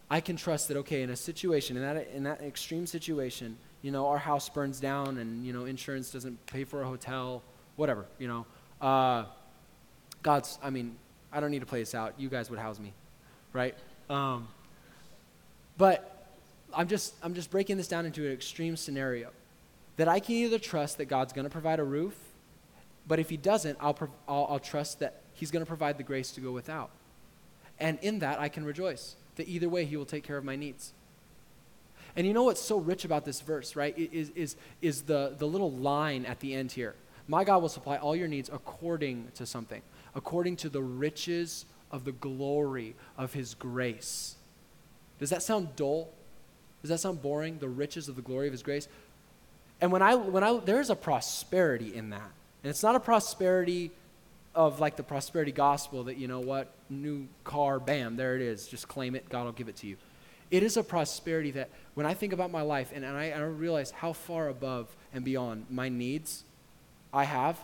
I 0.09 0.19
can 0.19 0.35
trust 0.35 0.67
that, 0.67 0.75
okay, 0.75 1.03
in 1.03 1.09
a 1.09 1.15
situation, 1.15 1.77
in 1.77 1.83
that, 1.83 2.09
in 2.13 2.23
that 2.23 2.41
extreme 2.41 2.85
situation, 2.85 3.57
you 3.81 3.91
know, 3.91 4.07
our 4.07 4.17
house 4.17 4.49
burns 4.49 4.79
down 4.79 5.17
and, 5.17 5.45
you 5.45 5.53
know, 5.53 5.65
insurance 5.65 6.11
doesn't 6.11 6.45
pay 6.47 6.63
for 6.63 6.81
a 6.81 6.85
hotel, 6.85 7.41
whatever, 7.75 8.05
you 8.17 8.27
know. 8.27 8.45
Uh, 8.81 9.25
God's, 10.21 10.59
I 10.61 10.69
mean, 10.69 10.95
I 11.31 11.39
don't 11.39 11.51
need 11.51 11.59
to 11.59 11.65
play 11.65 11.79
this 11.79 11.95
out. 11.95 12.13
You 12.17 12.29
guys 12.29 12.49
would 12.49 12.59
house 12.59 12.79
me, 12.79 12.93
right? 13.53 13.75
Um, 14.09 14.47
but 15.77 16.27
I'm 16.73 16.87
just, 16.87 17.13
I'm 17.23 17.33
just 17.33 17.51
breaking 17.51 17.77
this 17.77 17.87
down 17.87 18.05
into 18.05 18.25
an 18.25 18.33
extreme 18.33 18.75
scenario 18.75 19.29
that 19.97 20.07
I 20.07 20.19
can 20.19 20.35
either 20.35 20.59
trust 20.59 20.97
that 20.97 21.05
God's 21.05 21.33
going 21.33 21.45
to 21.45 21.49
provide 21.49 21.79
a 21.79 21.83
roof, 21.83 22.17
but 23.07 23.19
if 23.19 23.29
He 23.29 23.37
doesn't, 23.37 23.77
I'll, 23.79 23.97
I'll, 24.27 24.47
I'll 24.49 24.59
trust 24.59 24.99
that 24.99 25.21
He's 25.33 25.51
going 25.51 25.63
to 25.63 25.67
provide 25.67 25.97
the 25.97 26.03
grace 26.03 26.31
to 26.31 26.41
go 26.41 26.51
without. 26.51 26.89
And 27.79 27.97
in 28.01 28.19
that, 28.19 28.39
I 28.39 28.49
can 28.49 28.65
rejoice 28.65 29.15
that 29.35 29.47
either 29.47 29.69
way, 29.69 29.85
He 29.85 29.95
will 29.95 30.05
take 30.05 30.23
care 30.23 30.37
of 30.37 30.43
my 30.43 30.55
needs. 30.55 30.93
And 32.15 32.25
you 32.25 32.33
know 32.33 32.43
what's 32.43 32.61
so 32.61 32.77
rich 32.77 33.05
about 33.05 33.25
this 33.25 33.41
verse, 33.41 33.75
right? 33.75 33.97
Is, 33.97 34.31
is, 34.31 34.55
is 34.81 35.03
the, 35.03 35.35
the 35.37 35.47
little 35.47 35.71
line 35.71 36.25
at 36.25 36.39
the 36.39 36.53
end 36.53 36.71
here. 36.71 36.95
My 37.27 37.43
God 37.43 37.61
will 37.61 37.69
supply 37.69 37.97
all 37.97 38.15
your 38.15 38.27
needs 38.27 38.49
according 38.51 39.27
to 39.35 39.45
something, 39.45 39.81
according 40.15 40.55
to 40.57 40.69
the 40.69 40.81
riches 40.81 41.65
of 41.91 42.03
the 42.03 42.11
glory 42.11 42.95
of 43.17 43.33
His 43.33 43.53
grace. 43.53 44.35
Does 45.19 45.29
that 45.29 45.43
sound 45.43 45.75
dull? 45.75 46.09
Does 46.81 46.89
that 46.89 46.99
sound 46.99 47.21
boring? 47.21 47.59
The 47.59 47.69
riches 47.69 48.09
of 48.09 48.15
the 48.15 48.21
glory 48.21 48.47
of 48.47 48.53
His 48.53 48.63
grace? 48.63 48.87
And 49.81 49.91
when 49.91 50.01
I, 50.01 50.15
when 50.15 50.43
I, 50.43 50.57
there's 50.57 50.89
a 50.89 50.95
prosperity 50.95 51.93
in 51.93 52.09
that. 52.09 52.31
And 52.63 52.69
it's 52.69 52.83
not 52.83 52.95
a 52.95 52.99
prosperity 52.99 53.91
of 54.55 54.79
like 54.79 54.95
the 54.97 55.03
prosperity 55.03 55.51
gospel 55.51 56.05
that, 56.05 56.17
you 56.17 56.27
know 56.27 56.39
what, 56.39 56.73
new 56.89 57.27
car, 57.43 57.79
bam, 57.79 58.17
there 58.17 58.35
it 58.35 58.41
is. 58.41 58.67
Just 58.67 58.87
claim 58.87 59.15
it, 59.15 59.29
God 59.29 59.45
will 59.45 59.51
give 59.51 59.69
it 59.69 59.77
to 59.77 59.87
you. 59.87 59.97
It 60.51 60.63
is 60.63 60.77
a 60.77 60.83
prosperity 60.83 61.51
that 61.51 61.69
when 61.93 62.05
I 62.05 62.13
think 62.13 62.33
about 62.33 62.51
my 62.51 62.61
life 62.61 62.91
and, 62.93 63.05
and 63.05 63.15
I, 63.15 63.31
I 63.31 63.39
realize 63.41 63.91
how 63.91 64.13
far 64.13 64.49
above 64.49 64.95
and 65.13 65.23
beyond 65.23 65.65
my 65.69 65.89
needs 65.89 66.43
I 67.13 67.23
have, 67.23 67.57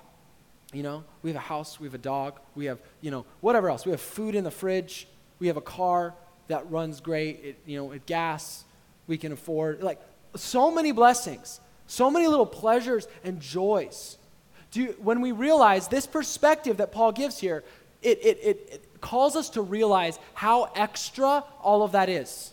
you 0.73 0.83
know, 0.83 1.03
we 1.21 1.29
have 1.29 1.37
a 1.37 1.47
house, 1.47 1.79
we 1.79 1.87
have 1.87 1.93
a 1.93 1.99
dog, 1.99 2.39
we 2.55 2.65
have, 2.65 2.79
you 3.01 3.11
know, 3.11 3.25
whatever 3.41 3.69
else. 3.69 3.85
We 3.85 3.91
have 3.91 4.01
food 4.01 4.35
in 4.35 4.43
the 4.43 4.51
fridge, 4.51 5.07
we 5.39 5.47
have 5.47 5.57
a 5.57 5.61
car 5.61 6.13
that 6.47 6.69
runs 6.69 6.99
great, 6.99 7.43
it, 7.43 7.59
you 7.65 7.77
know, 7.77 7.91
it 7.91 8.05
gas 8.05 8.65
we 9.07 9.17
can 9.17 9.31
afford. 9.31 9.83
Like 9.83 10.01
so 10.35 10.71
many 10.71 10.91
blessings, 10.91 11.59
so 11.87 12.09
many 12.09 12.27
little 12.27 12.45
pleasures 12.45 13.07
and 13.23 13.39
joys. 13.39 14.17
Do 14.71 14.81
you, 14.81 14.95
when 14.99 15.21
we 15.21 15.31
realize 15.31 15.87
this 15.87 16.05
perspective 16.07 16.77
that 16.77 16.91
Paul 16.91 17.11
gives 17.11 17.39
here, 17.39 17.63
it, 18.01 18.19
it, 18.23 18.39
it, 18.43 18.69
it 18.71 19.01
calls 19.01 19.35
us 19.35 19.49
to 19.51 19.61
realize 19.61 20.19
how 20.33 20.71
extra 20.75 21.43
all 21.61 21.83
of 21.83 21.93
that 21.93 22.09
is. 22.09 22.51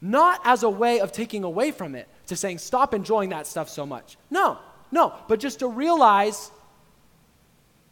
Not 0.00 0.40
as 0.44 0.62
a 0.62 0.70
way 0.70 1.00
of 1.00 1.12
taking 1.12 1.44
away 1.44 1.70
from 1.70 1.94
it, 1.94 2.08
to 2.26 2.36
saying, 2.36 2.58
stop 2.58 2.94
enjoying 2.94 3.30
that 3.30 3.46
stuff 3.46 3.68
so 3.68 3.84
much. 3.86 4.16
No, 4.30 4.58
no, 4.92 5.14
but 5.28 5.40
just 5.40 5.58
to 5.60 5.66
realize 5.66 6.50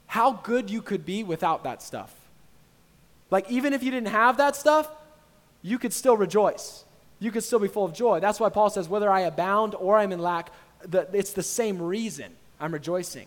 how 0.07 0.33
good 0.33 0.71
you 0.71 0.83
could 0.83 1.05
be 1.05 1.25
without 1.25 1.65
that 1.65 1.83
stuff. 1.83 2.15
Like, 3.31 3.51
even 3.51 3.73
if 3.73 3.83
you 3.83 3.91
didn't 3.91 4.09
have 4.09 4.37
that 4.37 4.55
stuff, 4.55 4.89
you 5.63 5.79
could 5.79 5.93
still 5.93 6.17
rejoice. 6.17 6.85
You 7.19 7.33
could 7.33 7.43
still 7.43 7.59
be 7.59 7.67
full 7.67 7.87
of 7.87 7.93
joy. 7.93 8.21
That's 8.21 8.39
why 8.39 8.51
Paul 8.51 8.71
says, 8.71 8.89
whether 8.89 9.11
I 9.11 9.21
abound 9.21 9.75
or 9.75 9.99
I'm 9.99 10.13
in 10.13 10.21
lack, 10.21 10.53
it's 10.93 11.33
the 11.33 11.43
same 11.43 11.83
reason 11.83 12.31
I'm 12.61 12.73
rejoicing. 12.73 13.27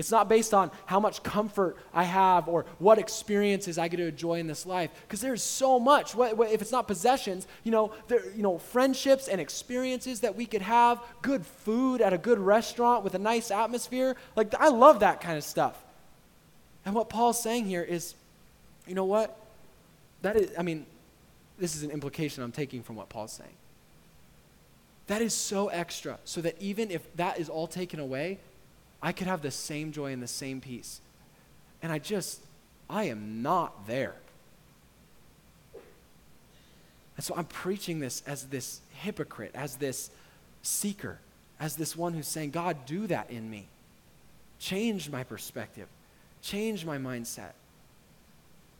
It's 0.00 0.10
not 0.10 0.30
based 0.30 0.54
on 0.54 0.70
how 0.86 0.98
much 0.98 1.22
comfort 1.22 1.76
I 1.92 2.04
have 2.04 2.48
or 2.48 2.64
what 2.78 2.98
experiences 2.98 3.76
I 3.76 3.86
get 3.88 3.98
to 3.98 4.06
enjoy 4.06 4.40
in 4.40 4.46
this 4.46 4.64
life, 4.64 4.90
because 5.02 5.20
there's 5.20 5.42
so 5.42 5.78
much. 5.78 6.14
What, 6.14 6.38
what, 6.38 6.50
if 6.50 6.62
it's 6.62 6.72
not 6.72 6.88
possessions, 6.88 7.46
you 7.64 7.70
know, 7.70 7.92
there, 8.08 8.22
you 8.34 8.42
know, 8.42 8.58
friendships 8.58 9.28
and 9.28 9.40
experiences 9.40 10.20
that 10.20 10.34
we 10.34 10.46
could 10.46 10.62
have, 10.62 11.00
good 11.20 11.44
food 11.44 12.00
at 12.00 12.14
a 12.14 12.18
good 12.18 12.38
restaurant 12.38 13.04
with 13.04 13.14
a 13.14 13.18
nice 13.18 13.50
atmosphere. 13.50 14.16
Like 14.34 14.54
I 14.58 14.68
love 14.68 15.00
that 15.00 15.20
kind 15.20 15.36
of 15.36 15.44
stuff. 15.44 15.76
And 16.86 16.94
what 16.94 17.10
Paul's 17.10 17.40
saying 17.40 17.66
here 17.66 17.82
is, 17.82 18.14
you 18.86 18.94
know 18.94 19.04
what? 19.04 19.38
That 20.22 20.36
is, 20.36 20.50
I 20.58 20.62
mean, 20.62 20.86
this 21.58 21.76
is 21.76 21.82
an 21.82 21.90
implication 21.90 22.42
I'm 22.42 22.52
taking 22.52 22.82
from 22.82 22.96
what 22.96 23.10
Paul's 23.10 23.32
saying. 23.32 23.54
That 25.08 25.20
is 25.20 25.34
so 25.34 25.68
extra, 25.68 26.18
so 26.24 26.40
that 26.40 26.56
even 26.58 26.90
if 26.90 27.14
that 27.16 27.38
is 27.38 27.50
all 27.50 27.66
taken 27.66 28.00
away, 28.00 28.38
I 29.02 29.12
could 29.12 29.26
have 29.26 29.42
the 29.42 29.50
same 29.50 29.92
joy 29.92 30.12
and 30.12 30.22
the 30.22 30.28
same 30.28 30.60
peace. 30.60 31.00
And 31.82 31.90
I 31.90 31.98
just, 31.98 32.40
I 32.88 33.04
am 33.04 33.42
not 33.42 33.86
there. 33.86 34.14
And 37.16 37.24
so 37.24 37.34
I'm 37.36 37.44
preaching 37.44 38.00
this 38.00 38.22
as 38.26 38.44
this 38.44 38.80
hypocrite, 38.92 39.52
as 39.54 39.76
this 39.76 40.10
seeker, 40.62 41.18
as 41.58 41.76
this 41.76 41.96
one 41.96 42.14
who's 42.14 42.26
saying, 42.26 42.50
God, 42.50 42.86
do 42.86 43.06
that 43.06 43.30
in 43.30 43.50
me. 43.50 43.66
Change 44.58 45.10
my 45.10 45.24
perspective, 45.24 45.88
change 46.42 46.84
my 46.84 46.98
mindset. 46.98 47.52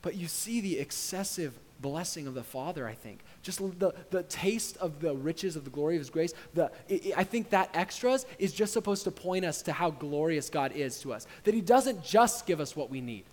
But 0.03 0.15
you 0.17 0.29
see 0.29 0.61
the 0.61 0.79
excessive 0.79 1.55
blessing 1.81 2.27
of 2.27 2.35
the 2.35 2.43
Father, 2.43 2.87
I 2.87 2.95
think. 2.95 3.21
Just 3.43 3.59
the, 3.79 3.95
the 4.11 4.23
taste 4.25 4.77
of 4.79 5.01
the 5.01 5.15
riches 5.15 5.57
of 5.57 5.65
the 5.65 5.71
glory 5.71 5.97
of 5.97 6.01
His 6.01 6.11
grace. 6.11 6.33
The, 6.55 6.71
it, 6.89 7.15
I 7.17 7.25
think 7.25 7.51
that 7.51 7.71
extras 7.75 8.27
is 8.39 8.53
just 8.53 8.73
supposed 8.73 9.05
to 9.05 9.11
point 9.11 9.45
us 9.45 9.63
to 9.63 9.73
how 9.73 9.91
glorious 9.91 10.51
God 10.51 10.73
is 10.73 11.01
to 11.01 11.13
us. 11.13 11.27
That 11.45 11.55
He 11.55 11.61
doesn't 11.61 12.05
just 12.05 12.47
give 12.47 12.61
us 12.61 12.77
what 12.77 12.91
we 12.91 13.01
need. 13.01 13.25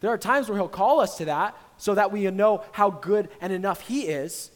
There 0.00 0.10
are 0.10 0.18
times 0.18 0.48
where 0.48 0.58
He'll 0.58 0.68
call 0.68 1.00
us 1.00 1.16
to 1.18 1.26
that 1.26 1.56
so 1.76 1.94
that 1.94 2.12
we 2.12 2.30
know 2.30 2.64
how 2.72 2.90
good 2.90 3.28
and 3.40 3.52
enough 3.52 3.80
He 3.80 4.02
is. 4.02 4.50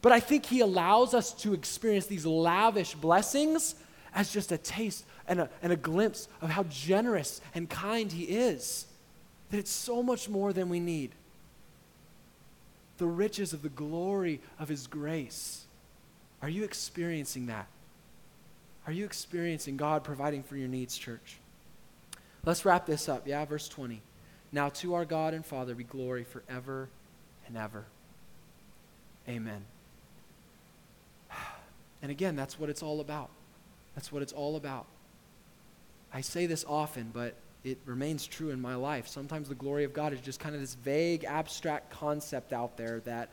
But 0.00 0.12
I 0.12 0.20
think 0.20 0.46
He 0.46 0.60
allows 0.60 1.14
us 1.14 1.32
to 1.42 1.54
experience 1.54 2.06
these 2.06 2.26
lavish 2.26 2.94
blessings 2.94 3.74
as 4.14 4.32
just 4.32 4.52
a 4.52 4.58
taste 4.58 5.04
and 5.26 5.40
a, 5.40 5.50
and 5.62 5.72
a 5.72 5.76
glimpse 5.76 6.28
of 6.40 6.50
how 6.50 6.64
generous 6.64 7.40
and 7.54 7.68
kind 7.68 8.10
He 8.10 8.24
is. 8.24 8.86
That 9.50 9.58
it's 9.58 9.70
so 9.70 10.02
much 10.02 10.28
more 10.28 10.52
than 10.52 10.68
we 10.68 10.80
need 10.80 11.14
the 12.98 13.06
riches 13.06 13.52
of 13.52 13.62
the 13.62 13.68
glory 13.68 14.40
of 14.58 14.68
His 14.68 14.86
grace. 14.86 15.64
Are 16.42 16.48
you 16.48 16.64
experiencing 16.64 17.46
that? 17.46 17.66
Are 18.86 18.92
you 18.92 19.04
experiencing 19.04 19.76
God 19.76 20.04
providing 20.04 20.42
for 20.42 20.56
your 20.56 20.68
needs, 20.68 20.96
church? 20.96 21.38
Let's 22.44 22.64
wrap 22.64 22.86
this 22.86 23.08
up. 23.08 23.26
Yeah, 23.26 23.44
verse 23.44 23.68
20. 23.68 24.00
Now 24.52 24.70
to 24.70 24.94
our 24.94 25.04
God 25.04 25.34
and 25.34 25.44
Father 25.44 25.74
be 25.74 25.84
glory 25.84 26.24
forever 26.24 26.88
and 27.46 27.56
ever. 27.56 27.84
Amen. 29.28 29.64
And 32.00 32.12
again, 32.12 32.36
that's 32.36 32.60
what 32.60 32.70
it's 32.70 32.80
all 32.80 33.00
about. 33.00 33.28
That's 33.96 34.12
what 34.12 34.22
it's 34.22 34.32
all 34.32 34.54
about. 34.54 34.86
I 36.14 36.20
say 36.20 36.46
this 36.46 36.64
often, 36.68 37.10
but 37.12 37.34
it 37.64 37.78
remains 37.84 38.26
true 38.26 38.50
in 38.50 38.60
my 38.60 38.74
life. 38.74 39.08
Sometimes 39.08 39.48
the 39.48 39.54
glory 39.54 39.84
of 39.84 39.92
God 39.92 40.12
is 40.12 40.20
just 40.20 40.40
kind 40.40 40.54
of 40.54 40.60
this 40.60 40.74
vague, 40.74 41.24
abstract 41.24 41.90
concept 41.90 42.52
out 42.52 42.76
there 42.76 43.00
that, 43.00 43.30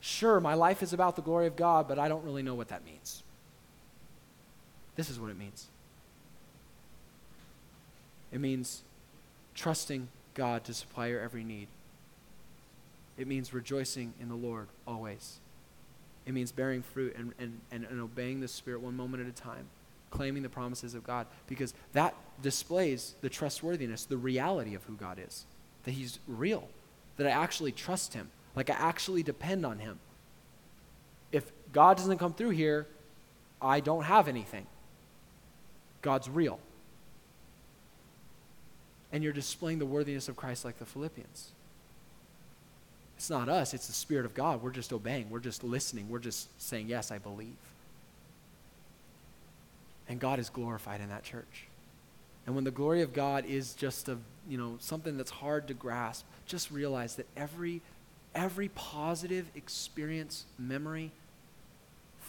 sure, 0.00 0.40
my 0.40 0.54
life 0.54 0.82
is 0.82 0.92
about 0.92 1.16
the 1.16 1.22
glory 1.22 1.46
of 1.46 1.56
God, 1.56 1.88
but 1.88 1.98
I 1.98 2.08
don't 2.08 2.24
really 2.24 2.42
know 2.42 2.54
what 2.54 2.68
that 2.68 2.84
means. 2.84 3.22
This 4.96 5.10
is 5.10 5.18
what 5.18 5.30
it 5.30 5.36
means 5.36 5.66
It 8.32 8.40
means 8.40 8.82
trusting 9.54 10.08
God 10.34 10.64
to 10.64 10.74
supply 10.74 11.06
your 11.06 11.20
every 11.20 11.44
need. 11.44 11.68
It 13.16 13.28
means 13.28 13.54
rejoicing 13.54 14.12
in 14.20 14.28
the 14.28 14.34
Lord 14.34 14.66
always. 14.86 15.38
It 16.26 16.34
means 16.34 16.50
bearing 16.50 16.82
fruit 16.82 17.14
and, 17.16 17.32
and, 17.38 17.60
and, 17.70 17.84
and 17.84 18.00
obeying 18.00 18.40
the 18.40 18.48
Spirit 18.48 18.80
one 18.80 18.96
moment 18.96 19.22
at 19.22 19.28
a 19.28 19.32
time, 19.32 19.66
claiming 20.14 20.42
the 20.42 20.48
promises 20.48 20.94
of 20.94 21.04
God, 21.04 21.26
because 21.46 21.74
that 21.92 22.14
displays 22.40 23.14
the 23.20 23.28
trustworthiness, 23.28 24.04
the 24.04 24.16
reality 24.16 24.74
of 24.74 24.84
who 24.84 24.94
God 24.94 25.18
is, 25.18 25.44
that 25.82 25.90
He's 25.90 26.20
real, 26.26 26.68
that 27.16 27.26
I 27.26 27.30
actually 27.30 27.72
trust 27.72 28.14
Him, 28.14 28.30
like 28.54 28.70
I 28.70 28.74
actually 28.74 29.22
depend 29.22 29.66
on 29.66 29.80
Him. 29.80 29.98
If 31.32 31.50
God 31.72 31.96
doesn't 31.96 32.18
come 32.18 32.32
through 32.32 32.50
here, 32.50 32.86
I 33.60 33.80
don't 33.80 34.04
have 34.04 34.28
anything. 34.28 34.66
God's 36.00 36.30
real. 36.30 36.60
And 39.12 39.24
you're 39.24 39.32
displaying 39.32 39.80
the 39.80 39.86
worthiness 39.86 40.28
of 40.28 40.36
Christ 40.36 40.64
like 40.64 40.78
the 40.78 40.86
Philippians. 40.86 41.50
It's 43.16 43.30
not 43.30 43.48
us, 43.48 43.74
it's 43.74 43.88
the 43.88 43.92
Spirit 43.92 44.26
of 44.26 44.34
God. 44.34 44.62
We're 44.62 44.70
just 44.70 44.92
obeying, 44.92 45.28
we're 45.28 45.40
just 45.40 45.64
listening, 45.64 46.08
we're 46.08 46.18
just 46.18 46.48
saying, 46.60 46.88
Yes, 46.88 47.10
I 47.10 47.18
believe. 47.18 47.56
And 50.08 50.20
God 50.20 50.38
is 50.38 50.50
glorified 50.50 51.00
in 51.00 51.08
that 51.08 51.22
church. 51.22 51.66
And 52.46 52.54
when 52.54 52.64
the 52.64 52.70
glory 52.70 53.02
of 53.02 53.12
God 53.12 53.46
is 53.46 53.74
just 53.74 54.08
a, 54.08 54.18
you 54.48 54.58
know, 54.58 54.76
something 54.78 55.16
that's 55.16 55.30
hard 55.30 55.66
to 55.68 55.74
grasp, 55.74 56.26
just 56.46 56.70
realize 56.70 57.16
that 57.16 57.26
every 57.36 57.80
every 58.34 58.68
positive 58.68 59.46
experience, 59.54 60.44
memory, 60.58 61.12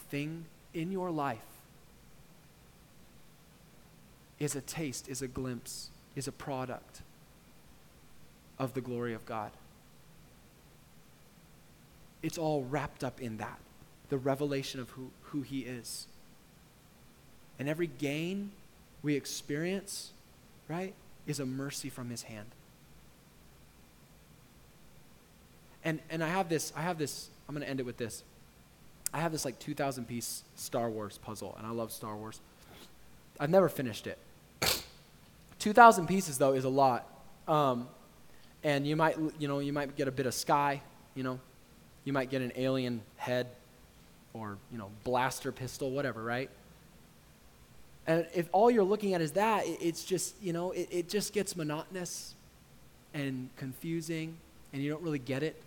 thing 0.08 0.44
in 0.72 0.92
your 0.92 1.10
life 1.10 1.38
is 4.38 4.54
a 4.54 4.60
taste, 4.60 5.08
is 5.08 5.22
a 5.22 5.28
glimpse, 5.28 5.90
is 6.14 6.28
a 6.28 6.32
product 6.32 7.02
of 8.58 8.74
the 8.74 8.80
glory 8.80 9.14
of 9.14 9.24
God. 9.26 9.50
It's 12.22 12.38
all 12.38 12.64
wrapped 12.64 13.02
up 13.02 13.20
in 13.20 13.38
that, 13.38 13.58
the 14.08 14.18
revelation 14.18 14.80
of 14.80 14.90
who, 14.90 15.10
who 15.22 15.42
He 15.42 15.60
is. 15.60 16.06
And 17.58 17.68
every 17.68 17.86
gain 17.86 18.50
we 19.02 19.14
experience, 19.14 20.12
right, 20.68 20.94
is 21.26 21.40
a 21.40 21.46
mercy 21.46 21.88
from 21.88 22.10
His 22.10 22.22
hand. 22.22 22.46
And, 25.84 26.00
and 26.10 26.22
I 26.22 26.28
have 26.28 26.48
this, 26.48 26.72
I 26.76 26.82
have 26.82 26.98
this, 26.98 27.28
I'm 27.48 27.54
going 27.54 27.64
to 27.64 27.70
end 27.70 27.80
it 27.80 27.86
with 27.86 27.96
this. 27.96 28.24
I 29.14 29.20
have 29.20 29.32
this 29.32 29.44
like 29.44 29.58
2,000 29.60 30.06
piece 30.06 30.42
Star 30.56 30.90
Wars 30.90 31.18
puzzle, 31.18 31.54
and 31.56 31.66
I 31.66 31.70
love 31.70 31.92
Star 31.92 32.16
Wars. 32.16 32.40
I've 33.38 33.50
never 33.50 33.68
finished 33.68 34.06
it. 34.06 34.18
2,000 35.60 36.06
pieces, 36.06 36.38
though, 36.38 36.52
is 36.52 36.64
a 36.64 36.68
lot. 36.68 37.08
Um, 37.46 37.88
and 38.64 38.86
you 38.86 38.96
might, 38.96 39.16
you 39.38 39.46
know, 39.46 39.60
you 39.60 39.72
might 39.72 39.96
get 39.96 40.08
a 40.08 40.10
bit 40.10 40.26
of 40.26 40.34
sky, 40.34 40.82
you 41.14 41.22
know, 41.22 41.38
you 42.04 42.12
might 42.12 42.30
get 42.30 42.42
an 42.42 42.52
alien 42.56 43.00
head 43.16 43.46
or, 44.34 44.58
you 44.72 44.78
know, 44.78 44.90
blaster 45.04 45.52
pistol, 45.52 45.90
whatever, 45.90 46.22
right? 46.22 46.50
And 48.06 48.26
if 48.34 48.48
all 48.52 48.70
you're 48.70 48.84
looking 48.84 49.14
at 49.14 49.20
is 49.20 49.32
that, 49.32 49.66
it, 49.66 49.78
it's 49.80 50.04
just, 50.04 50.34
you 50.40 50.52
know, 50.52 50.70
it, 50.70 50.88
it 50.90 51.08
just 51.08 51.32
gets 51.32 51.56
monotonous 51.56 52.34
and 53.14 53.48
confusing, 53.56 54.36
and 54.72 54.82
you 54.82 54.90
don't 54.90 55.02
really 55.02 55.18
get 55.18 55.42
it. 55.42 55.60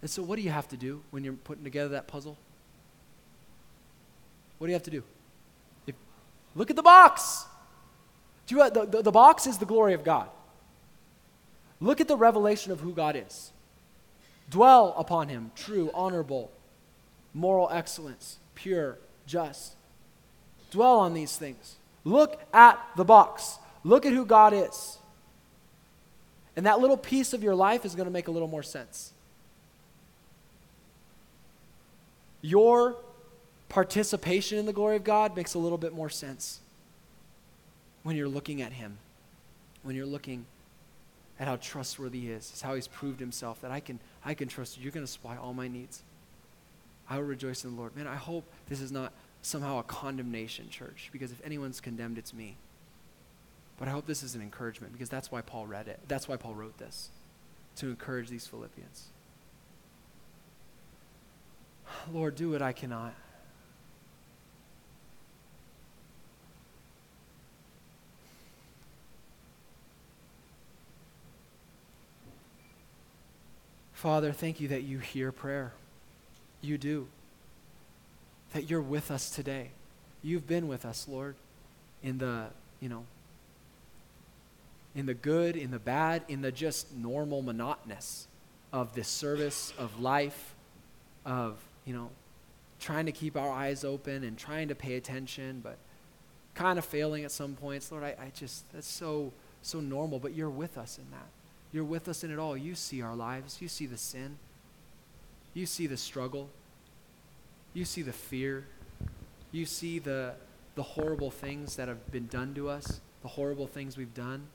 And 0.00 0.10
so, 0.10 0.22
what 0.22 0.36
do 0.36 0.42
you 0.42 0.50
have 0.50 0.68
to 0.68 0.76
do 0.76 1.02
when 1.10 1.24
you're 1.24 1.34
putting 1.34 1.64
together 1.64 1.90
that 1.90 2.06
puzzle? 2.06 2.36
What 4.58 4.68
do 4.68 4.70
you 4.70 4.74
have 4.74 4.84
to 4.84 4.90
do? 4.90 5.02
If, 5.86 5.94
look 6.54 6.70
at 6.70 6.76
the 6.76 6.82
box. 6.82 7.44
Do 8.46 8.56
you, 8.56 8.70
the, 8.70 8.86
the, 8.86 9.02
the 9.02 9.12
box 9.12 9.46
is 9.46 9.58
the 9.58 9.66
glory 9.66 9.92
of 9.92 10.04
God. 10.04 10.28
Look 11.80 12.00
at 12.00 12.08
the 12.08 12.16
revelation 12.16 12.72
of 12.72 12.80
who 12.80 12.92
God 12.92 13.16
is. 13.16 13.52
Dwell 14.48 14.94
upon 14.96 15.28
him, 15.28 15.50
true, 15.54 15.90
honorable, 15.92 16.50
moral 17.34 17.68
excellence, 17.70 18.38
pure, 18.54 18.98
just. 19.26 19.75
Dwell 20.70 20.98
on 20.98 21.14
these 21.14 21.36
things. 21.36 21.76
Look 22.04 22.40
at 22.52 22.78
the 22.96 23.04
box. 23.04 23.58
Look 23.84 24.06
at 24.06 24.12
who 24.12 24.24
God 24.24 24.52
is. 24.52 24.98
And 26.56 26.66
that 26.66 26.80
little 26.80 26.96
piece 26.96 27.32
of 27.32 27.42
your 27.42 27.54
life 27.54 27.84
is 27.84 27.94
going 27.94 28.06
to 28.06 28.12
make 28.12 28.28
a 28.28 28.30
little 28.30 28.48
more 28.48 28.62
sense. 28.62 29.12
Your 32.40 32.96
participation 33.68 34.58
in 34.58 34.66
the 34.66 34.72
glory 34.72 34.96
of 34.96 35.04
God 35.04 35.36
makes 35.36 35.54
a 35.54 35.58
little 35.58 35.78
bit 35.78 35.92
more 35.92 36.08
sense 36.08 36.60
when 38.04 38.16
you're 38.16 38.28
looking 38.28 38.62
at 38.62 38.72
Him, 38.72 38.98
when 39.82 39.96
you're 39.96 40.06
looking 40.06 40.46
at 41.38 41.48
how 41.48 41.56
trustworthy 41.56 42.20
He 42.20 42.30
is, 42.30 42.60
how 42.60 42.74
He's 42.74 42.86
proved 42.86 43.20
Himself, 43.20 43.60
that 43.62 43.70
I 43.70 43.80
can, 43.80 43.98
I 44.24 44.34
can 44.34 44.48
trust 44.48 44.76
you. 44.76 44.84
You're 44.84 44.92
going 44.92 45.04
to 45.04 45.10
supply 45.10 45.36
all 45.36 45.52
my 45.52 45.68
needs. 45.68 46.02
I 47.10 47.18
will 47.18 47.24
rejoice 47.24 47.64
in 47.64 47.74
the 47.74 47.76
Lord. 47.76 47.96
Man, 47.96 48.06
I 48.06 48.16
hope 48.16 48.44
this 48.68 48.80
is 48.80 48.90
not 48.90 49.12
somehow 49.46 49.78
a 49.78 49.82
condemnation, 49.84 50.68
church, 50.68 51.08
because 51.12 51.30
if 51.30 51.40
anyone's 51.44 51.80
condemned, 51.80 52.18
it's 52.18 52.34
me. 52.34 52.56
But 53.78 53.86
I 53.86 53.92
hope 53.92 54.06
this 54.06 54.24
is 54.24 54.34
an 54.34 54.42
encouragement 54.42 54.92
because 54.92 55.08
that's 55.08 55.30
why 55.30 55.40
Paul 55.40 55.68
read 55.68 55.86
it. 55.86 56.00
That's 56.08 56.26
why 56.26 56.36
Paul 56.36 56.56
wrote 56.56 56.78
this, 56.78 57.10
to 57.76 57.88
encourage 57.88 58.28
these 58.28 58.44
Philippians. 58.46 59.06
Lord, 62.12 62.34
do 62.34 62.50
what 62.50 62.60
I 62.60 62.72
cannot. 62.72 63.14
Father, 73.92 74.32
thank 74.32 74.60
you 74.60 74.68
that 74.68 74.82
you 74.82 74.98
hear 74.98 75.30
prayer. 75.30 75.72
You 76.60 76.78
do. 76.78 77.06
That 78.52 78.70
you're 78.70 78.80
with 78.80 79.10
us 79.10 79.30
today. 79.30 79.70
You've 80.22 80.46
been 80.46 80.66
with 80.68 80.84
us, 80.84 81.06
Lord, 81.08 81.34
in 82.02 82.18
the, 82.18 82.46
you 82.80 82.88
know, 82.88 83.04
in 84.94 85.06
the 85.06 85.14
good, 85.14 85.56
in 85.56 85.70
the 85.70 85.78
bad, 85.78 86.22
in 86.28 86.40
the 86.40 86.50
just 86.50 86.94
normal 86.94 87.42
monotonous 87.42 88.28
of 88.72 88.94
this 88.94 89.08
service, 89.08 89.72
of 89.78 90.00
life, 90.00 90.54
of, 91.24 91.58
you 91.84 91.94
know, 91.94 92.10
trying 92.80 93.06
to 93.06 93.12
keep 93.12 93.36
our 93.36 93.50
eyes 93.50 93.84
open 93.84 94.24
and 94.24 94.38
trying 94.38 94.68
to 94.68 94.74
pay 94.74 94.96
attention, 94.96 95.60
but 95.62 95.76
kind 96.54 96.78
of 96.78 96.84
failing 96.84 97.24
at 97.24 97.30
some 97.30 97.54
points. 97.54 97.92
Lord, 97.92 98.04
I, 98.04 98.16
I 98.18 98.32
just, 98.34 98.70
that's 98.72 98.86
so, 98.86 99.32
so 99.62 99.80
normal, 99.80 100.18
but 100.18 100.34
you're 100.34 100.50
with 100.50 100.78
us 100.78 100.98
in 100.98 101.04
that. 101.10 101.28
You're 101.72 101.84
with 101.84 102.08
us 102.08 102.24
in 102.24 102.30
it 102.30 102.38
all. 102.38 102.56
You 102.56 102.74
see 102.74 103.02
our 103.02 103.14
lives. 103.14 103.60
You 103.60 103.68
see 103.68 103.86
the 103.86 103.98
sin. 103.98 104.38
You 105.52 105.66
see 105.66 105.86
the 105.86 105.96
struggle. 105.96 106.48
You 107.76 107.84
see 107.84 108.00
the 108.00 108.10
fear. 108.10 108.64
You 109.52 109.66
see 109.66 109.98
the, 109.98 110.32
the 110.76 110.82
horrible 110.82 111.30
things 111.30 111.76
that 111.76 111.88
have 111.88 112.10
been 112.10 112.26
done 112.26 112.54
to 112.54 112.70
us, 112.70 113.02
the 113.20 113.28
horrible 113.28 113.66
things 113.66 113.98
we've 113.98 114.14
done. 114.14 114.46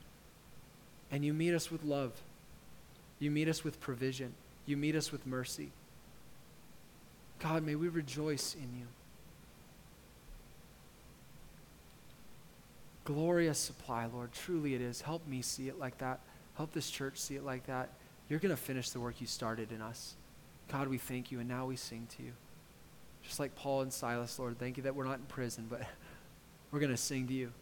And 1.12 1.24
you 1.24 1.32
meet 1.32 1.54
us 1.54 1.70
with 1.70 1.84
love. 1.84 2.10
You 3.20 3.30
meet 3.30 3.46
us 3.46 3.62
with 3.62 3.80
provision. 3.80 4.34
You 4.66 4.76
meet 4.76 4.96
us 4.96 5.12
with 5.12 5.24
mercy. 5.24 5.70
God, 7.38 7.64
may 7.64 7.76
we 7.76 7.86
rejoice 7.86 8.56
in 8.56 8.76
you. 8.76 8.86
Glorious 13.04 13.58
supply, 13.60 14.06
Lord. 14.12 14.32
Truly 14.32 14.74
it 14.74 14.80
is. 14.80 15.00
Help 15.00 15.24
me 15.28 15.42
see 15.42 15.68
it 15.68 15.78
like 15.78 15.96
that. 15.98 16.18
Help 16.56 16.72
this 16.72 16.90
church 16.90 17.18
see 17.18 17.36
it 17.36 17.44
like 17.44 17.66
that. 17.66 17.90
You're 18.28 18.40
going 18.40 18.50
to 18.50 18.60
finish 18.60 18.90
the 18.90 18.98
work 18.98 19.20
you 19.20 19.28
started 19.28 19.70
in 19.70 19.80
us. 19.80 20.14
God, 20.72 20.88
we 20.88 20.98
thank 20.98 21.30
you, 21.30 21.38
and 21.38 21.48
now 21.48 21.66
we 21.66 21.76
sing 21.76 22.08
to 22.16 22.24
you. 22.24 22.32
Just 23.22 23.40
like 23.40 23.54
Paul 23.54 23.82
and 23.82 23.92
Silas, 23.92 24.38
Lord, 24.38 24.58
thank 24.58 24.76
you 24.76 24.82
that 24.84 24.94
we're 24.94 25.04
not 25.04 25.18
in 25.18 25.24
prison, 25.26 25.66
but 25.70 25.82
we're 26.70 26.80
going 26.80 26.90
to 26.90 26.96
sing 26.96 27.26
to 27.28 27.34
you. 27.34 27.52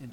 In 0.00 0.10